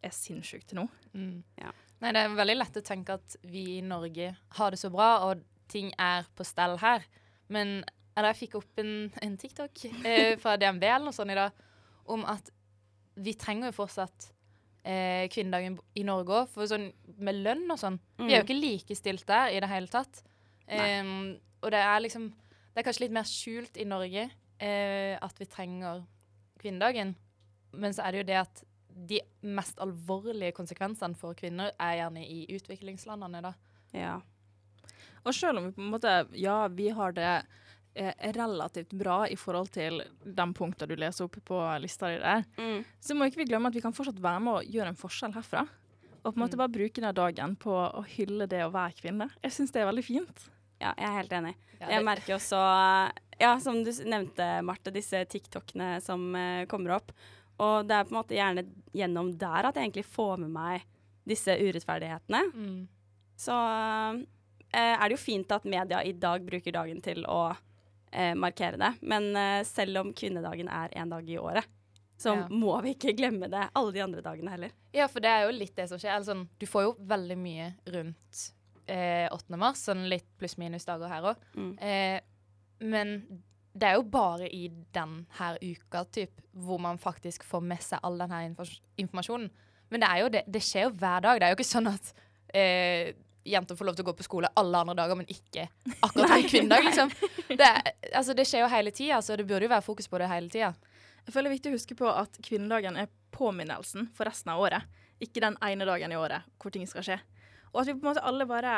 er 0.06 0.14
sinnssykt 0.14 0.70
til 0.72 0.84
nå. 0.84 0.88
Mm. 1.18 1.42
Ja. 1.60 1.74
Nei, 2.04 2.14
det 2.14 2.24
er 2.24 2.36
veldig 2.38 2.58
lett 2.60 2.80
å 2.80 2.86
tenke 2.86 3.18
at 3.18 3.38
vi 3.50 3.80
i 3.80 3.86
Norge 3.86 4.30
har 4.60 4.74
det 4.74 4.80
så 4.80 4.92
bra, 4.94 5.10
og 5.28 5.42
ting 5.72 5.90
er 6.00 6.28
på 6.38 6.46
stell 6.48 6.78
her. 6.80 7.04
Men 7.52 7.82
eller 8.18 8.34
jeg 8.34 8.48
fikk 8.48 8.56
opp 8.58 8.82
en, 8.82 8.94
en 9.22 9.34
TikTok 9.38 9.84
eh, 10.02 10.38
fra 10.42 10.56
DNB 10.58 10.86
eller 10.88 11.10
noe 11.10 11.16
sånt 11.16 11.34
i 11.34 11.38
dag 11.38 11.54
om 12.14 12.26
at 12.30 12.52
vi 13.18 13.34
trenger 13.40 13.72
jo 13.72 13.78
fortsatt 13.80 14.30
eh, 14.88 15.26
kvinnedagen 15.34 15.78
i 15.98 16.06
Norge 16.08 16.42
òg, 16.42 16.50
for 16.54 16.70
sånn 16.70 16.90
med 17.18 17.42
lønn 17.46 17.66
og 17.74 17.80
sånn. 17.82 18.00
Vi 18.22 18.32
er 18.32 18.42
jo 18.42 18.48
ikke 18.48 18.60
likestilt 18.60 19.26
der 19.30 19.56
i 19.56 19.62
det 19.64 19.72
hele 19.72 19.92
tatt. 19.92 20.24
Um, 20.68 21.38
og 21.64 21.72
det 21.72 21.80
er 21.80 22.02
liksom 22.04 22.26
Det 22.28 22.82
er 22.82 22.86
kanskje 22.90 23.06
litt 23.06 23.14
mer 23.16 23.26
skjult 23.26 23.78
i 23.80 23.86
Norge 23.88 24.26
eh, 24.62 25.16
at 25.18 25.40
vi 25.40 25.48
trenger 25.50 26.04
kvinnedagen. 26.62 27.16
Men 27.74 27.96
så 27.96 28.06
er 28.06 28.14
det 28.14 28.20
jo 28.20 28.28
det 28.28 28.36
at 28.44 28.62
de 29.10 29.22
mest 29.42 29.80
alvorlige 29.82 30.54
konsekvensene 30.58 31.18
for 31.18 31.38
kvinner 31.38 31.72
er 31.74 31.96
gjerne 32.00 32.22
i 32.22 32.44
utviklingslandene, 32.54 33.42
da. 33.46 33.54
Ja. 33.98 34.20
Og 35.26 35.34
selv 35.34 35.58
om 35.58 35.68
vi 35.68 35.74
på 35.74 35.82
en 35.82 35.92
måte, 35.96 36.14
ja, 36.38 36.60
vi 36.70 36.92
har 36.94 37.18
det 37.18 37.32
relativt 38.38 38.94
bra 38.98 39.26
i 39.28 39.36
forhold 39.40 39.70
til 39.76 40.02
de 40.24 40.46
punktene 40.54 40.88
du 40.92 40.96
leser 41.00 41.26
opp 41.26 41.38
på 41.46 41.60
lista 41.84 42.08
di 42.14 42.18
der, 42.22 42.44
Mm. 42.58 42.84
så 43.02 43.16
må 43.16 43.26
ikke 43.28 43.38
vi 43.44 43.46
glemme 43.50 43.68
at 43.68 43.76
vi 43.76 43.82
kan 43.82 43.94
fortsatt 43.94 44.20
være 44.22 44.40
med 44.42 44.54
og 44.62 44.66
gjøre 44.74 44.88
en 44.94 44.96
forskjell 45.02 45.34
herfra. 45.34 45.68
Og 46.26 46.34
på 46.34 46.38
en 46.38 46.44
måte 46.44 46.58
Mm. 46.58 46.64
bare 46.64 46.76
bruke 46.76 47.02
den 47.02 47.16
dagen 47.16 47.56
på 47.56 47.72
å 47.72 48.04
hylle 48.06 48.48
det 48.48 48.62
å 48.66 48.72
være 48.72 48.94
kvinne. 49.02 49.30
Jeg 49.44 49.52
syns 49.52 49.72
det 49.72 49.82
er 49.82 49.92
veldig 49.92 50.04
fint. 50.04 50.50
ja, 50.82 50.94
jeg 50.98 51.08
er 51.08 51.18
helt 51.22 51.32
enig. 51.32 51.56
Ja, 51.82 51.88
Jeg 51.90 52.04
merker 52.04 52.36
også, 52.36 53.12
ja, 53.40 53.58
som 53.60 53.84
du 53.84 53.92
nevnte, 53.92 54.62
Marte, 54.64 54.92
disse 54.92 55.26
TikTokene 55.26 56.02
som 56.02 56.36
eh, 56.36 56.66
kommer 56.66 56.96
opp. 56.98 57.12
Og 57.60 57.88
det 57.88 57.92
er 57.96 58.04
på 58.04 58.12
en 58.16 58.24
måte 58.24 58.36
gjerne 58.36 58.64
gjennom 58.94 59.36
der 59.38 59.66
at 59.66 59.76
jeg 59.76 59.90
egentlig 59.92 60.06
får 60.06 60.38
med 60.40 60.50
meg 60.52 60.84
disse 61.26 61.48
urettferdighetene. 61.50 62.54
Mm. 62.54 62.88
Så 63.38 63.52
eh, 64.74 64.96
er 64.98 65.10
det 65.10 65.18
jo 65.18 65.24
fint 65.24 65.52
at 65.52 65.66
media 65.66 66.02
i 66.04 66.12
dag 66.14 66.46
bruker 66.46 66.72
dagen 66.76 67.02
til 67.02 67.24
å 67.26 67.56
eh, 68.18 68.34
markere 68.40 68.80
det. 68.82 68.94
Men 69.06 69.30
eh, 69.38 69.62
selv 69.68 70.02
om 70.02 70.14
kvinnedagen 70.18 70.70
er 70.74 70.96
én 70.98 71.12
dag 71.14 71.30
i 71.30 71.38
året, 71.40 71.66
så 72.18 72.34
Ja. 72.34 72.48
må 72.50 72.74
vi 72.82 72.96
ikke 72.96 73.14
glemme 73.18 73.46
det 73.54 73.68
alle 73.78 73.94
de 73.94 74.02
andre 74.02 74.24
dagene 74.26 74.50
heller. 74.56 74.72
Ja, 74.94 75.06
for 75.08 75.22
det 75.22 75.30
er 75.30 75.44
jo 75.46 75.52
litt 75.54 75.76
det 75.78 75.86
som 75.92 76.00
skjer. 76.02 76.24
Sånn, 76.26 76.48
du 76.58 76.66
får 76.66 76.88
jo 76.88 76.96
veldig 77.12 77.38
mye 77.38 77.68
rundt 77.94 78.40
eh, 78.90 79.28
8. 79.30 79.58
mars, 79.62 79.84
sånn 79.86 80.08
litt 80.10 80.26
pluss-minus 80.40 80.88
dager 80.88 81.12
her 81.12 81.28
òg. 81.30 81.44
Mm. 81.54 81.70
Eh, 81.78 82.20
men 82.88 83.14
det 83.78 83.92
er 83.92 84.00
jo 84.00 84.08
bare 84.10 84.48
i 84.50 84.64
denne 84.96 85.28
uka 85.62 86.02
typ, 86.10 86.42
hvor 86.58 86.80
man 86.82 86.98
faktisk 86.98 87.44
får 87.46 87.62
med 87.62 87.84
seg 87.86 88.00
all 88.02 88.18
denne 88.18 88.40
informasjonen. 88.98 89.52
Men 89.92 90.02
det, 90.02 90.10
er 90.10 90.24
jo 90.24 90.30
det, 90.34 90.44
det 90.48 90.64
skjer 90.66 90.88
jo 90.88 90.96
hver 90.98 91.22
dag. 91.22 91.38
Det 91.40 91.46
er 91.46 91.54
jo 91.54 91.60
ikke 91.60 91.70
sånn 91.70 91.92
at 91.94 92.10
eh, 92.58 93.14
jenter 93.48 93.78
får 93.80 93.90
lov 93.90 93.98
til 93.98 94.06
å 94.06 94.10
gå 94.10 94.16
på 94.20 94.26
skole 94.26 94.52
alle 94.60 94.84
andre 94.84 94.96
dager, 95.00 95.20
men 95.20 95.30
ikke 95.32 95.68
akkurat 96.06 96.34
på 96.36 96.52
kvinnedag, 96.52 96.86
liksom. 96.90 97.12
Det, 97.58 97.68
altså, 98.12 98.36
det 98.36 98.44
skjer 98.46 98.66
jo 98.66 98.70
hele 98.72 98.92
tida, 98.92 99.22
så 99.24 99.38
det 99.40 99.48
burde 99.48 99.66
jo 99.66 99.72
være 99.72 99.86
fokus 99.86 100.10
på 100.12 100.20
det 100.22 100.28
hele 100.30 100.52
tida. 100.52 100.74
Jeg 101.26 101.34
føler 101.34 101.50
det 101.50 101.54
er 101.54 101.58
viktig 101.58 101.72
å 101.72 101.78
huske 101.78 101.96
på 102.00 102.10
at 102.12 102.38
kvinnedagen 102.44 103.00
er 103.00 103.10
påminnelsen 103.36 104.10
for 104.16 104.30
resten 104.30 104.52
av 104.54 104.62
året. 104.64 104.86
Ikke 105.24 105.42
den 105.44 105.58
ene 105.64 105.88
dagen 105.88 106.14
i 106.14 106.20
året 106.20 106.46
hvor 106.62 106.74
ting 106.76 106.86
skal 106.88 107.06
skje. 107.08 107.18
Og 107.74 107.82
at 107.82 107.90
vi 107.90 107.96
på 107.98 108.06
en 108.06 108.12
måte 108.12 108.26
alle 108.28 108.48
bare 108.48 108.76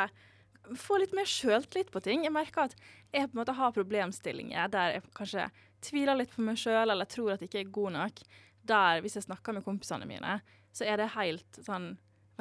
får 0.78 1.04
litt 1.04 1.16
mer 1.18 1.30
sjøltillit 1.30 1.92
på 1.94 2.02
ting. 2.06 2.26
Jeg 2.26 2.34
merker 2.36 2.68
at 2.68 2.76
jeg 3.14 3.30
på 3.30 3.36
en 3.36 3.42
måte 3.42 3.58
har 3.58 3.76
problemstillinger 3.76 4.72
der 4.74 4.98
jeg 4.98 5.06
kanskje 5.18 5.48
tviler 5.86 6.18
litt 6.20 6.34
på 6.34 6.46
meg 6.46 6.60
sjøl 6.60 6.92
eller 6.94 7.10
tror 7.10 7.34
at 7.36 7.44
jeg 7.44 7.52
ikke 7.52 7.64
er 7.64 7.74
god 7.80 7.96
nok. 7.98 8.22
Der, 8.70 9.02
hvis 9.02 9.18
jeg 9.18 9.26
snakker 9.26 9.56
med 9.56 9.66
kompisene 9.66 10.06
mine, 10.10 10.40
så 10.76 10.86
er 10.86 11.00
det 11.02 11.14
helt 11.16 11.62
sånn 11.66 11.94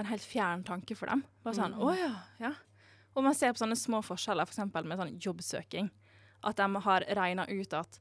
en 0.03 0.11
helt 0.11 0.25
fjern 0.25 0.65
tanke 0.67 0.97
for 0.99 1.11
dem. 1.11 1.25
Bare 1.45 1.59
sånn, 1.59 1.77
å 1.79 1.93
ja, 1.97 2.13
ja. 2.43 2.53
Og 3.17 3.25
man 3.27 3.35
ser 3.35 3.55
på 3.55 3.63
sånne 3.63 3.79
små 3.79 4.03
forskjeller, 4.07 4.47
f.eks. 4.47 4.61
For 4.71 4.87
med 4.87 5.01
sånn 5.01 5.17
jobbsøking. 5.23 5.89
At 6.47 6.61
de 6.61 6.83
har 6.85 7.07
regna 7.19 7.49
ut 7.51 7.75
at 7.75 7.99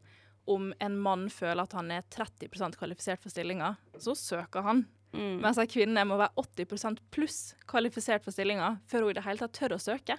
om 0.47 0.69
en 0.79 0.99
mann 1.03 1.25
føler 1.33 1.65
at 1.65 1.73
han 1.75 1.89
er 1.91 2.05
30 2.13 2.77
kvalifisert 2.77 3.23
for 3.23 3.33
stillinga, 3.33 3.73
så 3.99 4.13
søker 4.15 4.63
han. 4.63 4.85
Mm. 5.11 5.41
Mens 5.43 5.57
en 5.59 5.69
kvinne 5.69 6.03
må 6.07 6.19
være 6.19 6.35
80 6.39 7.01
pluss 7.11 7.39
kvalifisert 7.67 8.23
for 8.23 8.35
stillinga 8.35 8.77
før 8.87 9.07
hun 9.07 9.11
i 9.15 9.17
det 9.17 9.25
hele 9.25 9.41
tatt 9.41 9.55
tør 9.57 9.75
å 9.75 9.81
søke. 9.81 10.17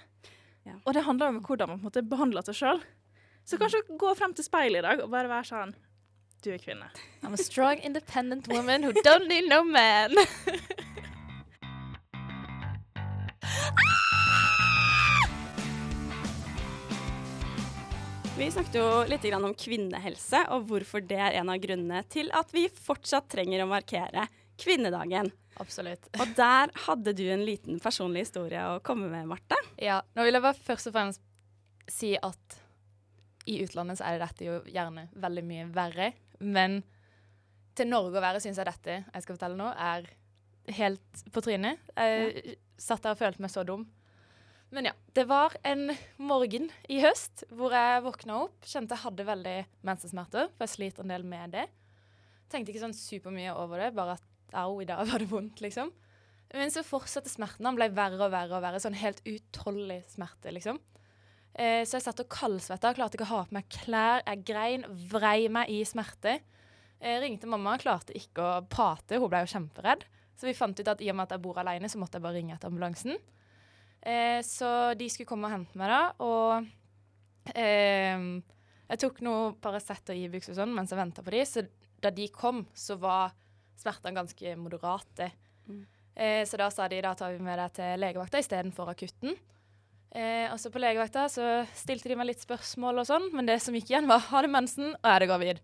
Ja. 0.67 0.77
Og 0.85 0.95
det 0.97 1.07
handler 1.07 1.33
om 1.33 1.41
hvordan 1.45 1.71
man 1.71 1.79
på 1.79 1.87
en 1.87 1.88
måte 1.88 2.05
behandler 2.05 2.45
seg 2.45 2.59
sjøl. 2.59 2.83
Så 3.49 3.57
kanskje 3.61 3.85
gå 4.01 4.11
frem 4.19 4.35
til 4.37 4.45
speilet 4.45 4.83
i 4.83 4.88
dag 4.88 5.05
og 5.05 5.12
bare 5.12 5.31
være 5.31 5.49
sånn 5.49 5.77
Du 6.45 6.51
er 6.53 6.61
kvinne. 6.62 6.91
I'm 7.23 7.33
a 7.35 7.41
strong, 7.41 7.81
independent 7.83 8.47
woman 8.49 8.85
who 8.85 8.93
don't 9.03 9.27
need 9.27 9.49
no 9.49 9.64
man. 9.64 10.14
Vi 18.38 18.51
snakket 18.51 18.77
jo 18.79 18.83
litt 19.11 19.24
om 19.35 19.51
kvinnehelse, 19.59 20.44
og 20.55 20.68
hvorfor 20.70 21.03
det 21.03 21.16
er 21.18 21.40
en 21.40 21.48
av 21.51 21.59
grunnene 21.59 22.05
til 22.07 22.29
at 22.31 22.53
vi 22.55 22.68
fortsatt 22.70 23.27
trenger 23.33 23.64
å 23.64 23.66
markere 23.66 24.29
kvinnedagen. 24.62 25.33
Absolutt. 25.59 26.07
Og 26.22 26.37
der 26.38 26.70
hadde 26.85 27.16
du 27.18 27.24
en 27.35 27.42
liten 27.42 27.81
personlig 27.83 28.29
historie 28.29 28.62
å 28.62 28.79
komme 28.87 29.09
med, 29.11 29.27
Marte. 29.27 29.59
Ja, 29.83 29.98
nå 30.14 30.22
vil 30.22 30.38
jeg 30.38 30.44
bare 30.44 30.66
først 30.68 30.87
og 30.87 30.94
fremst 30.94 31.24
si 31.90 32.12
at 32.14 32.61
i 33.51 33.59
utlandet 33.64 33.98
så 33.98 34.07
er 34.07 34.22
dette 34.22 34.46
jo 34.46 34.61
gjerne 34.70 35.09
veldig 35.18 35.46
mye 35.51 35.66
verre. 35.74 36.12
Men 36.38 36.85
til 37.74 37.90
Norge 37.90 38.22
å 38.22 38.27
være 38.29 38.44
syns 38.44 38.62
jeg 38.62 38.70
dette 38.70 39.01
jeg 39.03 39.27
skal 39.27 39.35
fortelle 39.35 39.59
nå, 39.59 39.72
er 39.74 40.07
helt 40.79 41.27
på 41.35 41.42
trynet. 41.42 41.90
Jeg 41.98 42.59
satt 42.79 43.03
der 43.03 43.18
og 43.18 43.22
følte 43.27 43.42
meg 43.42 43.51
så 43.51 43.66
dum. 43.66 43.88
Men 44.74 44.90
ja. 44.90 44.94
Det 45.16 45.24
var 45.26 45.54
en 45.66 45.88
morgen 46.20 46.68
i 46.92 47.00
høst 47.02 47.46
hvor 47.50 47.72
jeg 47.74 48.02
våkna 48.04 48.42
opp, 48.44 48.59
kjente 48.68 48.94
jeg 48.94 49.04
hadde 49.07 49.26
veldig 49.26 49.54
mensensmerter, 49.88 50.50
for 50.54 50.66
jeg 50.66 50.74
sliter 50.74 51.07
en 51.07 51.14
del 51.14 51.24
med 51.26 51.57
det. 51.57 51.64
Tenkte 52.52 52.72
ikke 52.72 52.85
sånn 52.85 52.96
supermye 52.96 53.54
over 53.57 53.83
det, 53.83 53.94
bare 53.96 54.18
at 54.18 54.54
au, 54.57 54.78
i 54.81 54.88
dag 54.88 55.02
var 55.09 55.24
det 55.24 55.31
vondt, 55.33 55.62
liksom. 55.64 55.90
Men 56.54 56.72
så 56.72 56.85
fortsatte 56.87 57.28
smerten. 57.28 57.66
Han 57.68 57.76
ble 57.76 57.90
verre 57.92 58.22
og 58.24 58.33
verre 58.33 58.57
og 58.57 58.62
verre. 58.64 58.81
Sånn 58.81 58.96
helt 58.96 59.20
utholdelig 59.28 60.00
smerte, 60.14 60.52
liksom. 60.54 60.78
Eh, 61.52 61.83
så 61.85 61.98
jeg 61.98 62.07
satt 62.07 62.22
og 62.22 62.31
kaldsvetta, 62.33 62.94
klarte 62.96 63.18
ikke 63.18 63.26
å 63.26 63.33
ha 63.35 63.40
på 63.48 63.57
meg 63.59 63.68
klær. 63.72 64.22
Jeg 64.24 64.44
grein, 64.48 64.87
vrei 65.11 65.50
meg 65.52 65.72
i 65.74 65.83
smerte. 65.88 66.38
Jeg 66.98 67.20
ringte 67.22 67.50
mamma, 67.50 67.76
klarte 67.81 68.16
ikke 68.16 68.44
å 68.44 68.62
prate. 68.70 69.20
Hun 69.20 69.28
ble 69.33 69.42
jo 69.44 69.52
kjemperedd. 69.52 70.07
Så 70.38 70.48
vi 70.48 70.57
fant 70.57 70.78
ut 70.78 70.88
at 70.88 71.02
i 71.02 71.11
og 71.12 71.18
med 71.18 71.28
at 71.28 71.37
jeg 71.37 71.44
bor 71.44 71.59
alene, 71.61 71.90
så 71.90 72.00
måtte 72.00 72.16
jeg 72.16 72.24
bare 72.24 72.38
ringe 72.38 72.57
etter 72.57 72.70
ambulansen. 72.70 73.18
Eh, 74.03 74.39
så 74.47 74.95
de 74.99 75.09
skulle 75.11 75.29
komme 75.29 75.49
og 75.49 75.57
hente 75.57 75.79
meg 75.79 75.91
da, 75.91 76.03
og 76.23 76.69
eh, 77.55 78.29
jeg 78.89 79.03
tok 79.03 79.21
noe 79.27 79.53
Paracet 79.61 80.15
og 80.15 80.23
Ibux 80.23 80.49
og 80.53 80.59
sånn 80.61 80.73
mens 80.77 80.95
jeg 80.95 81.01
venta 81.01 81.25
på 81.25 81.35
de, 81.35 81.43
så 81.49 81.65
da 81.99 82.13
de 82.15 82.29
kom, 82.33 82.63
så 82.79 82.97
var 83.01 83.35
smertene 83.79 84.17
ganske 84.17 84.55
moderate. 84.59 85.33
Eh, 86.19 86.43
så 86.49 86.59
da 86.59 86.71
sa 86.75 86.89
de 86.91 87.01
da 87.05 87.15
tar 87.19 87.35
vi 87.35 87.43
med 87.43 87.59
deg 87.61 87.75
til 87.77 88.03
legevakta 88.03 88.41
istedenfor 88.43 88.91
akutten. 88.95 89.37
Eh, 90.09 90.47
og 90.49 90.57
så 90.59 90.73
på 90.73 90.81
legevakta 90.81 91.27
så 91.31 91.49
stilte 91.77 92.09
de 92.11 92.17
meg 92.19 92.31
litt 92.31 92.43
spørsmål 92.43 93.03
og 93.03 93.11
sånn, 93.11 93.29
men 93.37 93.47
det 93.47 93.59
som 93.63 93.77
gikk 93.77 93.93
igjen, 93.93 94.09
var 94.09 94.25
har 94.31 94.47
du 94.47 94.53
mensen 94.53 94.95
og 94.95 95.11
er 95.11 95.23
du 95.23 95.31
gravid. 95.31 95.61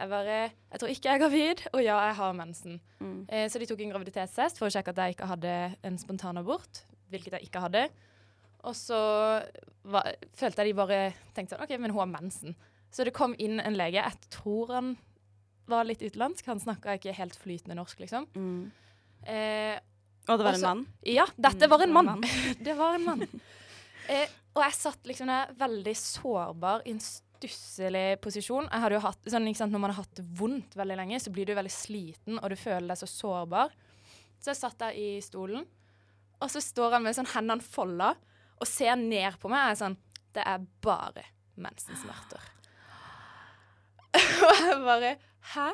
Jeg 0.00 0.08
bare 0.08 0.38
Jeg 0.48 0.80
tror 0.80 0.92
ikke 0.92 1.08
jeg 1.08 1.18
er 1.18 1.20
gravid, 1.20 1.64
og 1.74 1.82
ja, 1.84 1.96
jeg 2.08 2.16
har 2.16 2.32
mensen. 2.38 2.80
Mm. 3.00 3.18
Eh, 3.28 3.48
så 3.50 3.60
de 3.60 3.66
tok 3.68 3.82
en 3.84 3.92
graviditetstest 3.92 4.60
for 4.60 4.68
å 4.68 4.72
sjekke 4.72 4.94
at 4.94 5.02
jeg 5.02 5.16
ikke 5.16 5.28
hadde 5.28 5.56
en 5.84 5.98
spontanabort, 6.00 6.84
hvilket 7.10 7.36
jeg 7.38 7.48
ikke 7.48 7.62
hadde. 7.66 7.84
Og 8.68 8.74
så 8.76 8.98
var, 9.88 10.10
følte 10.36 10.62
jeg 10.64 10.70
de 10.72 10.76
bare 10.80 10.98
tenkte 11.36 11.56
sånn 11.56 11.64
OK, 11.64 11.76
men 11.80 11.92
hun 11.94 12.02
har 12.02 12.10
mensen. 12.20 12.56
Så 12.92 13.06
det 13.06 13.14
kom 13.16 13.34
inn 13.38 13.60
en 13.62 13.76
lege. 13.78 14.02
Jeg 14.02 14.30
tror 14.34 14.72
han 14.74 14.90
var 15.70 15.86
litt 15.86 16.02
utenlandsk. 16.02 16.48
Han 16.50 16.60
snakka 16.60 16.98
ikke 16.98 17.14
helt 17.16 17.36
flytende 17.38 17.76
norsk, 17.78 18.02
liksom. 18.02 18.26
Mm. 18.34 18.70
Eh, 19.26 19.78
Og 20.28 20.38
det 20.38 20.44
var 20.44 20.52
Også- 20.54 20.66
en 20.70 20.76
mann? 20.76 20.86
ja, 21.02 21.24
dette 21.38 21.68
var 21.68 21.80
en 21.82 21.88
det 21.88 21.94
var 21.94 22.02
en 22.02 22.06
mann. 22.06 22.20
det 22.66 22.76
var 22.76 22.94
en 22.94 23.04
mann. 23.04 23.40
Eh, 24.08 24.26
og 24.54 24.62
jeg 24.64 24.74
satt 24.74 25.04
liksom 25.06 25.26
der 25.30 25.52
veldig 25.54 25.94
sårbar 25.96 26.82
i 26.86 26.90
en 26.90 27.00
stusslig 27.00 28.20
posisjon. 28.20 28.68
Jeg 28.70 28.80
hadde 28.82 28.94
jo 28.98 29.00
hatt, 29.00 29.22
sånn, 29.24 29.48
sant, 29.56 29.72
Når 29.72 29.80
man 29.80 29.90
har 29.90 30.02
hatt 30.02 30.14
det 30.14 30.24
vondt 30.38 30.74
veldig 30.76 30.96
lenge, 30.96 31.20
så 31.20 31.32
blir 31.32 31.46
du 31.46 31.54
veldig 31.54 31.72
sliten, 31.72 32.38
og 32.42 32.50
du 32.50 32.56
føler 32.56 32.88
deg 32.88 32.98
så 33.00 33.08
sårbar. 33.08 33.70
Så 34.40 34.50
jeg 34.52 34.56
satt 34.60 34.78
der 34.78 34.92
i 34.92 35.20
stolen, 35.20 35.64
og 36.40 36.50
så 36.52 36.62
står 36.64 36.96
han 36.96 37.04
med 37.04 37.16
sånn 37.16 37.30
hendene 37.34 37.64
folda 37.64 38.14
og 38.60 38.68
ser 38.68 38.96
ned 39.00 39.38
på 39.40 39.50
meg. 39.52 39.70
Jeg 39.70 39.76
er 39.76 39.80
sånn 39.84 39.98
Det 40.30 40.44
er 40.46 40.66
bare 40.84 41.24
mensensmerter. 41.60 42.44
og 44.48 44.60
jeg 44.66 44.78
bare 44.84 45.16
Hæ? 45.54 45.70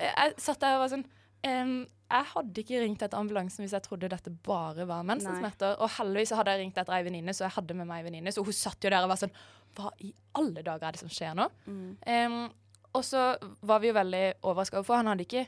Jeg 0.00 0.34
satt 0.40 0.60
der 0.62 0.76
og 0.76 0.84
var 0.84 0.92
sånn 0.92 1.04
ehm, 1.44 1.82
Jeg 2.12 2.28
hadde 2.32 2.62
ikke 2.62 2.80
ringt 2.82 3.02
etter 3.04 3.18
ambulansen 3.18 3.64
hvis 3.64 3.74
jeg 3.76 3.84
trodde 3.84 4.10
dette 4.12 4.32
bare 4.44 4.86
var 4.88 5.04
mensensmerter. 5.08 5.78
Og 5.80 5.90
heldigvis 5.98 6.34
hadde 6.36 6.54
jeg 6.54 6.64
ringt 6.64 6.80
etter 6.80 6.96
ei 6.96 7.04
venninne, 7.06 7.34
så 7.36 7.46
jeg 7.46 7.56
hadde 7.56 7.76
med 7.78 7.88
meg 7.88 8.02
ei 8.02 8.08
venninne. 8.10 8.34
Så 8.34 8.44
hun 8.44 8.56
satt 8.56 8.84
jo 8.84 8.92
der 8.92 9.04
og 9.04 9.12
var 9.12 9.20
sånn 9.20 9.34
Hva 9.76 9.92
i 10.04 10.12
alle 10.36 10.64
dager 10.64 10.88
er 10.88 10.96
det 10.96 11.00
som 11.00 11.12
skjer 11.12 11.36
nå? 11.38 11.48
Mm. 11.64 11.96
Um, 12.04 12.42
og 12.92 13.04
så 13.08 13.32
var 13.64 13.80
vi 13.80 13.88
jo 13.88 13.96
veldig 13.96 14.24
overraska 14.44 14.82
for 14.84 15.00
han 15.00 15.08
hadde 15.08 15.24
ikke 15.24 15.46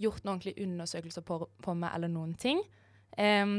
gjort 0.00 0.24
noen 0.24 0.38
ordentlige 0.38 0.64
undersøkelser 0.64 1.24
på, 1.24 1.38
på 1.64 1.74
meg 1.76 1.92
eller 1.96 2.08
noen 2.12 2.32
ting. 2.40 2.62
Em, 3.20 3.58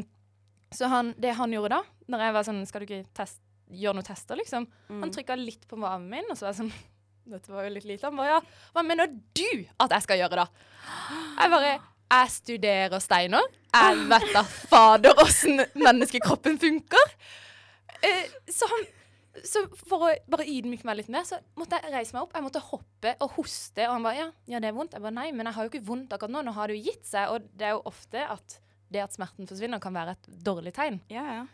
så 0.73 0.89
han, 0.91 1.13
det 1.17 1.35
han 1.37 1.53
gjorde 1.53 1.77
da, 1.77 1.81
når 2.11 2.23
jeg 2.25 2.35
var 2.35 2.47
sånn 2.47 2.61
Skal 2.67 2.83
du 2.83 2.87
ikke 2.87 3.03
test, 3.15 3.39
gjøre 3.71 3.99
noen 3.99 4.07
tester, 4.07 4.39
liksom? 4.39 4.67
Mm. 4.89 5.01
Han 5.03 5.13
trykka 5.15 5.37
litt 5.39 5.67
på 5.69 5.79
maven 5.79 6.07
min, 6.11 6.27
og 6.27 6.35
så 6.35 6.47
var 6.47 6.55
jeg 6.55 6.61
sånn 6.63 6.73
Dette 7.33 7.51
var 7.51 7.65
jo 7.67 7.73
litt 7.75 7.87
lite. 7.87 8.07
Han 8.07 8.15
bare 8.15 8.37
ja, 8.37 8.41
hva 8.71 8.83
mener 8.87 9.09
du 9.11 9.47
at 9.83 9.95
jeg 9.97 10.05
skal 10.05 10.21
gjøre, 10.21 10.45
da? 10.45 10.67
Jeg 11.41 11.51
bare 11.51 11.71
Jeg 12.07 12.29
studerer 12.31 13.01
steiner. 13.03 13.49
Jeg 13.75 14.05
vet 14.07 14.29
da 14.31 14.43
fader 14.47 15.19
åssen 15.19 15.59
menneskekroppen 15.75 16.55
funker. 16.61 17.17
Eh, 17.99 18.31
så 18.47 18.69
han 18.71 18.85
så 19.45 19.63
for 19.85 20.07
å 20.07 20.13
bare 20.31 20.47
ydmyke 20.49 20.87
meg 20.87 21.01
litt 21.01 21.09
mer, 21.13 21.25
så 21.27 21.39
måtte 21.59 21.77
jeg 21.77 21.93
reise 21.93 22.15
meg 22.15 22.23
opp. 22.23 22.35
Jeg 22.35 22.45
måtte 22.45 22.63
hoppe 22.63 23.13
og 23.23 23.35
hoste. 23.37 23.83
Og 23.85 23.97
han 23.97 24.05
bare 24.07 24.21
ja, 24.21 24.29
ja, 24.49 24.61
det 24.63 24.71
er 24.71 24.77
vondt. 24.77 24.95
Jeg 24.95 25.03
bare 25.03 25.17
nei, 25.17 25.27
men 25.35 25.49
jeg 25.49 25.57
har 25.57 25.67
jo 25.67 25.71
ikke 25.73 25.87
vondt 25.87 26.15
akkurat 26.15 26.33
nå. 26.33 26.43
Nå 26.47 26.53
har 26.55 26.69
det 26.69 26.77
jo 26.79 26.87
gitt 26.87 27.05
seg. 27.07 27.33
Og 27.33 27.51
det 27.57 27.69
er 27.69 27.75
jo 27.75 27.83
ofte 27.91 28.23
at 28.23 28.57
det 28.91 29.01
at 29.03 29.13
smerten 29.15 29.47
forsvinner, 29.49 29.81
kan 29.83 29.93
være 29.93 30.15
et 30.15 30.29
dårlig 30.43 30.73
tegn. 30.77 30.99
Ja, 31.11 31.23
ja. 31.41 31.45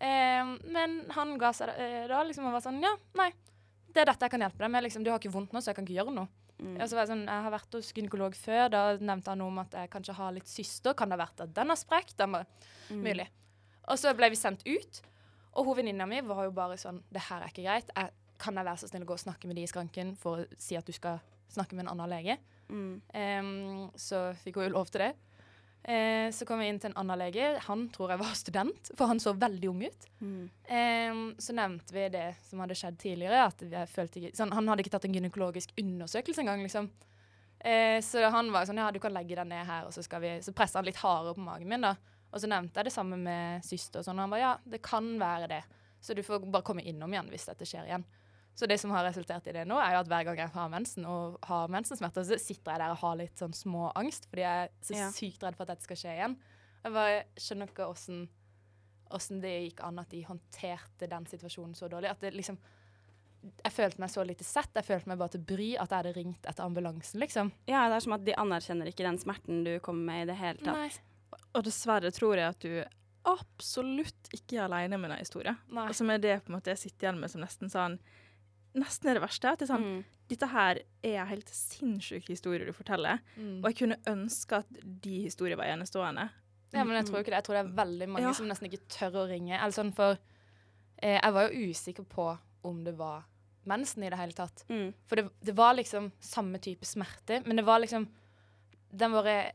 Eh, 0.00 0.50
men 0.72 1.00
han 1.14 1.36
ga 1.38 1.52
seg 1.52 1.68
da, 1.68 1.74
eh, 1.76 2.06
da 2.08 2.22
liksom 2.24 2.46
og 2.48 2.54
var 2.56 2.62
sånn 2.64 2.78
Ja, 2.82 2.94
nei, 3.20 3.30
det 3.92 4.00
er 4.00 4.08
dette 4.08 4.24
jeg 4.24 4.30
kan 4.32 4.40
hjelpe 4.46 4.64
deg 4.64 4.70
med. 4.70 4.84
Liksom, 4.86 5.04
du 5.04 5.10
har 5.12 5.18
ikke 5.20 5.32
vondt 5.34 5.52
nå, 5.52 5.60
så 5.60 5.70
jeg 5.70 5.76
kan 5.80 5.84
ikke 5.88 5.98
gjøre 5.98 6.14
noe. 6.16 6.28
Mm. 6.60 6.74
Og 6.76 6.88
så 6.88 6.96
var 6.96 7.04
jeg 7.06 7.10
sånn, 7.12 7.26
jeg 7.28 7.44
har 7.46 7.52
vært 7.54 7.76
hos 7.76 7.92
gynekolog 7.96 8.34
før. 8.36 8.64
Da 8.72 8.80
nevnte 9.00 9.32
han 9.32 9.38
noe 9.40 9.48
om 9.52 9.60
at 9.62 9.72
jeg 9.76 9.90
kanskje 9.92 10.16
har 10.18 10.32
litt 10.36 10.48
syster. 10.48 10.94
Kan 10.96 11.08
det 11.08 11.16
ha 11.18 11.22
vært 11.24 11.40
at 11.46 11.54
den 11.56 11.72
har 11.72 11.78
sprukket? 11.80 12.16
Den 12.20 12.32
var 12.36 12.46
Mm. 12.90 13.04
Mulig. 13.06 13.28
Og 13.88 13.98
så 13.98 14.10
ble 14.18 14.30
vi 14.30 14.36
sendt 14.36 14.64
ut. 14.66 15.00
Og 15.54 15.64
hun 15.66 15.76
venninna 15.78 16.06
mi 16.06 16.20
var 16.26 16.44
jo 16.44 16.50
bare 16.54 16.76
sånn 16.78 17.02
Det 17.10 17.20
her 17.28 17.42
er 17.42 17.48
ikke 17.52 17.62
greit. 17.62 17.90
Jeg, 17.96 18.10
kan 18.38 18.54
jeg 18.54 18.64
være 18.64 18.80
så 18.82 18.88
snill 18.88 19.02
å 19.04 19.06
gå 19.06 19.12
og 19.14 19.22
snakke 19.22 19.46
med 19.46 19.56
de 19.56 19.62
i 19.62 19.70
skranken 19.70 20.16
for 20.16 20.40
å 20.42 20.46
si 20.58 20.76
at 20.76 20.86
du 20.86 20.92
skal 20.92 21.20
snakke 21.50 21.74
med 21.76 21.86
en 21.86 21.92
annen 21.92 22.10
lege? 22.10 22.36
Mm. 22.68 23.02
Um, 23.14 23.90
så 23.98 24.34
fikk 24.42 24.56
hun 24.56 24.68
jo 24.68 24.74
lov 24.78 24.90
til 24.90 25.00
det. 25.04 25.14
Eh, 25.82 26.28
så 26.30 26.44
kom 26.44 26.60
jeg 26.60 26.74
inn 26.74 26.80
til 26.82 26.90
en 26.90 26.98
annen 27.00 27.18
lege. 27.22 27.54
Han 27.64 27.86
tror 27.94 28.12
jeg 28.12 28.20
var 28.20 28.34
student, 28.42 28.90
for 28.98 29.10
han 29.10 29.22
så 29.22 29.32
veldig 29.36 29.70
ung 29.70 29.84
ut. 29.86 30.08
Mm. 30.20 30.42
Eh, 30.64 31.20
så 31.40 31.56
nevnte 31.56 31.96
vi 31.96 32.08
det 32.12 32.26
som 32.46 32.60
hadde 32.64 32.76
skjedd 32.78 32.98
tidligere. 33.00 33.46
At 33.48 33.64
jeg 33.64 33.92
følte 33.92 34.20
ikke, 34.20 34.34
sånn, 34.38 34.54
han 34.56 34.68
hadde 34.70 34.84
ikke 34.84 34.94
tatt 34.96 35.08
en 35.08 35.16
gynekologisk 35.16 35.74
undersøkelse 35.80 36.44
engang. 36.44 36.64
Liksom. 36.66 36.90
Eh, 37.60 37.98
så 38.04 38.24
han 38.32 38.52
var 38.52 38.68
sånn 38.68 38.80
Ja, 38.80 38.90
du 38.92 39.00
kan 39.02 39.14
legge 39.16 39.36
deg 39.36 39.48
ned 39.48 39.66
her, 39.68 39.88
og 39.88 39.96
så, 39.96 40.04
skal 40.04 40.24
vi, 40.24 40.36
så 40.44 40.54
pressa 40.56 40.80
han 40.80 40.88
litt 40.88 41.00
hardere 41.00 41.36
på 41.36 41.44
magen 41.44 41.68
min. 41.70 41.88
da. 41.88 41.96
Og 42.30 42.42
så 42.42 42.48
nevnte 42.50 42.78
jeg 42.78 42.86
det 42.86 42.94
samme 42.94 43.18
med 43.18 43.64
syster 43.66 44.00
og 44.00 44.06
sånn, 44.06 44.20
og 44.20 44.28
han 44.28 44.34
bare 44.36 44.44
ja, 44.44 44.54
det 44.70 44.82
kan 44.84 45.08
være 45.20 45.50
det. 45.50 45.62
Så 46.00 46.14
du 46.16 46.22
får 46.24 46.46
bare 46.46 46.64
komme 46.64 46.84
innom 46.86 47.12
igjen 47.12 47.28
hvis 47.32 47.48
dette 47.48 47.66
skjer 47.68 47.88
igjen. 47.88 48.06
Så 48.54 48.66
det 48.68 48.76
som 48.80 48.90
har 48.92 49.04
resultert 49.06 49.46
i 49.48 49.52
det 49.56 49.62
nå, 49.68 49.76
er 49.80 49.94
jo 49.94 50.00
at 50.02 50.08
hver 50.10 50.24
gang 50.24 50.36
jeg 50.42 50.50
har 50.52 50.68
mensen 50.68 51.06
og 51.08 51.38
har 51.48 51.68
mensensmerter, 51.72 52.24
så 52.26 52.36
sitter 52.38 52.72
jeg 52.74 52.80
der 52.82 52.90
og 52.90 52.98
har 53.00 53.16
litt 53.16 53.38
sånn 53.40 53.54
små 53.56 53.90
angst, 53.96 54.26
fordi 54.28 54.42
jeg 54.44 54.66
er 54.66 54.74
så 54.84 54.94
Ja. 54.98 55.08
sykt 55.10 55.42
redd 55.42 55.56
for 55.56 55.62
at 55.64 55.68
dette 55.74 55.82
skal 55.86 55.96
skje 55.96 56.16
igjen. 56.18 56.36
Jeg 56.84 56.92
bare 56.92 57.24
skjønner 57.36 57.68
ikke 57.68 57.88
åssen 57.88 58.28
åssen 59.10 59.40
det 59.42 59.50
gikk 59.72 59.80
an 59.82 59.98
at 59.98 60.08
de 60.12 60.20
håndterte 60.22 61.08
den 61.10 61.24
situasjonen 61.26 61.74
så 61.74 61.88
dårlig. 61.90 62.10
At 62.10 62.20
det 62.20 62.34
liksom 62.34 62.58
Jeg 63.64 63.72
følte 63.72 63.98
meg 63.98 64.10
så 64.10 64.22
lite 64.26 64.44
sett. 64.44 64.68
Jeg 64.74 64.84
følte 64.84 65.08
meg 65.08 65.18
bare 65.18 65.30
til 65.30 65.40
bry 65.40 65.70
at 65.80 65.88
jeg 65.88 65.96
hadde 65.96 66.12
ringt 66.14 66.44
etter 66.46 66.62
ambulansen, 66.62 67.18
liksom. 67.20 67.50
ja, 67.66 67.88
det 67.88 67.96
er 67.96 68.00
som 68.04 68.12
at 68.12 68.24
de 68.26 68.34
anerkjenner 68.36 68.86
ikke 68.86 69.06
den 69.06 69.16
smerten 69.18 69.64
du 69.64 69.78
kommer 69.80 70.04
med 70.12 70.22
i 70.22 70.26
det 70.32 70.36
hele 70.36 70.58
tatt. 70.58 70.76
Nei. 70.76 71.38
Og 71.54 71.64
dessverre 71.64 72.10
tror 72.12 72.36
jeg 72.36 72.48
at 72.50 72.60
du 72.60 72.84
absolutt 73.24 74.28
ikke 74.36 74.58
er 74.58 74.66
alene 74.68 74.98
med 75.00 75.10
den 75.10 75.18
historien. 75.24 75.56
Nei. 75.72 75.88
Og 75.88 75.94
som 75.96 76.10
er 76.12 76.18
det 76.22 76.36
på 76.44 76.52
en 76.52 76.58
måte 76.58 76.72
jeg 76.74 76.82
sitter 76.84 77.08
igjen 77.08 77.20
med 77.22 77.32
som 77.32 77.40
nesten 77.44 77.72
sånn 77.72 77.98
Nesten 78.74 79.08
er 79.10 79.14
det 79.18 79.22
verste. 79.24 79.50
At 79.50 79.58
det 79.58 79.68
er 79.68 79.74
sånn, 79.74 79.84
Mm. 80.00 80.04
Dette 80.30 80.46
her 80.46 80.78
er 81.02 81.24
helt 81.26 81.48
sinnssyk 81.50 82.28
historie 82.28 82.64
du 82.64 82.72
forteller. 82.72 83.18
Mm. 83.36 83.64
Og 83.64 83.70
jeg 83.72 83.76
kunne 83.80 83.96
ønske 84.06 84.52
at 84.60 84.66
de 85.02 85.22
historiene 85.24 85.56
var 85.58 85.66
enestående. 85.72 86.28
Ja, 86.72 86.84
men 86.84 86.94
jeg 86.94 87.06
tror 87.06 87.18
ikke 87.18 87.32
det. 87.34 87.40
Jeg 87.40 87.44
tror 87.48 87.56
det 87.58 87.64
er 87.66 87.84
veldig 87.84 88.08
mange 88.08 88.26
Ja. 88.28 88.32
som 88.32 88.46
nesten 88.46 88.68
ikke 88.70 88.86
tør 88.88 89.12
å 89.24 89.28
ringe. 89.28 89.58
Sånn, 89.74 89.92
for 89.92 90.18
eh, 91.02 91.18
jeg 91.20 91.32
var 91.32 91.48
jo 91.50 91.70
usikker 91.70 92.04
på 92.06 92.38
om 92.62 92.84
det 92.84 92.94
var 92.96 93.24
mensen 93.66 94.04
i 94.04 94.08
det 94.10 94.18
hele 94.18 94.32
tatt. 94.32 94.64
Mm. 94.68 94.94
For 95.06 95.16
det, 95.16 95.30
det 95.42 95.56
var 95.56 95.74
liksom 95.74 96.12
samme 96.20 96.58
type 96.60 96.84
smerte, 96.86 97.44
men 97.44 97.56
det 97.56 97.64
var 97.64 97.80
liksom 97.80 98.06
Den 98.92 99.12
bare 99.12 99.52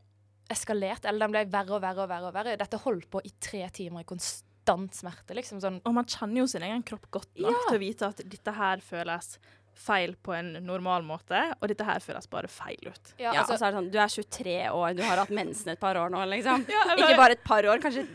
eskalerte, 0.50 1.06
eller 1.08 1.26
den 1.26 1.32
ble 1.32 1.44
verre 1.50 1.74
og 1.76 1.82
verre 1.82 2.02
og 2.04 2.08
verre. 2.08 2.26
og 2.28 2.34
verre. 2.34 2.56
Dette 2.56 2.78
holdt 2.78 3.10
på 3.10 3.20
i 3.24 3.32
tre 3.40 3.68
timer 3.70 4.00
i 4.00 4.04
konstant 4.04 4.44
smerte, 4.66 5.34
liksom. 5.34 5.60
Sånn 5.62 5.80
Og 5.86 5.94
man 5.94 6.04
kjenner 6.04 6.42
jo 6.42 6.46
sin 6.50 6.62
egen 6.62 6.82
kropp 6.82 7.06
godt 7.10 7.38
nok 7.38 7.52
Ja. 7.52 7.62
til 7.70 7.78
å 7.78 7.80
vite 7.80 8.02
at 8.08 8.16
dette 8.28 8.52
her 8.52 8.78
føles 8.78 9.38
feil 9.76 10.14
på 10.24 10.32
en 10.32 10.54
normal 10.64 11.02
måte, 11.04 11.36
og 11.60 11.68
dette 11.68 11.84
her 11.84 12.00
føles 12.00 12.26
bare 12.32 12.48
feil 12.48 12.78
ut. 12.88 13.12
Ja, 13.18 13.32
Ja, 13.34 13.42
altså, 13.42 13.58
så 13.58 13.66
er 13.66 13.72
det 13.72 13.76
sånn, 13.78 13.90
du 13.92 13.98
er 13.98 14.08
23 14.08 14.70
år, 14.72 14.94
du 14.96 15.02
har 15.02 15.18
hatt 15.18 15.28
mensen 15.28 15.68
et 15.68 15.78
par 15.80 15.94
år 15.96 16.08
nå, 16.10 16.22
liksom. 16.30 16.64
jeg 16.68 16.96
Ikke 16.98 17.16
bare 17.16 17.32
et 17.36 17.44
par 17.44 17.62
år, 17.62 17.78
kanskje 17.78 18.06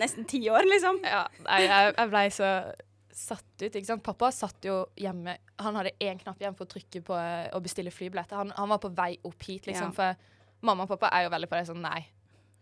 nesten 0.00 0.24
ti 0.26 0.40
år, 0.48 0.64
liksom. 0.64 1.02
Ja, 1.04 1.26
nei, 1.44 1.60
jeg, 1.66 1.94
jeg 1.98 2.08
blei 2.10 2.24
så 2.32 2.72
satt 3.12 3.44
ut. 3.62 3.74
ikke 3.74 3.84
sant? 3.84 4.02
Pappa 4.02 4.30
satt 4.32 4.64
jo 4.64 4.86
hjemme. 4.96 5.36
Han 5.60 5.74
hadde 5.76 5.92
én 6.00 6.16
knapp 6.22 6.40
igjen 6.40 6.56
for 6.56 6.64
å 6.64 6.72
trykke 6.72 7.02
på 7.04 7.12
å 7.52 7.60
bestille 7.60 7.90
flybilletter. 7.92 8.36
Han, 8.40 8.52
han 8.56 8.68
var 8.70 8.78
på 8.78 8.88
vei 8.96 9.18
opp 9.28 9.42
hit, 9.44 9.66
liksom. 9.68 9.92
Ja. 9.92 10.14
For 10.14 10.16
mamma 10.62 10.84
og 10.86 10.88
pappa 10.94 11.10
er 11.12 11.24
jo 11.26 11.30
veldig 11.34 11.48
på 11.50 11.58
det 11.60 11.66
sånn 11.68 11.82
Nei, 11.84 12.06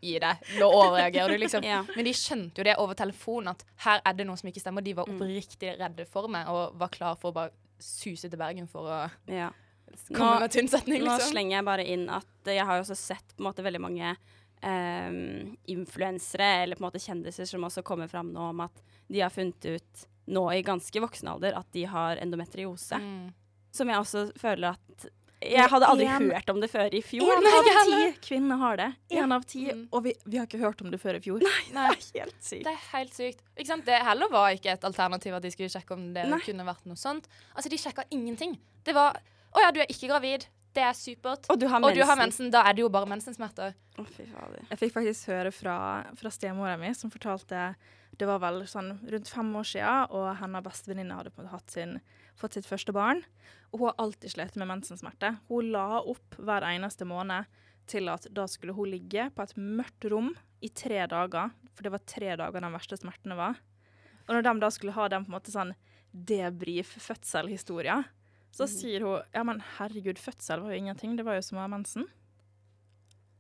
gi 0.01 0.19
deg. 0.23 0.43
Nå 0.61 0.67
overreagerer 0.71 1.29
du, 1.35 1.39
liksom. 1.43 1.65
Ja. 1.73 1.83
Men 1.97 2.05
de 2.05 2.13
skjønte 2.17 2.59
jo 2.61 2.65
det 2.65 2.77
over 2.79 2.95
telefonen, 2.95 3.49
at 3.55 3.65
her 3.85 4.01
er 4.07 4.13
det 4.19 4.27
noe 4.29 4.37
som 4.41 4.49
ikke 4.51 4.61
stemmer. 4.63 4.85
De 4.87 4.95
var 4.95 5.07
Mm. 5.09 5.17
oppriktig 5.21 5.73
redde 5.79 6.07
for 6.07 6.29
meg 6.29 6.47
og 6.49 6.77
var 6.79 6.89
klar 6.95 7.17
for 7.19 7.31
å 7.33 7.35
bare 7.35 7.51
suse 7.79 8.29
til 8.31 8.39
Bergen 8.39 8.67
for 8.69 8.87
å 8.87 9.11
Ja. 9.29 9.51
komme 10.13 10.35
Nå- 10.37 10.41
med 10.41 10.51
tynn 10.51 10.69
setning, 10.69 11.03
Nå 11.03 11.15
liksom. 11.17 11.33
slenger 11.33 11.57
jeg 11.59 11.65
bare 11.65 11.85
inn 11.87 12.09
at 12.11 12.27
eh, 12.47 12.55
jeg 12.59 12.65
har 12.67 12.77
jo 12.79 12.83
også 12.83 12.97
sett 12.97 13.35
på 13.37 13.41
en 13.43 13.53
måte 13.53 13.63
veldig 13.65 13.81
mange 13.81 14.17
um, 14.63 15.57
influensere 15.71 16.63
eller 16.63 16.77
på 16.77 16.83
en 16.85 16.89
måte 16.91 16.99
kjendiser 17.03 17.47
som 17.47 17.63
også 17.65 17.83
kommer 17.87 18.09
fram 18.11 18.33
nå 18.35 18.49
om 18.51 18.61
at 18.65 18.81
de 19.09 19.21
har 19.23 19.31
funnet 19.31 19.65
ut 19.65 20.07
nå 20.29 20.43
i 20.53 20.63
ganske 20.67 21.01
voksen 21.01 21.29
alder 21.31 21.55
at 21.57 21.71
de 21.73 21.85
har 21.89 22.17
endometriose. 22.21 22.99
Mm. 23.01 23.33
Som 23.73 23.89
jeg 23.89 23.97
også 24.03 24.25
føler 24.37 24.75
at 24.75 25.07
Jeg 25.41 25.71
hadde 25.71 25.87
aldri 25.87 26.07
En- 26.11 26.31
hørt 26.33 26.49
om 26.51 26.61
det 26.61 26.69
før 26.71 26.95
i 26.95 27.01
fjor. 27.01 27.29
Én 27.31 27.47
av 27.47 27.69
ti 27.87 28.19
kvinner 28.27 28.59
har 28.59 28.77
det. 28.81 28.89
Ja. 29.15 29.27
Av 29.31 29.45
ti. 29.47 29.67
Mm. 29.71 29.85
Og 29.93 30.03
vi, 30.05 30.13
vi 30.27 30.37
har 30.41 30.47
ikke 30.49 30.59
hørt 30.59 30.83
om 30.83 30.91
det 30.91 30.99
før 31.01 31.15
i 31.15 31.21
fjor. 31.23 31.39
Nei. 31.45 31.63
det 31.73 31.85
er 31.85 32.25
Helt 32.25 32.43
sykt. 32.43 32.65
Det 32.65 32.73
er 32.73 32.85
helt 32.93 33.15
sykt. 33.15 33.43
Ikke 33.57 33.71
sant? 33.71 33.87
Det 33.87 34.01
heller 34.03 34.29
var 34.33 34.51
ikke 34.57 34.73
et 34.75 34.85
alternativ 34.85 35.35
at 35.39 35.43
de 35.47 35.51
skulle 35.55 35.71
sjekke 35.71 35.95
om 35.95 36.09
det 36.17 36.27
Nei. 36.29 36.41
kunne 36.43 36.67
vært 36.67 36.85
noe 36.91 36.99
sånt. 36.99 37.29
Altså, 37.55 37.71
de 37.71 37.79
sjekka 37.79 38.05
ingenting. 38.11 38.59
Det 38.85 38.95
var 38.99 39.21
Å 39.55 39.63
ja, 39.63 39.71
du 39.73 39.79
er 39.81 39.87
ikke 39.89 40.11
gravid. 40.11 40.45
Det 40.77 40.85
er 40.85 40.97
supert. 40.97 41.47
Og 41.51 41.59
du 41.59 41.67
har 41.67 41.81
mensen. 41.81 41.97
du 41.97 42.05
har 42.07 42.19
mensen. 42.21 42.51
Da 42.55 42.63
er 42.69 42.77
det 42.77 42.85
jo 42.85 42.91
bare 42.93 43.09
mensensmerter. 43.11 43.77
Å, 43.99 44.05
fy 44.05 44.27
fader. 44.31 44.67
Jeg 44.71 44.81
fikk 44.83 44.95
faktisk 44.95 45.31
høre 45.33 45.53
fra, 45.55 45.77
fra 46.19 46.33
stemora 46.35 46.77
mi, 46.81 46.93
som 46.95 47.11
fortalte 47.11 47.73
Det 48.19 48.27
var 48.27 48.41
vel 48.43 48.65
sånn 48.67 48.97
rundt 49.07 49.31
fem 49.31 49.51
år 49.61 49.67
siden, 49.69 50.09
og 50.17 50.29
hennes 50.41 50.65
bestevenninne 50.65 51.15
hadde 51.15 51.31
på 51.31 51.43
en 51.43 51.47
måte 51.47 51.55
hatt 51.55 51.71
sin, 51.71 51.93
fått 52.39 52.57
sitt 52.59 52.67
første 52.67 52.95
barn. 52.95 53.23
Og 53.71 53.79
hun 53.79 53.91
har 53.91 53.99
alltid 54.03 54.33
slitt 54.33 54.59
med 54.59 54.71
mensensmerter. 54.71 55.39
Hun 55.51 55.71
la 55.75 56.01
opp 56.01 56.39
hver 56.39 56.67
eneste 56.67 57.07
måned 57.07 57.47
til 57.89 58.11
at 58.13 58.27
da 58.35 58.47
skulle 58.51 58.75
hun 58.77 58.91
ligge 58.91 59.29
på 59.35 59.45
et 59.45 59.55
mørkt 59.57 60.09
rom 60.11 60.33
i 60.65 60.71
tre 60.75 61.05
dager. 61.11 61.53
For 61.77 61.87
det 61.87 61.95
var 61.95 62.07
tre 62.11 62.35
dager 62.41 62.65
de 62.65 62.73
verste 62.75 62.99
smertene 62.99 63.39
var. 63.39 63.61
Og 64.27 64.35
når 64.35 64.45
de 64.45 64.55
da 64.61 64.71
skulle 64.75 64.97
ha 64.97 65.07
den 65.09 65.25
på 65.25 65.31
en 65.31 65.39
måte 65.39 65.55
sånn 65.55 65.75
debrief-fødsel-historia, 66.13 68.03
så 68.59 68.67
sier 68.71 69.05
hun 69.07 69.21
ja, 69.35 69.45
men 69.47 69.61
herregud, 69.79 70.19
fødsel 70.19 70.65
var 70.65 70.75
jo 70.75 70.81
ingenting, 70.83 71.15
det 71.19 71.27
var 71.27 71.39
jo 71.39 71.45
som 71.47 71.61
å 71.61 71.65
ha 71.65 71.71
mensen. 71.71 72.09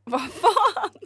Hva 0.08 0.20
faen? 0.32 0.98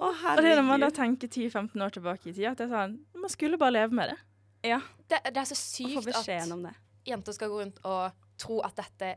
Å, 0.00 0.06
Og 0.06 0.40
det 0.40 0.52
er 0.52 0.60
når 0.60 0.66
man 0.68 0.84
da 0.84 0.90
tenker 0.94 1.28
10-15 1.28 1.80
år 1.82 1.94
tilbake 1.96 2.30
i 2.30 2.34
tid, 2.34 2.46
at 2.52 2.60
det 2.60 2.68
er 2.68 2.74
sånn, 2.74 2.98
man 3.18 3.32
skulle 3.32 3.58
bare 3.60 3.74
leve 3.80 3.96
med 3.96 4.12
det. 4.12 4.18
Ja, 4.70 4.78
Det, 5.08 5.18
det 5.32 5.40
er 5.40 5.48
så 5.48 5.56
sykt 5.56 6.06
at 6.12 6.28
jenter 7.08 7.34
skal 7.34 7.50
gå 7.50 7.58
rundt 7.62 7.80
og 7.88 8.12
tro 8.40 8.60
at 8.64 8.76
dette 8.78 9.14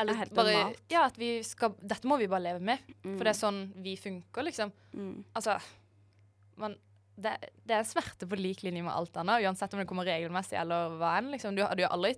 eller 0.00 0.14
Er 0.14 0.22
helt 0.22 0.34
bare, 0.36 0.52
normalt. 0.56 0.80
Ja, 0.92 1.02
at 1.08 1.18
vi 1.20 1.34
skal 1.44 1.74
Dette 1.80 2.08
må 2.08 2.16
vi 2.20 2.28
bare 2.30 2.46
leve 2.46 2.60
med, 2.64 2.80
Mm. 3.02 3.16
for 3.18 3.24
det 3.24 3.32
er 3.32 3.38
sånn 3.38 3.60
vi 3.82 3.96
funker, 3.96 4.44
liksom. 4.46 4.72
Mm. 4.94 5.24
Altså 5.34 5.56
man, 6.56 6.76
det, 7.16 7.32
det 7.66 7.76
er 7.76 7.84
smerte 7.88 8.28
på 8.28 8.38
lik 8.38 8.62
linje 8.62 8.82
med 8.84 8.92
alt 8.92 9.16
annet, 9.20 9.42
uansett 9.44 9.74
om 9.74 9.80
det 9.82 9.88
kommer 9.90 10.06
regelmessig 10.06 10.56
eller 10.60 10.96
hva 11.00 11.16
enn. 11.18 11.30
Liksom. 11.34 11.56
Du 11.56 11.62
du, 11.62 11.82
har 11.82 11.92
aldri 11.92 12.14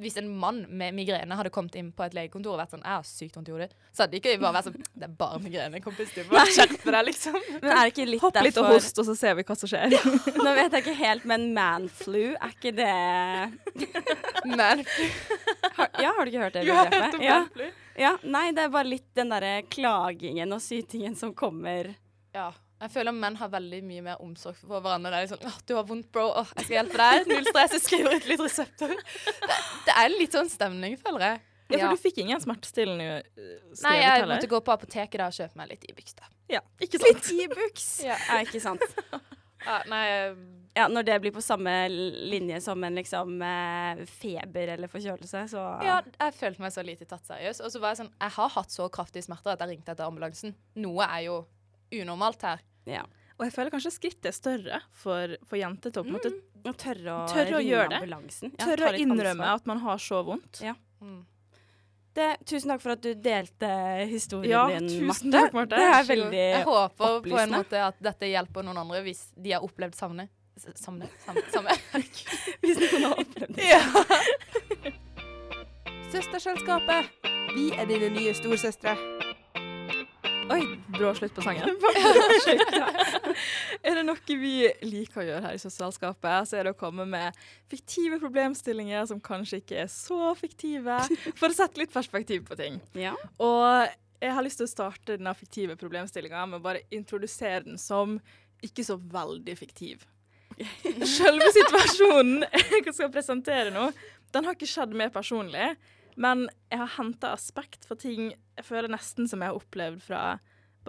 Hvis 0.00 0.16
en 0.16 0.28
mann 0.40 0.62
med 0.72 0.94
migrene 0.96 1.36
hadde 1.36 1.50
kommet 1.52 1.74
inn 1.76 1.90
på 1.92 2.04
et 2.06 2.14
legekontor 2.16 2.54
og 2.54 2.60
vært 2.62 2.70
sånn 2.72 2.80
'Jeg 2.82 2.94
har 2.96 3.02
sykt 3.04 3.34
vondt 3.36 3.48
i 3.48 3.52
hodet', 3.52 3.72
så 3.92 4.02
hadde 4.02 4.12
de 4.12 4.20
ikke 4.22 4.40
bare 4.40 4.54
vært 4.56 4.64
sånn 4.64 4.76
'Det 4.96 5.04
er 5.04 5.14
bare 5.18 5.38
migrene, 5.38 5.80
kompis. 5.84 6.14
Du 6.14 6.22
må 6.24 6.40
skjerpe 6.48 6.90
deg', 6.90 7.04
liksom. 7.10 7.36
Men 7.60 7.70
er 7.76 7.82
det 7.84 7.92
ikke 7.92 8.06
litt 8.08 8.20
Hopp 8.22 8.40
litt 8.42 8.56
og 8.56 8.66
host, 8.72 8.98
og 8.98 9.04
så 9.04 9.14
ser 9.16 9.34
vi 9.34 9.42
hva 9.44 9.54
som 9.56 9.68
skjer. 9.68 9.90
Nå 10.44 10.54
vet 10.56 10.72
jeg 10.72 10.82
ikke 10.84 10.96
helt, 10.96 11.24
men 11.28 11.52
manflu, 11.52 12.34
er 12.40 12.50
ikke 12.56 12.72
det 12.72 14.56
Manflu. 14.56 15.06
Ja, 16.00 16.12
har 16.16 16.24
du 16.24 16.30
ikke 16.32 16.42
hørt 16.42 16.52
det 16.56 16.64
Jo, 16.68 16.74
jeg 16.74 16.88
har 16.92 17.02
hørt 17.02 17.14
om 17.14 17.22
Ja. 17.22 17.38
manflu. 17.44 17.70
ja. 17.98 18.16
Nei, 18.24 18.50
det 18.52 18.64
er 18.64 18.68
bare 18.70 18.88
litt 18.88 19.14
den 19.14 19.28
derre 19.28 19.62
klagingen 19.68 20.52
og 20.56 20.60
sytingen 20.64 21.16
som 21.16 21.34
kommer 21.34 21.94
Ja. 22.34 22.52
Jeg 22.82 22.90
føler 22.90 23.14
menn 23.14 23.36
har 23.38 23.48
veldig 23.52 23.78
mye 23.86 24.02
mer 24.02 24.22
omsorg 24.24 24.56
for 24.58 24.82
hverandre. 24.82 25.12
Det 25.12 25.18
er 25.20 25.26
liksom, 25.28 25.46
åh, 25.46 25.58
'Du 25.66 25.74
har 25.76 25.84
vondt, 25.86 26.08
bro. 26.12 26.24
Åh, 26.40 26.48
jeg 26.56 26.64
skal 26.66 26.76
hjelpe 26.80 26.98
deg.' 26.98 27.28
Null 27.30 27.44
stress. 27.46 27.72
Jeg 27.78 27.80
skriver 27.86 28.16
ut 28.18 28.26
litt 28.26 28.40
resepter. 28.42 28.88
Det, 28.96 29.58
det 29.86 29.94
er 30.02 30.08
litt 30.18 30.32
sånn 30.34 30.50
stemning, 30.50 30.96
føler 30.98 31.20
jeg. 31.28 31.40
Ja, 31.72 31.78
for 31.78 31.84
Ja. 31.86 31.90
du 31.94 31.96
fikk 32.02 32.18
ingen 32.18 32.40
smertestillende 32.42 33.22
skrevet 33.22 33.78
skrevet 33.78 33.82
Nei, 33.86 33.96
jeg 34.02 34.10
heller? 34.20 34.34
måtte 34.34 34.48
gå 34.50 34.60
på 34.60 34.72
apoteket 34.74 35.18
da 35.22 35.26
og 35.30 35.32
kjøpe 35.32 35.56
meg 35.56 35.68
litt 35.70 35.84
Ibux. 35.88 36.14
da. 36.18 36.24
Ja, 36.50 36.60
ikke 36.80 36.98
sant? 37.00 37.30
Ibux. 37.32 37.86
Ja. 38.04 38.16
Ja, 38.28 38.40
ikke 38.44 38.60
sant. 38.60 38.82
Ja, 39.64 39.76
nei, 39.86 40.34
Ja, 40.74 40.88
når 40.88 41.04
det 41.04 41.20
blir 41.22 41.30
på 41.30 41.40
samme 41.40 41.70
linje 41.88 42.60
som 42.60 42.82
en 42.82 42.94
liksom 42.96 43.40
eh, 43.46 44.04
feber 44.06 44.72
eller 44.74 44.88
forkjølelse, 44.88 45.44
så 45.52 45.62
ja, 45.84 46.00
jeg 46.18 46.34
følte 46.34 46.60
meg 46.64 46.72
så 46.72 46.82
lite 46.82 47.04
tatt 47.06 47.22
seriøst. 47.28 47.60
Og 47.62 47.70
så 47.70 47.78
var 47.78 47.92
jeg 47.94 48.00
sånn 48.02 48.10
Jeg 48.20 48.30
har 48.36 48.48
hatt 48.48 48.70
så 48.72 48.88
kraftige 48.90 49.22
smerter 49.22 49.52
at 49.52 49.60
jeg 49.60 49.68
ringte 49.68 49.92
etter 49.92 50.04
ambulansen. 50.08 50.54
Noe 50.74 51.04
er 51.06 51.26
jo 51.28 51.46
unormalt 51.92 52.42
her. 52.42 52.58
Ja. 52.86 53.02
Og 53.38 53.46
jeg 53.48 53.52
føler 53.56 53.70
kanskje 53.72 53.90
skrittet 53.94 54.26
er 54.30 54.34
større 54.36 54.78
for, 54.94 55.32
for 55.48 55.58
jenter 55.58 55.90
til 55.90 56.02
å 56.02 56.04
på 56.04 56.10
en 56.12 56.16
måte 56.18 56.30
Og 56.68 56.76
tørre 56.78 57.14
å, 57.16 57.26
Tørre 57.32 57.56
å 57.58 57.62
gjøre 57.64 57.88
det. 57.90 58.00
Ja, 58.06 58.66
tørre 58.68 58.90
å 58.92 58.98
innrømme 59.00 59.42
ansvar. 59.42 59.54
at 59.56 59.66
man 59.66 59.80
har 59.82 59.98
så 59.98 60.20
vondt. 60.26 60.60
Ja. 60.62 60.74
Mm. 61.02 61.22
Det, 62.12 62.26
tusen 62.46 62.68
takk 62.68 62.82
for 62.84 62.92
at 62.92 63.00
du 63.02 63.14
delte 63.24 63.70
historien 64.10 64.52
Ja, 64.52 64.66
din, 64.68 64.86
tusen 64.90 65.06
Marte. 65.08 65.30
takk, 65.32 65.54
Marte. 65.56 65.80
Det 65.80 65.88
er 65.96 66.04
veldig 66.10 66.42
Jeg 66.42 66.64
håper 66.68 67.20
på 67.24 67.38
en 67.40 67.54
måte 67.56 67.80
at 67.86 67.98
dette 68.04 68.28
hjelper 68.28 68.62
noen 68.68 68.82
andre 68.84 69.00
hvis 69.08 69.24
de 69.34 69.54
har 69.56 69.64
opplevd 69.64 69.96
savnet. 69.96 70.28
S- 70.60 70.68
Samme? 70.84 71.08
samme. 71.50 71.72
Hvis 72.62 72.78
noen 72.84 73.06
har 73.08 73.16
opplevd 73.24 73.56
det. 73.56 73.70
ja. 73.72 73.80
Søsterselskapet. 76.12 77.08
Vi 77.56 77.70
er 77.72 77.88
dine 77.88 78.12
nye 78.12 78.34
storsøstre. 78.36 78.92
Oi, 80.52 80.66
brå 80.92 81.14
slutt 81.16 81.34
på 81.36 81.44
sangen. 81.44 81.64
er 83.86 83.98
det 83.98 84.04
noe 84.04 84.36
vi 84.42 84.54
liker 84.84 85.22
å 85.22 85.26
gjøre 85.26 85.46
her 85.46 85.56
i 85.56 85.62
Sosialskapet, 85.62 86.48
så 86.50 86.58
er 86.58 86.68
det 86.68 86.74
å 86.74 86.78
komme 86.78 87.06
med 87.08 87.38
fiktive 87.72 88.18
problemstillinger 88.22 89.08
som 89.08 89.22
kanskje 89.24 89.62
ikke 89.62 89.82
er 89.84 89.90
så 89.92 90.34
fiktive, 90.38 91.00
for 91.38 91.48
å 91.48 91.56
sette 91.56 91.80
litt 91.80 91.94
perspektiv 91.94 92.44
på 92.48 92.58
ting. 92.58 92.80
Ja. 92.98 93.14
Og 93.42 93.88
jeg 94.22 94.36
har 94.36 94.44
lyst 94.44 94.60
til 94.60 94.68
å 94.68 94.72
starte 94.72 95.16
denne 95.16 95.34
fiktive 95.34 95.76
problemstillinga 95.80 96.44
med 96.50 96.60
å 96.60 96.64
bare 96.64 96.84
introdusere 96.94 97.64
den 97.66 97.80
som 97.80 98.18
ikke 98.62 98.84
så 98.86 98.98
veldig 99.00 99.56
fiktiv. 99.58 100.04
Selve 101.16 101.48
situasjonen 101.54 102.44
jeg 102.44 102.92
skal 102.92 103.10
presentere 103.12 103.72
nå, 103.74 103.88
den 104.32 104.46
har 104.46 104.56
ikke 104.56 104.68
skjedd 104.70 104.94
mer 104.96 105.10
personlig. 105.12 105.72
Men 106.16 106.48
jeg 106.70 106.78
har 106.78 106.90
henta 106.98 107.32
aspekt 107.32 107.84
for 107.88 107.96
ting 107.96 108.32
jeg 108.56 108.64
føler 108.66 108.88
nesten 108.92 109.28
som 109.28 109.40
jeg 109.40 109.48
har 109.52 109.58
opplevd 109.60 110.00
fra 110.02 110.24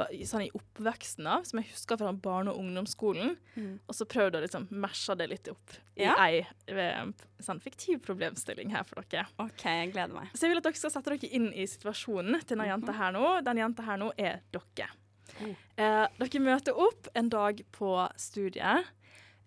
i- 0.09 0.23
sånn 0.25 0.41
i 0.47 0.49
oppveksten 0.57 1.27
av, 1.29 1.43
som 1.45 1.59
jeg 1.59 1.69
husker 1.69 1.97
fra 2.01 2.11
barne- 2.11 2.49
og 2.49 2.57
ungdomsskolen. 2.57 3.35
Mm. 3.55 3.75
Og 3.87 3.93
så 3.93 4.07
prøvd 4.09 4.35
å 4.35 4.41
liksom 4.41 4.67
mesje 4.71 5.15
det 5.19 5.27
litt 5.29 5.47
opp 5.51 5.75
i 5.95 6.01
Ja. 6.01 6.15
ei 6.17 6.39
eh, 6.67 7.05
sånn 7.39 7.61
fiktiv 7.61 8.01
problemstilling 8.01 8.71
her 8.71 8.83
for 8.83 9.03
dere. 9.03 9.27
OK, 9.37 9.63
jeg 9.63 9.93
gleder 9.93 10.13
meg. 10.15 10.31
Så 10.33 10.41
jeg 10.47 10.49
vil 10.49 10.57
at 10.57 10.63
dere 10.63 10.73
skal 10.81 10.89
sette 10.95 11.11
dere 11.13 11.29
inn 11.31 11.53
i 11.53 11.67
situasjonen 11.69 12.39
til 12.43 12.57
denne 12.57 12.71
jenta 12.71 12.91
her 12.97 13.11
nå. 13.13 13.43
Den 13.45 13.57
jenta 13.57 13.83
her 13.85 13.97
nå 13.97 14.11
er 14.17 14.41
dere. 14.51 14.89
Eh, 15.77 16.07
dere 16.19 16.41
møter 16.41 16.73
opp 16.75 17.07
en 17.15 17.29
dag 17.29 17.61
på 17.71 17.93
studiet 18.17 18.85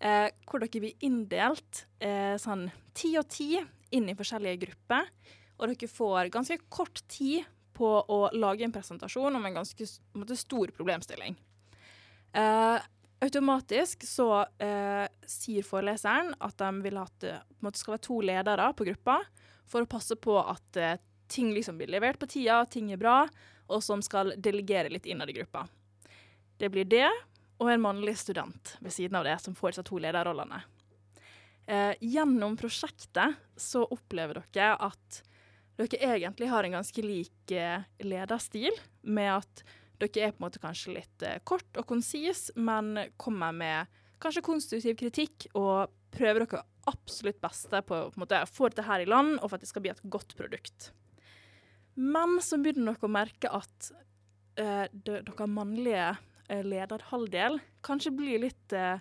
eh, 0.00 0.30
hvor 0.46 0.60
dere 0.60 0.80
blir 0.80 0.94
inndelt 1.02 1.86
eh, 2.00 2.36
sånn 2.38 2.70
ti 2.94 3.16
og 3.18 3.26
ti 3.28 3.56
inn 3.90 4.08
i 4.08 4.14
forskjellige 4.14 4.60
grupper. 4.66 5.08
Og 5.56 5.70
dere 5.70 5.88
får 5.88 6.32
ganske 6.34 6.58
kort 6.68 7.00
tid 7.08 7.46
på 7.76 7.88
å 7.88 8.20
lage 8.32 8.64
en 8.64 8.72
presentasjon 8.72 9.36
om 9.36 9.46
en 9.46 9.58
ganske 9.58 9.84
en 9.84 10.20
måte, 10.22 10.36
stor 10.36 10.72
problemstilling. 10.76 11.36
Uh, 12.36 12.80
automatisk 13.24 14.04
så 14.04 14.28
uh, 14.44 15.04
sier 15.28 15.64
foreleseren 15.64 16.34
at 16.44 16.56
de 16.60 16.70
vil 16.84 16.98
at 17.00 17.14
det 17.24 17.36
måte 17.64 17.80
skal 17.80 17.96
være 17.96 18.06
to 18.08 18.20
ledere 18.24 18.70
på 18.76 18.88
gruppa 18.88 19.20
for 19.68 19.84
å 19.84 19.90
passe 19.90 20.16
på 20.20 20.36
at 20.40 20.80
uh, 20.80 20.96
ting 21.28 21.52
liksom 21.52 21.80
blir 21.80 21.90
levert 21.92 22.20
på 22.20 22.28
tida, 22.30 22.62
ting 22.70 22.92
er 22.92 23.00
bra, 23.00 23.22
og 23.66 23.82
som 23.82 24.04
skal 24.04 24.34
delegere 24.38 24.92
litt 24.92 25.08
innad 25.10 25.32
i 25.32 25.36
gruppa. 25.40 25.66
Det 26.56 26.70
blir 26.72 26.88
det 26.88 27.08
og 27.56 27.70
en 27.72 27.82
mannlig 27.82 28.16
student 28.20 28.76
ved 28.84 28.92
siden 28.92 29.16
av 29.18 29.24
det 29.24 29.36
som 29.42 29.56
får 29.56 29.72
disse 29.72 29.86
to 29.88 29.98
lederrollene. 30.00 30.60
Eh, 31.66 31.94
gjennom 32.00 32.56
prosjektet 32.56 33.34
så 33.56 33.82
opplever 33.90 34.42
dere 34.54 34.76
at 34.86 35.22
dere 35.76 35.98
egentlig 36.16 36.48
har 36.48 36.64
en 36.64 36.78
ganske 36.78 37.02
lik 37.04 37.52
eh, 37.52 37.84
lederstil, 38.04 38.72
med 39.02 39.32
at 39.38 39.62
dere 40.00 40.28
er 40.28 40.32
på 40.34 40.40
en 40.40 40.46
måte 40.46 40.62
kanskje 40.62 40.94
litt 40.96 41.24
eh, 41.26 41.38
kort 41.44 41.80
og 41.80 41.86
konsis, 41.88 42.48
men 42.56 42.94
kommer 43.20 43.52
med 43.56 43.92
kanskje 44.22 44.44
konstruktiv 44.46 44.96
kritikk 44.96 45.48
og 45.54 45.92
prøver 46.16 46.46
dere 46.46 46.64
absolutt 46.88 47.40
beste 47.42 47.82
på, 47.82 47.98
på 48.08 48.16
en 48.16 48.22
måte, 48.22 48.40
å 48.40 48.48
få 48.48 48.70
dette 48.70 48.86
her 48.86 49.02
i 49.04 49.08
land, 49.10 49.36
og 49.40 49.50
for 49.50 49.58
at 49.58 49.64
det 49.64 49.70
skal 49.72 49.84
bli 49.84 49.92
et 49.92 50.04
godt 50.08 50.36
produkt. 50.38 50.90
Men 51.96 52.38
så 52.44 52.58
begynner 52.60 52.94
dere 52.94 53.08
å 53.08 53.12
merke 53.12 53.52
at 53.56 53.90
eh, 54.60 54.86
de- 54.92 55.22
dere 55.26 55.48
mannlige 55.50 56.10
eh, 56.48 56.64
lederhalvdel 56.64 57.60
kanskje 57.86 58.12
blir 58.16 58.42
litt, 58.46 58.72
eh, 58.76 59.00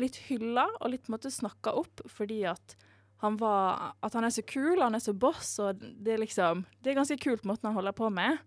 litt 0.00 0.20
hylla 0.28 0.68
og 0.78 0.92
litt 0.92 1.08
snakka 1.08 1.72
opp 1.76 2.04
fordi 2.08 2.44
at 2.48 2.76
han, 3.20 3.36
var, 3.40 3.96
at 4.00 4.14
han 4.14 4.26
er 4.26 4.30
så 4.30 4.44
kul, 4.46 4.78
han 4.80 4.94
er 4.94 5.02
så 5.02 5.14
boss, 5.14 5.56
og 5.62 5.80
det 5.80 6.14
er 6.14 6.22
liksom 6.22 6.64
Det 6.78 6.92
er 6.92 7.00
ganske 7.00 7.18
kult 7.18 7.46
måten 7.48 7.70
han 7.70 7.74
holder 7.74 7.96
på 7.98 8.10
med. 8.14 8.38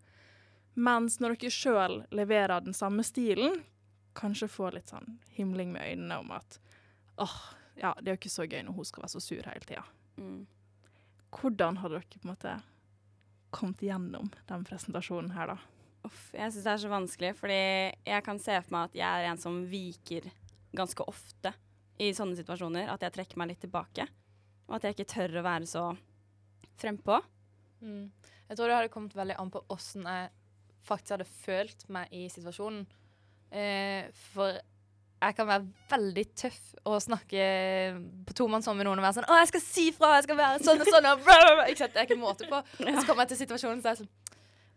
Mens 0.80 1.20
når 1.20 1.36
dere 1.36 1.52
sjøl 1.52 1.98
leverer 2.16 2.64
den 2.64 2.76
samme 2.76 3.04
stilen, 3.04 3.60
kanskje 4.16 4.48
får 4.52 4.78
litt 4.78 4.92
sånn 4.92 5.18
himling 5.36 5.74
med 5.76 5.84
øynene 5.92 6.20
om 6.24 6.32
at 6.36 6.60
åh, 7.20 7.36
ja, 7.80 7.92
det 8.00 8.08
er 8.08 8.16
jo 8.16 8.22
ikke 8.22 8.32
så 8.32 8.48
gøy 8.48 8.62
når 8.68 8.78
hun 8.78 8.88
skal 8.88 9.04
være 9.04 9.14
så 9.14 9.22
sur 9.24 9.48
hele 9.48 9.68
tida. 9.68 9.84
Mm. 10.20 10.46
Hvordan 11.32 11.80
har 11.82 11.92
dere 11.92 12.08
på 12.08 12.24
en 12.24 12.32
måte 12.32 12.56
kommet 13.52 13.84
gjennom 13.84 14.32
den 14.48 14.66
presentasjonen 14.68 15.34
her, 15.36 15.54
da? 15.54 15.58
Uff, 16.08 16.32
jeg 16.34 16.54
syns 16.54 16.66
det 16.66 16.72
er 16.72 16.82
så 16.82 16.92
vanskelig, 16.92 17.34
fordi 17.38 17.60
jeg 18.08 18.26
kan 18.26 18.40
se 18.42 18.56
for 18.64 18.76
meg 18.76 18.90
at 18.90 18.98
jeg 18.98 19.20
er 19.20 19.30
en 19.30 19.42
som 19.42 19.60
viker 19.70 20.32
ganske 20.76 21.06
ofte 21.12 21.52
i 22.02 22.10
sånne 22.16 22.40
situasjoner. 22.40 22.90
At 22.90 23.04
jeg 23.06 23.16
trekker 23.18 23.40
meg 23.40 23.52
litt 23.52 23.62
tilbake. 23.64 24.08
Og 24.72 24.78
at 24.78 24.88
jeg 24.88 24.96
ikke 24.96 25.12
tør 25.12 25.42
å 25.42 25.46
være 25.46 25.68
så 25.68 25.86
frempå. 26.80 27.20
Mm. 27.84 28.08
Jeg 28.48 28.58
tror 28.58 28.70
det 28.72 28.78
hadde 28.78 28.94
kommet 28.94 29.16
veldig 29.18 29.36
an 29.42 29.52
på 29.52 29.62
åssen 29.72 30.08
jeg 30.08 30.32
faktisk 30.88 31.16
hadde 31.18 31.28
følt 31.30 31.88
meg 31.94 32.14
i 32.16 32.26
situasjonen. 32.32 32.86
Eh, 33.52 34.08
for 34.32 34.56
jeg 35.22 35.36
kan 35.38 35.50
være 35.50 35.68
veldig 35.92 36.24
tøff 36.40 36.62
og 36.88 36.98
snakke 37.04 37.44
på 38.26 38.36
tomannshånd 38.40 38.80
med 38.80 38.88
noen 38.88 39.02
og 39.02 39.06
være 39.06 39.20
sånn 39.20 39.28
'Å, 39.28 39.38
jeg 39.44 39.50
skal 39.52 39.64
si 39.66 39.86
fra! 39.94 40.16
Jeg 40.18 40.26
skal 40.26 40.40
være 40.40 40.64
sånn 40.66 40.82
og 40.82 40.88
sånn!' 40.88 41.10
Og 41.12 41.24
bla, 41.28 41.36
bla, 41.44 41.54
bla. 41.60 41.66
Ikke 41.68 41.84
sant? 41.84 41.94
Det 41.94 42.02
er 42.02 42.08
ikke 42.08 42.18
måte 42.24 42.48
på. 42.50 42.58
Og 42.58 42.96
så 42.96 43.06
kommer 43.06 43.28
jeg 43.28 43.36
til 43.36 43.42
situasjonen, 43.44 43.84
så 43.84 43.92
er 43.92 43.96
jeg 43.96 44.02
sånn 44.06 44.16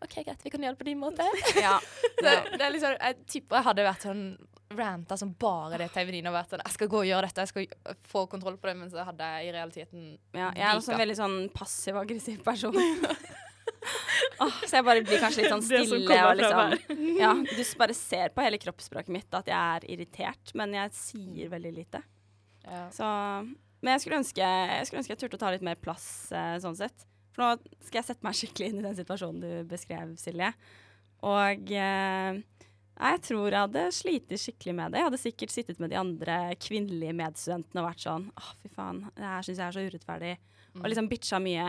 OK, 0.04 0.18
greit, 0.20 0.42
vi 0.44 0.50
kan 0.52 0.60
gjøre 0.60 0.74
det 0.74 0.82
på 0.82 0.88
din 0.90 1.00
måte. 1.00 1.24
Ja. 1.56 1.78
Så 2.24 2.28
det 2.58 2.60
er 2.60 2.72
liksom, 2.74 2.92
jeg 2.98 3.16
tipper 3.30 3.56
jeg 3.56 3.66
hadde 3.70 3.86
vært 3.86 4.04
sånn 4.04 4.24
ranta 4.78 5.16
som 5.20 5.32
bare 5.40 5.78
det 5.82 5.90
til 5.92 6.02
en 6.02 6.08
venninne 6.10 6.30
og 6.32 6.36
vært 6.36 6.52
sånn 6.54 6.64
'Jeg 6.64 6.76
skal 6.76 6.90
gå 6.92 6.98
og 7.02 7.08
gjøre 7.08 7.28
dette, 7.28 7.44
jeg 7.44 7.52
skal 7.52 7.96
få 8.10 8.26
kontroll 8.30 8.56
på 8.58 8.68
det', 8.68 8.76
men 8.78 8.90
så 8.90 9.04
hadde 9.04 9.30
jeg 9.30 9.48
i 9.48 9.54
realiteten 9.54 10.18
ja. 10.34 10.50
Jeg 10.54 10.66
er 10.68 10.74
også 10.76 10.92
en 10.92 11.02
veldig 11.04 11.16
sånn 11.18 11.38
passiv-aggressiv 11.54 12.44
person. 12.44 12.76
oh, 14.44 14.56
så 14.64 14.78
jeg 14.78 14.86
bare 14.86 15.04
blir 15.04 15.20
kanskje 15.22 15.44
litt 15.44 15.52
sånn 15.52 15.64
stille 15.64 16.00
og 16.00 16.36
liksom 16.38 16.76
Ja, 17.22 17.32
du 17.34 17.62
bare 17.80 17.96
ser 17.96 18.34
på 18.34 18.44
hele 18.44 18.60
kroppsspråket 18.62 19.12
mitt 19.14 19.36
at 19.36 19.50
jeg 19.50 19.56
er 19.78 19.88
irritert, 19.96 20.54
men 20.54 20.74
jeg 20.76 20.94
sier 20.96 21.52
veldig 21.52 21.74
lite. 21.74 22.02
Ja. 22.64 22.86
Så, 22.94 23.08
men 23.84 23.92
jeg 23.94 24.04
skulle 24.04 24.22
ønske 24.22 24.40
jeg, 24.40 24.86
skulle 24.88 25.02
ønske 25.02 25.12
jeg 25.12 25.22
turte 25.24 25.38
å 25.40 25.44
ta 25.44 25.52
litt 25.52 25.66
mer 25.66 25.76
plass 25.80 26.32
eh, 26.32 26.56
sånn 26.62 26.78
sett. 26.78 27.06
For 27.34 27.44
nå 27.44 27.76
skal 27.82 28.00
jeg 28.00 28.08
sette 28.08 28.26
meg 28.26 28.38
skikkelig 28.38 28.70
inn 28.70 28.80
i 28.80 28.86
den 28.86 28.96
situasjonen 28.96 29.42
du 29.42 29.68
beskrev, 29.68 30.14
Silje. 30.20 30.52
Og 31.24 31.72
eh, 31.72 32.40
jeg 32.94 33.22
tror 33.26 33.48
jeg 33.48 33.58
hadde 33.58 33.84
slitt 33.94 34.34
skikkelig 34.38 34.74
med 34.78 34.92
det. 34.92 35.00
Jeg 35.00 35.08
hadde 35.08 35.22
sikkert 35.22 35.54
sittet 35.54 35.80
med 35.82 35.90
de 35.90 35.98
andre 35.98 36.36
kvinnelige 36.62 37.16
medstudentene 37.18 37.82
og 37.82 37.88
vært 37.88 38.04
sånn 38.04 38.28
Å, 38.30 38.44
fy 38.62 38.70
faen, 38.70 39.00
det 39.16 39.26
her 39.26 39.46
syns 39.46 39.60
jeg 39.60 39.66
er 39.66 39.76
så 39.76 39.86
urettferdig. 39.88 40.34
Og 40.78 40.86
liksom 40.90 41.10
bitcha 41.10 41.40
mye 41.42 41.68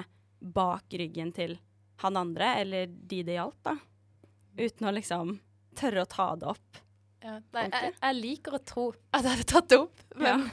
bak 0.56 0.94
ryggen 1.02 1.32
til 1.34 1.58
han 2.04 2.20
andre, 2.20 2.52
eller 2.62 2.90
de 2.92 3.22
det 3.26 3.38
gjaldt, 3.38 3.62
da. 3.66 3.76
Uten 4.60 4.90
å 4.90 4.94
liksom 4.94 5.36
tørre 5.80 6.04
å 6.04 6.10
ta 6.10 6.28
det 6.40 6.50
opp. 6.52 6.82
Ja. 7.26 7.40
Nei, 7.56 7.66
jeg, 7.72 7.94
jeg 7.96 8.18
liker 8.20 8.58
å 8.58 8.62
tro 8.62 8.86
at 9.16 9.26
jeg 9.26 9.32
hadde 9.32 9.48
tatt 9.50 9.70
det 9.72 9.80
opp, 9.82 10.04
men, 10.22 10.44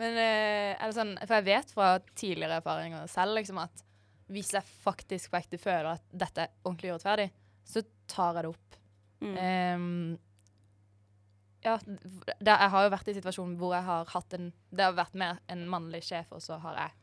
men 0.00 0.16
eh, 0.22 0.70
er 0.72 0.86
det 0.86 0.96
sånn, 0.96 1.12
For 1.26 1.36
jeg 1.36 1.48
vet 1.50 1.74
fra 1.76 1.90
tidligere 2.14 2.60
erfaringer 2.62 3.10
selv 3.12 3.36
liksom 3.36 3.60
at 3.60 3.84
hvis 4.30 4.54
jeg 4.54 4.72
faktisk 4.86 5.32
på 5.32 5.40
ekte 5.40 5.60
føler 5.60 5.90
at 5.96 6.04
dette 6.08 6.46
er 6.46 6.54
ordentlig 6.62 6.94
urettferdig, 6.94 7.28
så 7.66 7.82
tar 8.08 8.38
jeg 8.38 8.46
det 8.46 8.52
opp. 8.54 8.79
Mm. 9.20 9.34
Um, 9.36 10.18
ja, 11.60 11.74
det, 11.84 12.48
jeg 12.48 12.72
har 12.72 12.86
jo 12.86 12.92
vært 12.94 13.10
i 13.12 13.14
situasjonen 13.18 13.58
hvor 13.60 13.74
jeg 13.76 13.84
har 13.84 14.06
hatt 14.08 14.36
en 14.38 14.46
Det 14.72 14.80
har 14.86 14.94
vært 14.96 15.18
med 15.20 15.42
en 15.52 15.66
mannlig 15.68 16.00
sjef, 16.06 16.30
og 16.32 16.40
så 16.44 16.56
har 16.62 16.78
jeg 16.78 16.96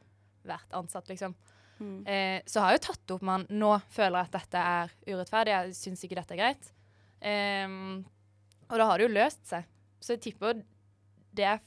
vært 0.50 0.74
ansatt, 0.80 1.10
liksom. 1.12 1.36
Mm. 1.78 2.02
Uh, 2.08 2.40
så 2.50 2.64
har 2.64 2.74
jeg 2.74 2.80
jo 2.80 2.86
tatt 2.88 3.16
opp 3.16 3.26
med 3.28 3.36
han. 3.36 3.48
Nå 3.62 3.72
føler 3.94 4.18
jeg 4.18 4.30
at 4.30 4.38
dette 4.40 4.66
er 4.74 4.94
urettferdig. 5.12 5.54
Jeg 5.54 5.78
syns 5.78 6.04
ikke 6.06 6.18
dette 6.20 6.38
er 6.38 6.42
greit. 6.42 6.72
Um, 7.22 8.06
og 8.68 8.80
da 8.80 8.90
har 8.90 9.00
det 9.00 9.08
jo 9.08 9.14
løst 9.14 9.46
seg. 9.50 9.68
Så 10.02 10.16
jeg 10.16 10.24
tipper 10.28 10.62
det 11.38 11.46
er 11.46 11.62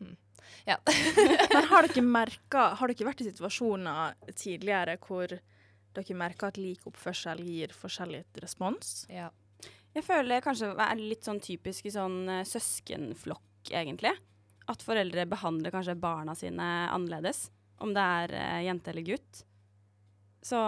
hm. 0.00 0.14
Ja. 0.68 0.76
Men 1.54 1.68
har 1.70 1.86
dere 1.86 2.02
merka 2.04 2.62
Har 2.80 2.90
dere 2.90 3.08
vært 3.08 3.20
i 3.22 3.28
situasjoner 3.28 4.16
tidligere 4.36 4.96
hvor 5.04 5.32
dere 5.96 6.16
merker 6.16 6.50
at 6.50 6.60
lik 6.60 6.84
oppførsel 6.88 7.40
gir 7.44 7.72
forskjellig 7.76 8.24
respons? 8.42 9.04
ja. 9.12 9.30
Jeg 9.96 10.04
føler 10.04 10.44
kanskje 10.44 10.74
det 10.76 10.86
er 10.86 11.00
litt 11.00 11.24
sånn 11.24 11.40
typisk 11.40 11.86
i 11.88 11.94
sånn 11.94 12.26
eh, 12.28 12.44
søskenflokk, 12.44 13.70
egentlig. 13.72 14.12
At 14.68 14.82
foreldre 14.84 15.24
behandler 15.30 15.72
kanskje 15.72 15.96
barna 16.00 16.34
sine 16.36 16.66
annerledes. 16.92 17.46
Om 17.80 17.92
det 17.96 18.02
er 18.02 18.32
uh, 18.34 18.64
jente 18.64 18.90
eller 18.92 19.04
gutt. 19.06 19.42
Så 20.46 20.58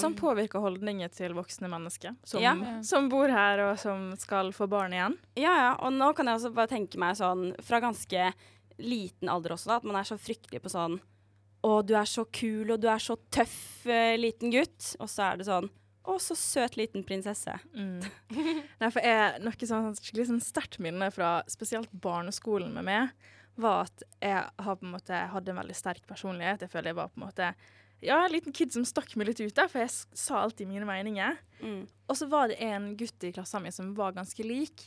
Som 0.00 0.16
påvirker 0.18 0.62
holdninger 0.62 1.10
til 1.14 1.36
voksne 1.36 1.68
mennesker 1.70 2.16
som, 2.26 2.42
Ja. 2.42 2.52
som 2.82 3.08
bor 3.08 3.30
her 3.30 3.62
og 3.68 3.78
som 3.78 4.10
skal 4.18 4.50
få 4.52 4.66
barn 4.68 4.92
igjen. 4.96 5.16
Ja, 5.38 5.52
ja. 5.54 5.70
Og 5.86 5.94
nå 5.94 6.10
kan 6.16 6.26
jeg 6.28 6.40
også 6.40 6.52
bare 6.54 6.72
tenke 6.72 6.98
meg 6.98 7.16
sånn 7.18 7.52
fra 7.62 7.80
ganske 7.80 8.32
liten 8.80 9.30
alder 9.30 9.54
også, 9.54 9.70
da, 9.70 9.76
at 9.80 9.86
man 9.88 10.00
er 10.00 10.08
så 10.08 10.18
fryktelig 10.18 10.62
på 10.64 10.72
sånn 10.72 10.98
Å, 11.60 11.82
du 11.84 11.92
er 11.92 12.08
så 12.08 12.24
kul, 12.32 12.70
og 12.72 12.80
du 12.80 12.86
er 12.88 13.02
så 13.04 13.18
tøff 13.28 13.84
uh, 13.84 14.16
liten 14.16 14.52
gutt. 14.52 14.94
Og 14.96 15.10
så 15.12 15.26
er 15.26 15.40
det 15.40 15.48
sånn 15.50 15.68
Å, 16.08 16.16
så 16.22 16.36
søt 16.38 16.78
liten 16.80 17.04
prinsesse. 17.04 17.58
Mm. 17.76 18.00
Nei, 18.80 18.88
for 18.88 19.04
jeg, 19.04 19.42
noe 19.44 19.68
sånn, 19.68 19.92
skikkelig 19.98 20.30
sånn 20.30 20.44
sterkt 20.44 20.80
minne 20.80 21.10
fra 21.12 21.40
spesielt 21.50 21.92
barneskolen 21.92 22.72
med 22.78 22.88
meg, 22.88 23.28
var 23.60 23.90
at 23.90 24.06
jeg 24.22 24.40
har 24.64 24.78
på 24.80 24.86
en 24.86 24.94
måte 24.94 25.20
hadde 25.34 25.52
en 25.52 25.60
veldig 25.60 25.76
sterk 25.76 26.06
personlighet. 26.08 26.64
Jeg 26.64 26.72
føler 26.72 26.92
jeg 26.92 27.00
var 27.02 27.12
på 27.12 27.20
en 27.20 27.26
måte 27.26 27.50
ja, 28.00 28.16
en 28.24 28.32
liten 28.32 28.54
kid 28.56 28.72
som 28.72 28.86
stakk 28.88 29.12
meg 29.20 29.28
litt 29.28 29.42
ut 29.42 29.56
der, 29.56 29.68
for 29.68 29.82
jeg 29.82 29.92
sa 29.92 30.40
alltid 30.40 30.70
mine 30.70 30.88
meninger. 30.88 31.36
Mm. 31.60 31.82
Og 32.08 32.16
så 32.16 32.28
var 32.30 32.48
det 32.48 32.56
en 32.64 32.94
gutt 32.96 33.28
i 33.28 33.32
klassen 33.36 33.64
min 33.64 33.76
som 33.76 33.92
var 33.98 34.16
ganske 34.16 34.46
lik, 34.46 34.86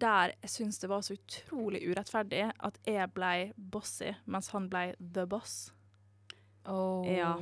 der 0.00 0.34
jeg 0.42 0.52
syntes 0.52 0.80
det 0.82 0.90
var 0.92 1.02
så 1.04 1.16
utrolig 1.16 1.80
urettferdig 1.88 2.44
at 2.52 2.78
jeg 2.88 3.08
ble 3.16 3.50
bossy, 3.56 4.12
mens 4.28 4.52
han 4.54 4.68
ble 4.72 4.90
the 5.00 5.24
boss. 5.28 5.72
Oh. 6.68 7.08
Ja. 7.08 7.34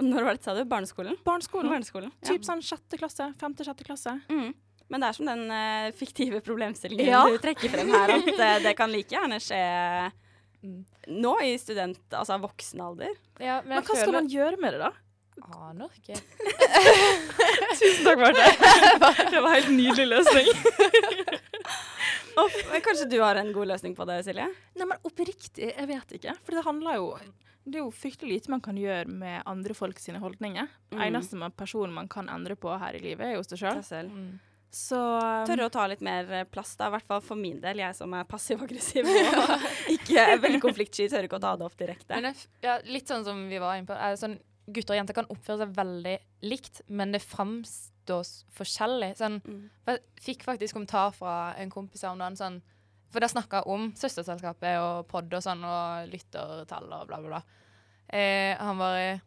Når 0.00 0.24
var 0.26 0.36
det, 0.36 0.42
sa 0.44 0.54
du? 0.54 0.64
Barneskolen? 0.68 1.16
Barneskolen. 1.24 1.70
Barneskolen. 1.72 2.10
Ja. 2.20 2.28
Typ 2.32 2.44
sånn 2.46 2.60
sjette 2.62 2.98
klasse, 3.00 3.30
femte-sjette 3.40 3.84
klasse. 3.86 4.12
Mm. 4.30 4.52
Men 4.90 5.00
det 5.02 5.08
er 5.08 5.16
som 5.16 5.26
den 5.30 5.44
uh, 5.50 5.90
fiktive 5.96 6.40
problemstillingen 6.44 7.06
Ja. 7.08 7.22
du 7.30 7.38
trekker 7.42 7.70
frem 7.72 7.90
her, 7.94 8.10
at 8.18 8.28
uh, 8.34 8.56
det 8.64 8.74
kan 8.78 8.90
like 8.92 9.14
gjerne 9.16 9.38
skje 9.42 9.62
Mm. 10.60 10.82
nå 11.08 11.30
i 11.40 11.54
student, 11.56 11.96
altså 12.12 12.36
voksen 12.36 12.80
alder. 12.84 13.14
Ja, 13.40 13.62
men 13.64 13.78
Men 13.78 13.82
hva 13.86 13.94
skal 13.96 14.12
man 14.12 14.26
gjøre 14.28 14.58
med 14.60 14.74
det, 14.76 14.80
da? 14.82 14.90
Aner 15.56 15.88
ikke. 15.96 16.18
Tusen 17.80 18.04
takk, 18.04 18.20
Marte. 18.20 18.44
Det 19.32 19.40
var 19.40 19.54
en 19.54 19.56
helt 19.56 19.70
nydelig 19.72 20.06
løsning. 20.10 20.50
Men 22.36 22.84
kanskje 22.84 23.08
du 23.08 23.16
har 23.22 23.40
en 23.40 23.48
god 23.56 23.70
løsning 23.72 23.94
på 23.96 24.04
det, 24.08 24.18
Silje? 24.26 24.46
Nei, 24.76 24.86
men 24.90 25.00
oppriktig, 25.08 25.70
jeg 25.72 25.88
vet 25.88 26.12
ikke. 26.18 26.36
For 26.44 26.56
det 26.58 26.64
handler 26.68 27.00
jo 27.00 27.08
Det 27.70 27.78
er 27.78 27.84
jo 27.84 27.90
fryktelig 27.94 28.34
lite 28.40 28.50
man 28.50 28.62
kan 28.64 28.78
gjøre 28.80 29.06
med 29.06 29.42
andre 29.46 29.74
folk 29.78 29.98
sine 30.02 30.18
holdninger. 30.22 30.68
Mm. 30.90 31.02
Eneste 31.06 31.38
man, 31.38 31.52
personen 31.54 31.94
man 31.94 32.08
kan 32.10 32.28
endre 32.32 32.56
på 32.58 32.72
her 32.82 32.96
i 32.98 33.02
livet, 33.04 33.28
er 33.28 33.36
jo 33.38 33.44
seg 33.46 33.60
sjøl. 33.62 34.10
Mm. 34.10 34.30
Så 34.70 34.98
Tørre 35.48 35.66
å 35.66 35.70
ta 35.74 35.84
litt 35.90 36.02
mer 36.06 36.28
eh, 36.30 36.44
plass, 36.46 36.76
da. 36.78 36.86
I 36.86 36.94
hvert 36.94 37.06
fall 37.08 37.22
for 37.26 37.38
min 37.38 37.58
del. 37.62 37.80
Jeg 37.82 37.96
som 37.98 38.12
er 38.14 38.26
passiv-aggressiv 38.30 39.06
og 39.42 39.64
ikke 39.90 40.22
er 40.22 40.38
veldig 40.42 40.60
konfliktsky, 40.62 41.08
tør 41.10 41.26
ikke 41.26 41.40
å 41.40 41.42
ta 41.42 41.56
det 41.58 41.66
opp 41.66 41.78
direkte. 41.78 42.14
Men 42.14 42.30
jeg, 42.30 42.46
ja, 42.62 42.76
litt 42.86 43.10
sånn 43.10 43.26
som 43.26 43.40
vi 43.50 43.58
var 43.62 43.78
inne 43.80 43.90
på. 43.90 43.96
Er 43.98 44.14
sånn, 44.20 44.36
gutter 44.70 44.94
og 44.94 45.00
jenter 45.00 45.18
kan 45.18 45.30
oppføre 45.34 45.64
seg 45.64 45.74
veldig 45.74 46.16
likt, 46.46 46.82
men 46.86 47.10
det 47.16 47.22
framstår 47.24 48.30
forskjellig. 48.54 49.12
Sånn, 49.18 49.40
Mm. 49.42 49.64
jeg 49.90 50.00
fikk 50.22 50.46
faktisk 50.46 50.78
kommentar 50.78 51.10
fra 51.18 51.54
en 51.58 51.70
kompis 51.70 52.02
her 52.06 52.14
om 52.14 52.22
dagen. 52.22 52.38
Sånn, 52.38 52.62
for 53.10 53.22
der 53.22 53.32
snakka 53.32 53.64
om 53.70 53.90
Søsterselskapet 53.98 54.78
og 54.82 55.08
pod 55.10 55.32
og 55.34 55.42
sånn, 55.44 55.64
og 55.66 56.12
lyttertall 56.12 56.86
og 56.86 57.08
bla, 57.08 57.18
bla, 57.18 57.34
bla. 57.34 57.42
Eh, 58.10 58.54
han 58.58 58.78
bare 58.80 59.20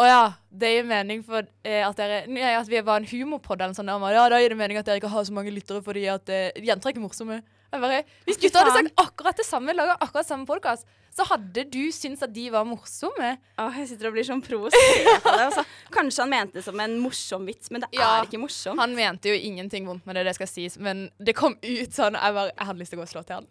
Å 0.00 0.06
ja, 0.08 0.22
det 0.48 0.70
gir 0.72 0.88
mening 0.88 1.22
for 1.24 1.46
eh, 1.64 1.80
at 1.84 1.96
dere 1.96 2.22
Nei, 2.28 2.54
at 2.56 2.68
vi 2.68 2.80
var 2.84 3.00
en 3.00 3.08
humorpod 3.08 3.60
eller. 3.60 3.76
Han 3.76 4.04
bare, 4.04 4.16
ja, 4.16 4.24
da 4.32 4.40
gir 4.40 4.52
det 4.52 4.58
mening 4.60 4.80
at 4.80 4.88
dere 4.88 5.00
ikke 5.00 5.12
har 5.12 5.24
så 5.28 5.36
mange 5.36 5.52
lyttere 5.52 5.84
fordi 5.84 6.06
at 6.12 6.32
eh, 6.32 6.50
jenter 6.64 6.90
er 6.90 6.96
ikke 6.96 7.04
morsomme. 7.04 7.40
Jeg 7.72 7.84
bare, 7.84 8.02
Hvis 8.28 8.40
gutta 8.40 8.64
hadde 8.64 8.74
sagt 8.76 9.00
akkurat 9.00 9.38
det 9.40 9.48
samme, 9.48 9.76
laga 9.76 9.96
akkurat 10.00 10.28
samme 10.28 10.48
podkast, 10.48 10.88
så 11.12 11.26
hadde 11.28 11.64
du 11.70 11.80
syntes 11.92 12.22
at 12.24 12.32
de 12.32 12.46
var 12.54 12.64
morsomme. 12.64 13.34
Åh, 13.60 13.74
jeg 13.82 13.88
sitter 13.92 14.08
og 14.08 14.14
blir 14.16 14.24
sånn 14.24 14.40
provosert 14.44 15.26
av 15.28 15.36
det. 15.36 15.46
Altså, 15.48 15.64
kanskje 15.92 16.22
han 16.24 16.30
mente 16.32 16.58
det 16.58 16.64
som 16.64 16.80
en 16.80 16.94
morsom 17.02 17.44
vits, 17.46 17.70
men 17.70 17.84
det 17.84 17.90
Ja. 17.98 18.08
er 18.22 18.24
ikke 18.28 18.40
morsomt. 18.40 18.80
Han 18.80 18.94
mente 18.96 19.28
jo 19.28 19.34
ingenting 19.36 19.86
vondt 19.86 20.06
med 20.08 20.16
det, 20.16 20.24
det 20.30 20.34
skal 20.38 20.48
sies, 20.48 20.78
men 20.78 21.10
det 21.20 21.34
kom 21.36 21.54
ut 21.60 21.92
sånn. 21.92 22.16
Jeg, 22.16 22.34
bare, 22.38 22.52
jeg 22.56 22.66
hadde 22.70 22.78
lyst 22.80 22.90
til 22.94 22.98
å 22.98 23.02
gå 23.02 23.08
og 23.08 23.12
slå 23.12 23.24
til 23.28 23.36
han. 23.36 23.50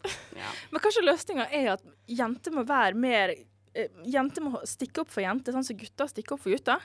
Men 0.72 0.82
kanskje 0.82 1.06
løsninga 1.06 1.48
er 1.52 1.70
at 1.76 1.86
jenter 2.08 2.52
må 2.56 2.66
være 2.68 2.96
mer 2.98 3.36
eh, 3.76 3.88
Jenter 4.06 4.42
må 4.44 4.60
stikke 4.68 5.02
opp 5.06 5.12
for 5.14 5.22
jenter, 5.24 5.54
sånn 5.56 5.64
som 5.64 5.78
gutter 5.78 6.10
stikker 6.12 6.36
opp 6.36 6.42
for 6.44 6.52
gutter. 6.52 6.82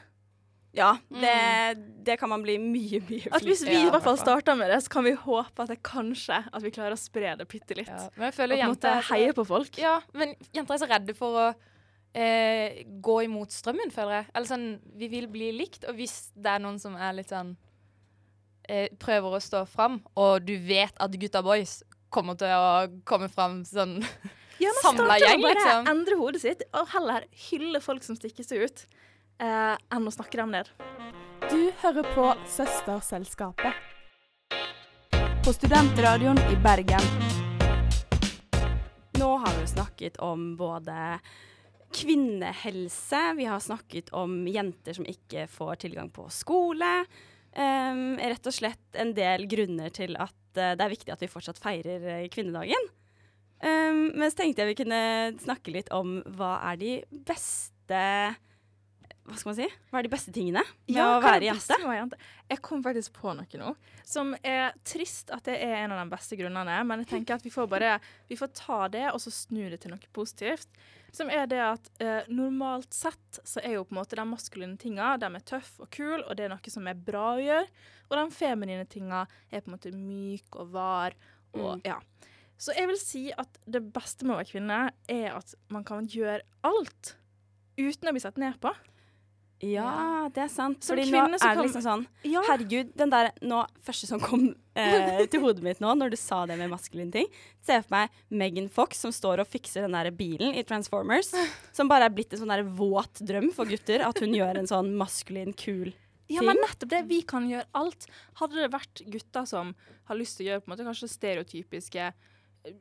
Ja, 0.77 0.91
det, 1.09 1.37
det 2.05 2.19
kan 2.21 2.29
man 2.29 2.43
bli 2.45 2.59
mye, 2.61 3.01
mye 3.09 3.31
At 3.33 3.45
hvis 3.47 3.63
vi 3.65 3.79
i 3.79 3.87
hvert 3.89 4.05
fall 4.05 4.19
starter 4.21 4.59
med 4.59 4.69
det, 4.71 4.83
så 4.85 4.93
kan 4.93 5.07
vi 5.07 5.15
håpe 5.17 5.65
at 5.65 5.73
det 5.73 5.79
kanskje 5.87 6.43
at 6.45 6.65
vi 6.65 6.73
klarer 6.75 6.97
å 6.97 7.01
spre 7.01 7.33
det 7.41 7.47
bitte 7.49 7.79
litt. 7.79 7.89
Ja, 7.89 8.11
men 8.17 8.29
jeg 8.29 8.37
føler 8.37 8.59
en 8.59 8.69
jenter 8.69 8.99
er 8.99 9.09
heie 9.09 9.33
på 9.37 9.47
folk. 9.49 9.81
Ja, 9.81 9.99
men 10.17 10.35
jenter 10.53 10.77
er 10.77 10.83
så 10.83 10.91
redde 10.91 11.17
for 11.17 11.41
å 11.41 11.47
eh, 12.17 12.83
gå 13.03 13.17
imot 13.27 13.55
strømmen, 13.57 13.93
føler 13.95 14.21
jeg. 14.21 14.29
Eller 14.35 14.51
sånn, 14.51 14.67
vi 15.01 15.11
vil 15.13 15.29
bli 15.33 15.53
likt, 15.57 15.87
og 15.89 15.97
hvis 15.99 16.19
det 16.37 16.57
er 16.57 16.63
noen 16.65 16.81
som 16.83 16.97
er 16.99 17.17
litt 17.17 17.33
sånn 17.33 17.55
eh, 18.69 18.89
Prøver 19.03 19.37
å 19.39 19.43
stå 19.43 19.65
fram, 19.71 20.01
og 20.19 20.45
du 20.47 20.57
vet 20.61 20.97
at 21.03 21.21
gutta 21.21 21.45
boys 21.47 21.81
kommer 22.13 22.39
til 22.39 22.53
å 22.53 22.87
komme 23.09 23.29
fram 23.33 23.63
sånn 23.67 23.99
Ja, 24.63 24.71
Samla 24.81 25.19
gjeng, 25.21 25.43
med 25.43 25.51
bare 25.51 25.59
liksom. 25.59 25.89
endre 25.91 26.17
hodet 26.17 26.41
sitt, 26.41 26.63
og 26.73 26.89
heller 26.95 27.27
hylle 27.51 27.81
folk 27.85 28.07
som 28.07 28.17
stikker 28.17 28.47
seg 28.47 28.65
ut, 28.65 28.87
eh, 29.39 29.75
enn 29.77 30.09
å 30.09 30.15
snakke 30.15 30.41
dem 30.41 30.55
ned. 30.55 30.71
Du 31.51 31.71
hører 31.83 32.07
på 32.15 32.31
Søsterselskapet. 32.51 33.75
På 35.45 35.53
studentradioen 35.55 36.41
i 36.51 36.57
Bergen. 36.65 37.11
Nå 39.17 39.29
har 39.43 39.61
vi 39.61 39.67
snakket 39.71 40.17
om 40.25 40.57
både 40.59 41.19
kvinnehelse, 41.95 43.21
vi 43.37 43.45
har 43.45 43.61
snakket 43.61 44.11
om 44.13 44.43
jenter 44.49 44.97
som 44.97 45.07
ikke 45.09 45.47
får 45.49 45.87
tilgang 45.87 46.11
på 46.13 46.27
skole. 46.35 46.91
Um, 47.57 48.19
rett 48.21 48.45
og 48.45 48.53
slett 48.53 48.99
en 49.01 49.15
del 49.17 49.47
grunner 49.49 49.93
til 49.95 50.19
at 50.21 50.37
uh, 50.59 50.75
det 50.77 50.83
er 50.85 50.93
viktig 50.93 51.15
at 51.15 51.23
vi 51.25 51.31
fortsatt 51.33 51.61
feirer 51.63 52.03
eh, 52.13 52.27
kvinnedagen. 52.29 52.91
Um, 53.65 54.11
men 54.13 54.29
så 54.29 54.43
tenkte 54.43 54.63
jeg 54.63 54.75
vi 54.75 54.81
kunne 54.83 55.01
snakke 55.41 55.73
litt 55.73 55.89
om 55.97 56.19
hva 56.37 56.59
er 56.73 56.83
de 56.83 56.93
beste 57.25 58.03
Hva 59.27 59.37
skal 59.37 59.51
man 59.51 59.57
si? 59.59 59.67
Hva 59.91 59.99
er 59.99 60.07
de 60.07 60.11
beste 60.13 60.33
tingene 60.35 60.63
med 60.63 60.99
å 61.03 61.07
hva 61.17 61.17
er 61.19 61.25
være 61.41 61.49
jente? 61.49 61.77
å 61.83 61.95
jente? 61.97 62.19
Jeg 62.47 62.61
kom 62.63 62.83
faktisk 62.85 63.17
på 63.19 63.33
noe 63.35 63.59
nå 63.61 63.73
som 64.07 64.37
er 64.47 64.77
trist 64.87 65.33
at 65.35 65.49
det 65.49 65.57
er 65.65 65.81
en 65.81 65.97
av 65.97 65.99
de 66.05 66.13
beste 66.13 66.39
grunnene, 66.39 66.77
men 66.87 67.03
jeg 67.03 67.11
tenker 67.11 67.35
at 67.35 67.43
vi 67.43 67.51
får 67.51 67.67
bare 67.73 67.97
vi 68.29 68.39
får 68.39 68.53
ta 68.55 68.79
det 68.93 69.09
og 69.11 69.19
så 69.25 69.33
snu 69.35 69.65
det 69.73 69.81
til 69.83 69.91
noe 69.91 70.13
positivt. 70.15 70.69
Som 71.17 71.31
er 71.33 71.49
det 71.51 71.59
at 71.65 71.91
eh, 72.03 72.29
normalt 72.31 72.95
sett 72.95 73.41
så 73.43 73.63
er 73.65 73.79
jo 73.79 73.85
på 73.89 73.97
en 73.97 74.01
måte 74.03 74.19
de 74.19 74.27
maskuline 74.29 74.79
tinga 74.79 75.17
de 75.19 75.31
er 75.35 75.47
tøff 75.49 75.75
og 75.83 75.91
kul, 75.91 76.21
og 76.23 76.37
det 76.37 76.47
er 76.47 76.53
noe 76.55 76.71
som 76.73 76.87
er 76.87 76.99
bra 77.09 77.33
å 77.35 77.43
gjøre. 77.43 77.67
Og 78.07 78.19
de 78.21 78.25
feminine 78.37 78.87
tinga 78.87 79.25
er 79.51 79.63
på 79.65 79.71
en 79.73 79.77
måte 79.79 79.95
myk 79.97 80.61
og 80.61 80.75
var 80.77 81.17
og 81.57 81.79
Mm. 81.79 81.81
ja. 81.87 82.01
Så 82.59 82.73
jeg 82.77 82.89
vil 82.89 82.99
si 83.01 83.23
at 83.33 83.59
det 83.65 83.81
beste 83.93 84.25
med 84.25 84.37
å 84.37 84.39
være 84.41 84.51
kvinne 84.51 84.79
er 85.09 85.31
at 85.37 85.55
man 85.73 85.85
kan 85.85 86.07
gjøre 86.09 86.43
alt 86.65 87.17
uten 87.77 88.09
å 88.09 88.13
bli 88.13 88.21
sett 88.21 88.37
ned 88.41 88.59
på. 88.61 88.73
Ja, 89.65 90.29
det 90.35 90.43
er 90.45 90.51
sant. 90.53 90.83
Som 90.85 90.93
Fordi 90.93 91.07
nå 91.09 91.17
kvinne 91.17 91.39
er 91.41 91.55
det 91.57 91.63
liksom 91.65 91.85
sånn 91.85 92.03
Ja. 92.29 92.43
Herregud, 92.45 92.91
den 92.99 93.13
der 93.13 93.31
nå, 93.41 93.63
første 93.87 94.09
som 94.09 94.21
kom 94.21 94.51
eh, 94.77 95.23
til 95.33 95.41
hodet 95.41 95.65
mitt 95.65 95.81
nå, 95.81 95.95
når 95.97 96.13
du 96.13 96.19
sa 96.21 96.43
det 96.49 96.59
med 96.61 96.69
maskuline 96.69 97.09
ting 97.15 97.31
Se 97.65 97.79
for 97.81 97.95
meg 97.95 98.19
Megan 98.29 98.69
Fox 98.73 99.01
som 99.01 99.15
står 99.17 99.41
og 99.41 99.49
fikser 99.49 99.87
den 99.87 99.97
der 99.97 100.11
bilen 100.13 100.53
i 100.53 100.65
Transformers. 100.67 101.33
Som 101.77 101.89
bare 101.89 102.11
er 102.11 102.15
blitt 102.15 102.37
en 102.37 102.43
sånn 102.45 102.53
der 102.53 102.67
våt 102.67 103.23
drøm 103.27 103.49
for 103.57 103.69
gutter. 103.69 104.05
At 104.05 104.21
hun 104.23 104.37
gjør 104.37 104.61
en 104.61 104.69
sånn 104.71 104.93
maskulin, 105.01 105.57
kul 105.57 105.95
Ja, 106.31 106.45
men 106.45 106.61
nettopp 106.61 106.93
det. 106.93 107.03
Vi 107.09 107.23
kan 107.27 107.49
gjøre 107.49 107.67
alt. 107.79 108.07
Hadde 108.39 108.61
det 108.61 108.71
vært 108.75 109.03
gutter 109.09 109.49
som 109.49 109.73
har 110.07 110.21
lyst 110.21 110.39
til 110.39 110.47
å 110.47 110.51
gjøre 110.51 110.63
på 110.63 110.69
en 110.71 110.77
måte 110.77 110.87
kanskje 110.87 111.11
stereotypiske 111.11 112.11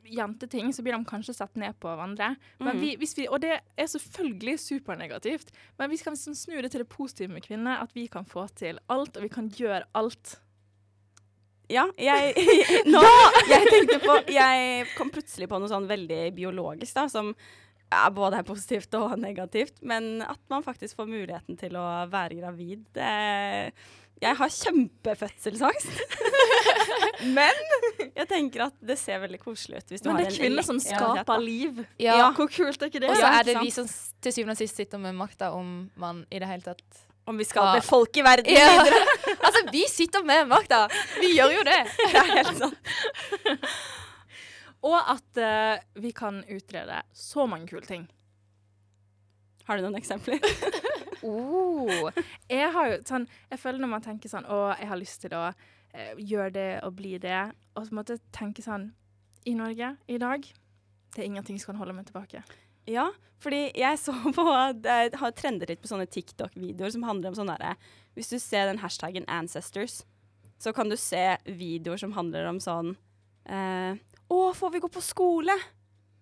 jenteting, 0.10 0.72
så 0.74 0.82
blir 0.86 0.94
de 0.98 1.06
kanskje 1.06 1.34
sett 1.38 1.56
ned 1.60 1.76
på 1.80 1.88
hverandre. 1.92 2.36
Men 2.60 2.76
Mhm. 2.78 2.82
vi, 2.82 2.96
vi, 3.16 3.28
og 3.28 3.42
det 3.42 3.60
er 3.78 3.88
selvfølgelig 3.92 4.60
supernegativt, 4.60 5.52
men 5.80 5.90
vi 5.90 5.98
skal 5.98 6.14
liksom 6.14 6.36
snu 6.36 6.62
det 6.62 6.72
til 6.72 6.84
det 6.84 6.90
positive 6.90 7.30
med 7.32 7.44
kvinner. 7.46 7.82
At 7.82 7.94
vi 7.96 8.08
kan 8.08 8.26
få 8.26 8.48
til 8.56 8.80
alt, 8.90 9.18
og 9.18 9.24
vi 9.24 9.30
kan 9.30 9.50
gjøre 9.50 9.84
alt. 9.96 10.40
Ja, 11.70 11.88
jeg, 11.98 12.34
nå, 12.94 13.02
jeg 13.50 13.68
tenkte 13.72 13.98
på 14.04 14.20
Jeg 14.30 14.86
kom 14.98 15.10
plutselig 15.10 15.48
på 15.50 15.58
noe 15.60 15.68
sånn 15.72 15.88
veldig 15.90 16.36
biologisk, 16.38 16.94
da, 16.94 17.08
som 17.10 17.32
ja, 17.92 18.10
både 18.14 18.38
er 18.38 18.44
positivt 18.46 18.94
og 19.00 19.18
negativt. 19.22 19.82
Men 19.82 20.22
at 20.22 20.40
man 20.50 20.64
faktisk 20.66 20.96
får 21.00 21.08
muligheten 21.10 21.58
til 21.58 21.74
å 21.78 21.86
være 22.12 22.38
gravid. 22.42 22.86
Det, 22.94 23.10
jeg 24.22 24.36
har 24.38 24.50
kjempefødselsangst. 24.62 26.04
men 27.24 27.59
jeg 28.20 28.28
tenker 28.30 28.66
at 28.68 28.76
det 28.84 28.97
ser 28.99 29.20
veldig 29.24 29.39
koselig 29.41 29.82
ut. 29.84 29.89
Hvis 29.93 30.03
du 30.03 30.09
Men 30.09 30.22
det 30.22 30.28
er 30.32 30.38
kvinner 30.38 30.66
som 30.66 30.80
skaper 30.82 31.41
liv. 31.43 31.82
Ja. 32.01 32.32
Hvor 32.36 32.49
kult 32.51 32.82
er 32.82 32.91
ikke 32.91 33.01
det? 33.03 33.09
Og 33.13 33.20
så 33.20 33.32
er 33.39 33.47
det 33.47 33.57
vi 33.61 33.72
som 33.74 33.88
til 33.88 34.34
syvende 34.36 34.55
og 34.57 34.61
sist 34.63 34.80
sitter 34.80 35.01
med 35.01 35.16
makta 35.18 35.51
om 35.55 35.89
man 36.01 36.24
i 36.32 36.39
det 36.41 36.49
hele 36.49 36.66
tatt 36.66 37.03
Om 37.26 37.38
vi 37.41 37.45
skal 37.47 37.72
Ja. 37.72 37.76
befolke 37.80 38.24
verden 38.24 38.53
Ja. 38.53 38.68
videre. 38.84 39.01
Altså, 39.45 39.61
vi 39.72 39.84
sitter 39.89 40.24
med 40.26 40.47
makta! 40.47 40.88
Vi 41.20 41.36
gjør 41.38 41.51
jo 41.55 41.63
det. 41.66 41.80
Det 42.11 42.20
er 42.22 42.32
helt 42.36 42.57
sant. 42.57 43.70
Og 44.86 44.97
at 44.99 45.39
uh, 45.41 46.01
vi 46.01 46.11
kan 46.11 46.43
utrede 46.51 47.01
så 47.13 47.45
mange 47.49 47.68
kule 47.68 47.86
ting. 47.86 48.05
Har 49.66 49.78
du 49.78 49.86
noen 49.88 49.97
eksempler? 49.97 50.38
Oh. 51.26 52.11
Jeg 52.51 52.68
har 52.76 52.91
jo 52.91 52.97
sånn 53.07 53.24
Jeg 53.49 53.57
føler 53.57 53.82
når 53.82 53.89
man 53.95 54.03
tenker 54.05 54.30
sånn 54.30 54.45
Å, 54.45 54.76
jeg 54.78 54.89
har 54.91 54.99
lyst 54.99 55.24
til 55.24 55.34
å 55.34 55.47
eh, 55.96 56.14
gjøre 56.20 56.52
det 56.56 56.70
og 56.84 56.98
bli 57.00 57.16
det, 57.24 57.41
og 57.76 57.88
så 57.88 57.96
måtte 57.96 58.18
jeg 58.18 58.24
tenke 58.36 58.64
sånn 58.66 58.91
I 59.48 59.56
Norge 59.58 59.96
i 60.12 60.20
dag 60.22 60.46
det 61.16 61.24
er 61.24 61.30
ingenting 61.30 61.60
som 61.62 61.72
kan 61.72 61.80
holde 61.80 61.93
meg 61.96 62.10
tilbake. 62.10 62.41
Ja, 62.91 63.08
fordi 63.41 63.70
jeg 63.78 64.00
så 64.02 64.14
på 64.36 64.43
Jeg 64.84 65.14
har 65.20 65.32
trendet 65.38 65.72
litt 65.72 65.82
på 65.82 65.89
sånne 65.89 66.10
TikTok-videoer 66.12 66.91
som 66.93 67.06
handler 67.08 67.32
om 67.32 67.38
sånn 67.38 67.50
derre 67.50 67.76
Hvis 68.18 68.34
du 68.34 68.38
ser 68.39 68.68
den 68.70 68.82
hashtaggen 68.84 69.26
'ancestors', 69.26 70.04
så 70.60 70.74
kan 70.74 70.89
du 70.89 70.98
se 70.98 71.38
videoer 71.46 71.98
som 71.98 72.14
handler 72.14 72.48
om 72.52 72.60
sånn 72.60 72.96
eh, 73.48 73.96
'Å, 74.30 74.54
får 74.54 74.72
vi 74.72 74.84
gå 74.84 74.91
på 74.91 75.02
skole?' 75.02 75.60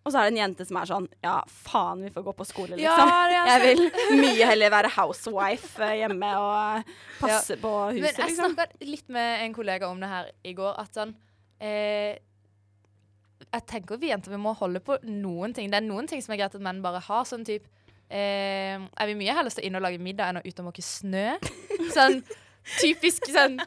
Og 0.04 0.12
så 0.12 0.20
er 0.20 0.28
det 0.28 0.34
en 0.34 0.42
jente 0.42 0.66
som 0.68 0.78
er 0.78 0.90
sånn 0.90 1.08
'Ja, 1.24 1.38
faen, 1.48 2.04
vi 2.04 2.10
får 2.12 2.24
gå 2.24 2.34
på 2.36 2.46
skole', 2.46 2.76
liksom. 2.76 3.08
Ja, 3.08 3.46
jeg 3.56 3.62
vil 3.78 4.20
mye 4.20 4.46
heller 4.52 4.70
være 4.70 4.92
housewife 4.98 5.80
eh, 5.80 5.96
hjemme 6.02 6.32
og 6.40 6.84
passe 7.22 7.56
på 7.56 7.72
huset, 7.92 8.02
Men 8.02 8.12
jeg 8.12 8.28
liksom. 8.28 8.56
snakka 8.56 8.86
litt 8.86 9.10
med 9.10 9.46
en 9.46 9.54
kollega 9.54 9.88
om 9.88 10.00
det 10.00 10.10
her 10.10 10.32
i 10.44 10.54
går, 10.54 10.76
at 10.80 10.94
sånn 10.94 11.16
eh, 11.62 12.20
Jeg 13.54 13.66
tenker 13.68 13.98
vi 13.98 14.10
jenter 14.10 14.32
vi 14.32 14.38
må 14.38 14.54
holde 14.56 14.80
på 14.80 14.98
noen 15.04 15.54
ting. 15.54 15.70
Det 15.70 15.78
er 15.78 15.86
noen 15.86 16.08
ting 16.08 16.22
som 16.22 16.34
er 16.34 16.38
greit 16.38 16.56
at 16.56 16.62
menn 16.62 16.82
bare 16.82 17.00
har. 17.00 17.24
Sånn 17.24 17.46
type 17.46 17.68
eh, 18.10 18.80
Jeg 18.80 19.08
vil 19.08 19.18
mye 19.20 19.36
heller 19.36 19.52
stå 19.52 19.62
inne 19.62 19.78
og 19.78 19.84
lage 19.84 20.00
middag 20.00 20.32
enn 20.32 20.42
å 20.42 20.46
ut 20.46 20.60
og 20.60 20.66
måke 20.66 20.82
snø. 20.82 21.38
Sånn 21.96 22.24
typisk 22.80 23.28
sånn 23.28 23.60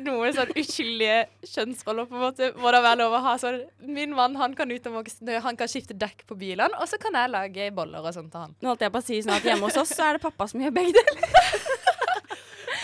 Noen 0.00 0.32
sånn 0.32 0.52
uskyldige 0.56 1.18
kjønnsroller, 1.50 2.06
på 2.08 2.16
en 2.16 2.22
måte. 2.24 2.48
Må 2.56 2.70
det 2.72 2.80
være 2.80 2.98
lov 3.02 3.16
å 3.18 3.22
ha 3.26 3.34
sånn 3.40 3.58
Min 3.84 4.14
mann 4.16 4.38
han 4.40 4.54
kan 4.56 4.70
ut 4.72 4.86
og 4.88 4.94
måke 4.96 5.40
han 5.44 5.58
kan 5.58 5.68
skifte 5.68 5.96
dekk 5.98 6.24
på 6.28 6.38
bilene, 6.40 6.72
og 6.80 6.88
så 6.88 6.96
kan 7.02 7.16
jeg 7.18 7.32
lage 7.32 7.68
boller 7.76 8.00
og 8.00 8.16
sånt 8.16 8.32
til 8.32 8.46
han. 8.46 8.54
Nå 8.62 8.72
holdt 8.72 8.86
jeg 8.86 8.94
på 8.94 9.02
å 9.02 9.04
si 9.04 9.20
sånn 9.20 9.36
at 9.36 9.46
hjemme 9.46 9.68
hos 9.68 9.80
oss 9.82 9.92
så 9.92 10.08
er 10.08 10.16
det 10.16 10.24
pappa 10.24 10.48
som 10.48 10.64
gjør 10.64 10.74
begge 10.78 10.96
deler. 10.96 11.28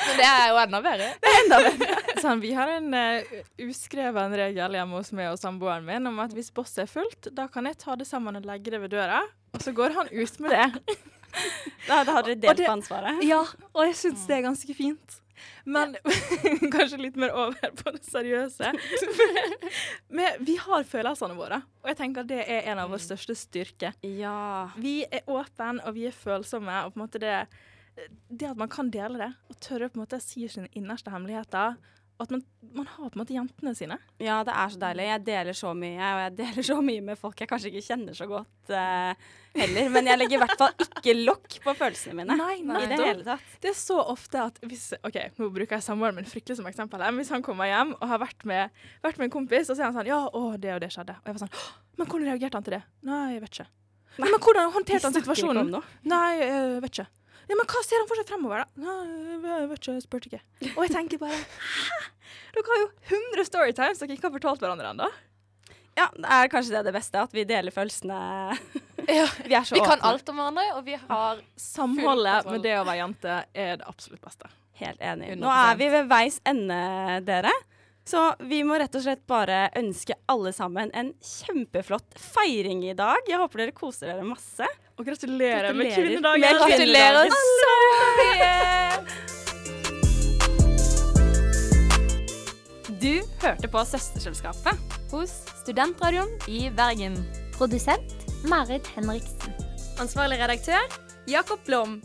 Men 0.09 0.21
det 0.21 0.29
er 0.29 0.45
jo 0.51 0.61
enda 0.63 0.81
bedre. 0.85 1.09
Det 1.23 1.33
er 1.33 1.41
enda 1.43 1.97
Sånn, 2.19 2.41
vi 2.43 2.51
har 2.57 2.71
en 2.73 2.95
uh, 2.95 3.37
uskreven 3.63 4.33
regel 4.41 4.75
hjemme 4.75 4.99
hos 4.99 5.13
meg 5.15 5.31
og 5.31 5.39
samboeren 5.39 5.85
min 5.87 6.11
om 6.11 6.17
at 6.25 6.33
hvis 6.35 6.51
bosset 6.55 6.85
er 6.85 6.91
fullt, 6.91 7.31
da 7.37 7.47
kan 7.53 7.69
jeg 7.69 7.79
ta 7.79 7.95
det 7.99 8.09
sammen 8.09 8.41
og 8.41 8.49
legge 8.49 8.73
det 8.75 8.81
ved 8.83 8.93
døra, 8.97 9.21
og 9.55 9.63
så 9.63 9.73
går 9.77 9.95
han 9.95 10.11
ut 10.11 10.41
med 10.43 10.57
det. 10.57 10.99
Da, 11.87 12.03
da 12.03 12.17
har 12.17 12.27
dere 12.27 12.41
delt 12.41 12.65
på 12.65 12.73
ansvaret. 12.73 13.23
Ja, 13.27 13.45
og 13.71 13.83
jeg 13.87 13.97
syns 14.01 14.27
det 14.27 14.39
er 14.39 14.47
ganske 14.49 14.75
fint. 14.75 15.19
Men 15.69 15.97
kanskje 16.75 17.01
litt 17.01 17.19
mer 17.21 17.35
over 17.37 17.73
på 17.79 17.93
det 17.95 18.03
seriøse. 18.09 18.73
Men 20.19 20.45
vi 20.47 20.59
har 20.63 20.87
følelsene 20.89 21.39
våre, 21.39 21.61
og 21.83 21.93
jeg 21.93 22.01
tenker 22.03 22.29
det 22.29 22.43
er 22.45 22.71
en 22.73 22.83
av 22.83 22.93
våre 22.93 23.03
største 23.03 23.37
styrker. 23.39 23.97
Ja. 24.05 24.71
Vi 24.79 25.01
er 25.05 25.27
åpne, 25.29 25.83
og 25.85 25.97
vi 25.99 26.09
er 26.09 26.17
følsomme, 26.17 26.85
og 26.85 26.95
på 26.95 27.01
en 27.01 27.05
måte 27.05 27.23
det, 27.23 27.37
det 28.29 28.51
at 28.53 28.61
man 28.61 28.73
kan 28.73 28.93
dele 28.95 29.21
det, 29.21 29.33
og 29.51 29.61
tørre 29.65 29.91
på 29.91 29.99
en 29.99 30.05
måte 30.07 30.21
å 30.21 30.25
si 30.25 30.49
sine 30.51 30.71
innerste 30.79 31.13
hemmeligheter, 31.13 31.79
at 32.19 32.33
man, 32.35 32.41
man 32.75 32.87
har 32.91 33.11
på 33.11 33.15
en 33.15 33.21
måte 33.21 33.35
jentene 33.35 33.73
sine. 33.79 33.97
Ja, 34.19 34.41
det 34.47 34.55
er 34.55 34.73
så 34.73 34.81
deilig. 34.83 35.05
Jeg 35.07 35.23
deler 35.29 35.57
så 35.57 35.71
mye, 35.79 35.99
og 36.03 36.23
jeg 36.25 36.33
deler 36.41 36.67
så 36.67 36.79
mye 36.83 37.05
med 37.11 37.21
folk 37.21 37.39
jeg 37.39 37.51
kanskje 37.51 37.71
ikke 37.71 37.85
kjenner 37.87 38.17
så 38.19 38.27
godt 38.31 38.73
uh, 38.75 39.29
heller. 39.55 39.91
Men 39.95 40.11
jeg 40.11 40.21
legger 40.21 40.39
i 40.39 40.41
hvert 40.43 40.57
fall 40.59 40.87
ikke 40.89 41.15
lokk 41.21 41.59
på 41.63 41.75
følelsene 41.79 42.19
mine. 42.19 42.39
Nei, 42.41 42.57
nei, 42.67 42.83
I 42.83 42.91
det 42.91 42.99
hele 43.05 43.27
tatt. 43.27 43.53
Det 43.63 43.71
er 43.71 43.79
så 43.79 44.01
ofte 44.03 44.43
at 44.49 44.59
hvis 44.67 44.89
OK, 44.99 45.21
nå 45.39 45.51
bruker 45.55 45.79
jeg 45.79 45.87
samboeren 45.87 46.19
min 46.19 46.27
fryktelig 46.29 46.59
som 46.59 46.67
eksempel. 46.71 47.07
men 47.07 47.23
Hvis 47.23 47.31
han 47.35 47.45
kommer 47.47 47.71
hjem 47.71 47.95
og 48.01 48.07
har 48.11 48.23
vært 48.25 48.43
med, 48.51 48.83
vært 49.07 49.23
med 49.23 49.31
en 49.31 49.37
kompis, 49.39 49.71
og 49.71 49.79
så 49.79 49.85
er 49.85 49.91
han 49.91 49.99
sånn 50.01 50.11
Ja, 50.11 50.25
å, 50.27 50.45
det 50.59 50.75
og 50.75 50.83
det 50.83 50.91
skjedde. 50.95 51.21
Og 51.23 51.31
jeg 51.31 51.39
var 51.39 51.45
sånn 51.47 51.55
Men 52.01 52.11
hvordan 52.11 52.31
reagerte 52.33 52.59
han 52.59 52.67
til 52.67 52.79
det? 52.81 52.83
Nei, 53.07 53.25
jeg 53.37 53.45
vet 53.47 53.61
ikke. 53.61 53.71
Nei, 54.19 54.33
men 54.33 54.43
hvordan 54.43 54.75
håndterte 54.75 55.07
han 55.07 55.15
situasjonen? 55.15 55.75
Nei, 56.11 56.31
jeg 56.43 56.83
vet 56.83 56.97
ikke. 56.97 57.09
Ja, 57.49 57.57
men 57.57 57.69
hva 57.69 57.81
ser 57.85 58.03
han 58.03 58.09
for 58.11 58.21
seg 58.21 58.29
fremover, 58.29 58.65
da? 58.65 58.83
Nei, 58.85 58.97
jeg 59.41 59.69
vet 59.71 59.79
ikke, 59.81 59.95
jeg 59.97 60.05
spurte 60.05 60.29
ikke. 60.31 60.43
Og 60.75 60.83
jeg 60.85 60.93
tenker 60.93 61.21
bare 61.23 61.39
Hæ? 61.39 62.01
Dere 62.55 62.65
har 62.69 62.83
jo 62.83 62.89
100 63.09 63.47
storytimes 63.49 64.03
dere 64.03 64.17
ikke 64.17 64.29
har 64.29 64.35
fortalt 64.35 64.63
hverandre 64.65 64.93
ennå. 64.93 65.09
Ja, 65.99 66.07
det 66.15 66.29
er 66.31 66.51
kanskje 66.53 66.77
det 66.77 66.85
det 66.87 66.95
beste, 66.95 67.23
at 67.25 67.33
vi 67.35 67.45
deler 67.49 67.75
følelsene. 67.75 68.19
Vi 69.09 69.55
er 69.57 69.65
så 69.65 69.73
Vi 69.75 69.81
kan 69.81 70.03
alt 70.05 70.29
om 70.29 70.37
hverandre, 70.37 70.67
og 70.77 70.83
vi 70.85 70.93
har 71.01 71.39
Samholdet 71.57 72.45
med 72.51 72.61
det 72.61 72.75
å 72.77 72.83
være 72.85 72.99
jente 73.01 73.37
er 73.57 73.79
det 73.81 73.87
absolutt 73.89 74.21
beste. 74.21 74.51
Helt 74.83 75.01
enig. 75.01 75.31
100%. 75.33 75.41
Nå 75.41 75.55
er 75.55 75.79
vi 75.81 75.89
ved 75.95 76.11
veis 76.11 76.37
ende, 76.47 76.77
dere. 77.25 77.55
Så 78.09 78.21
vi 78.51 78.61
må 78.69 78.77
rett 78.81 78.95
og 79.01 79.05
slett 79.05 79.25
bare 79.29 79.71
ønske 79.81 80.15
alle 80.29 80.53
sammen 80.57 80.93
en 80.97 81.15
kjempeflott 81.25 82.21
feiring 82.21 82.85
i 82.89 82.95
dag. 82.97 83.25
Jeg 83.29 83.41
håper 83.41 83.65
dere 83.65 83.75
koser 83.77 84.13
dere 84.13 84.29
masse. 84.29 84.69
Og 84.99 85.05
gratulerer, 85.07 85.73
med 85.73 85.87
Gratulerer 85.87 85.95
kvinnedagen! 85.95 86.41
med 86.41 86.49
Gratulerer 86.59 86.77
kvinnedagen. 86.77 87.33
så 87.63 87.73
mye! 88.19 88.53
Du 93.03 93.15
hørte 93.47 93.69
på 93.69 93.85
Søsterselskapet. 93.85 94.75
hos 95.11 95.31
Studentradioen 95.63 96.29
i 96.49 96.71
Bergen. 96.77 97.15
Produsent 97.55 98.11
Marit 98.49 98.87
Henriksen. 98.97 99.53
Ansvarlig 100.01 100.39
redaktør 100.43 100.83
Jakob 101.29 101.59
Blom. 101.67 102.03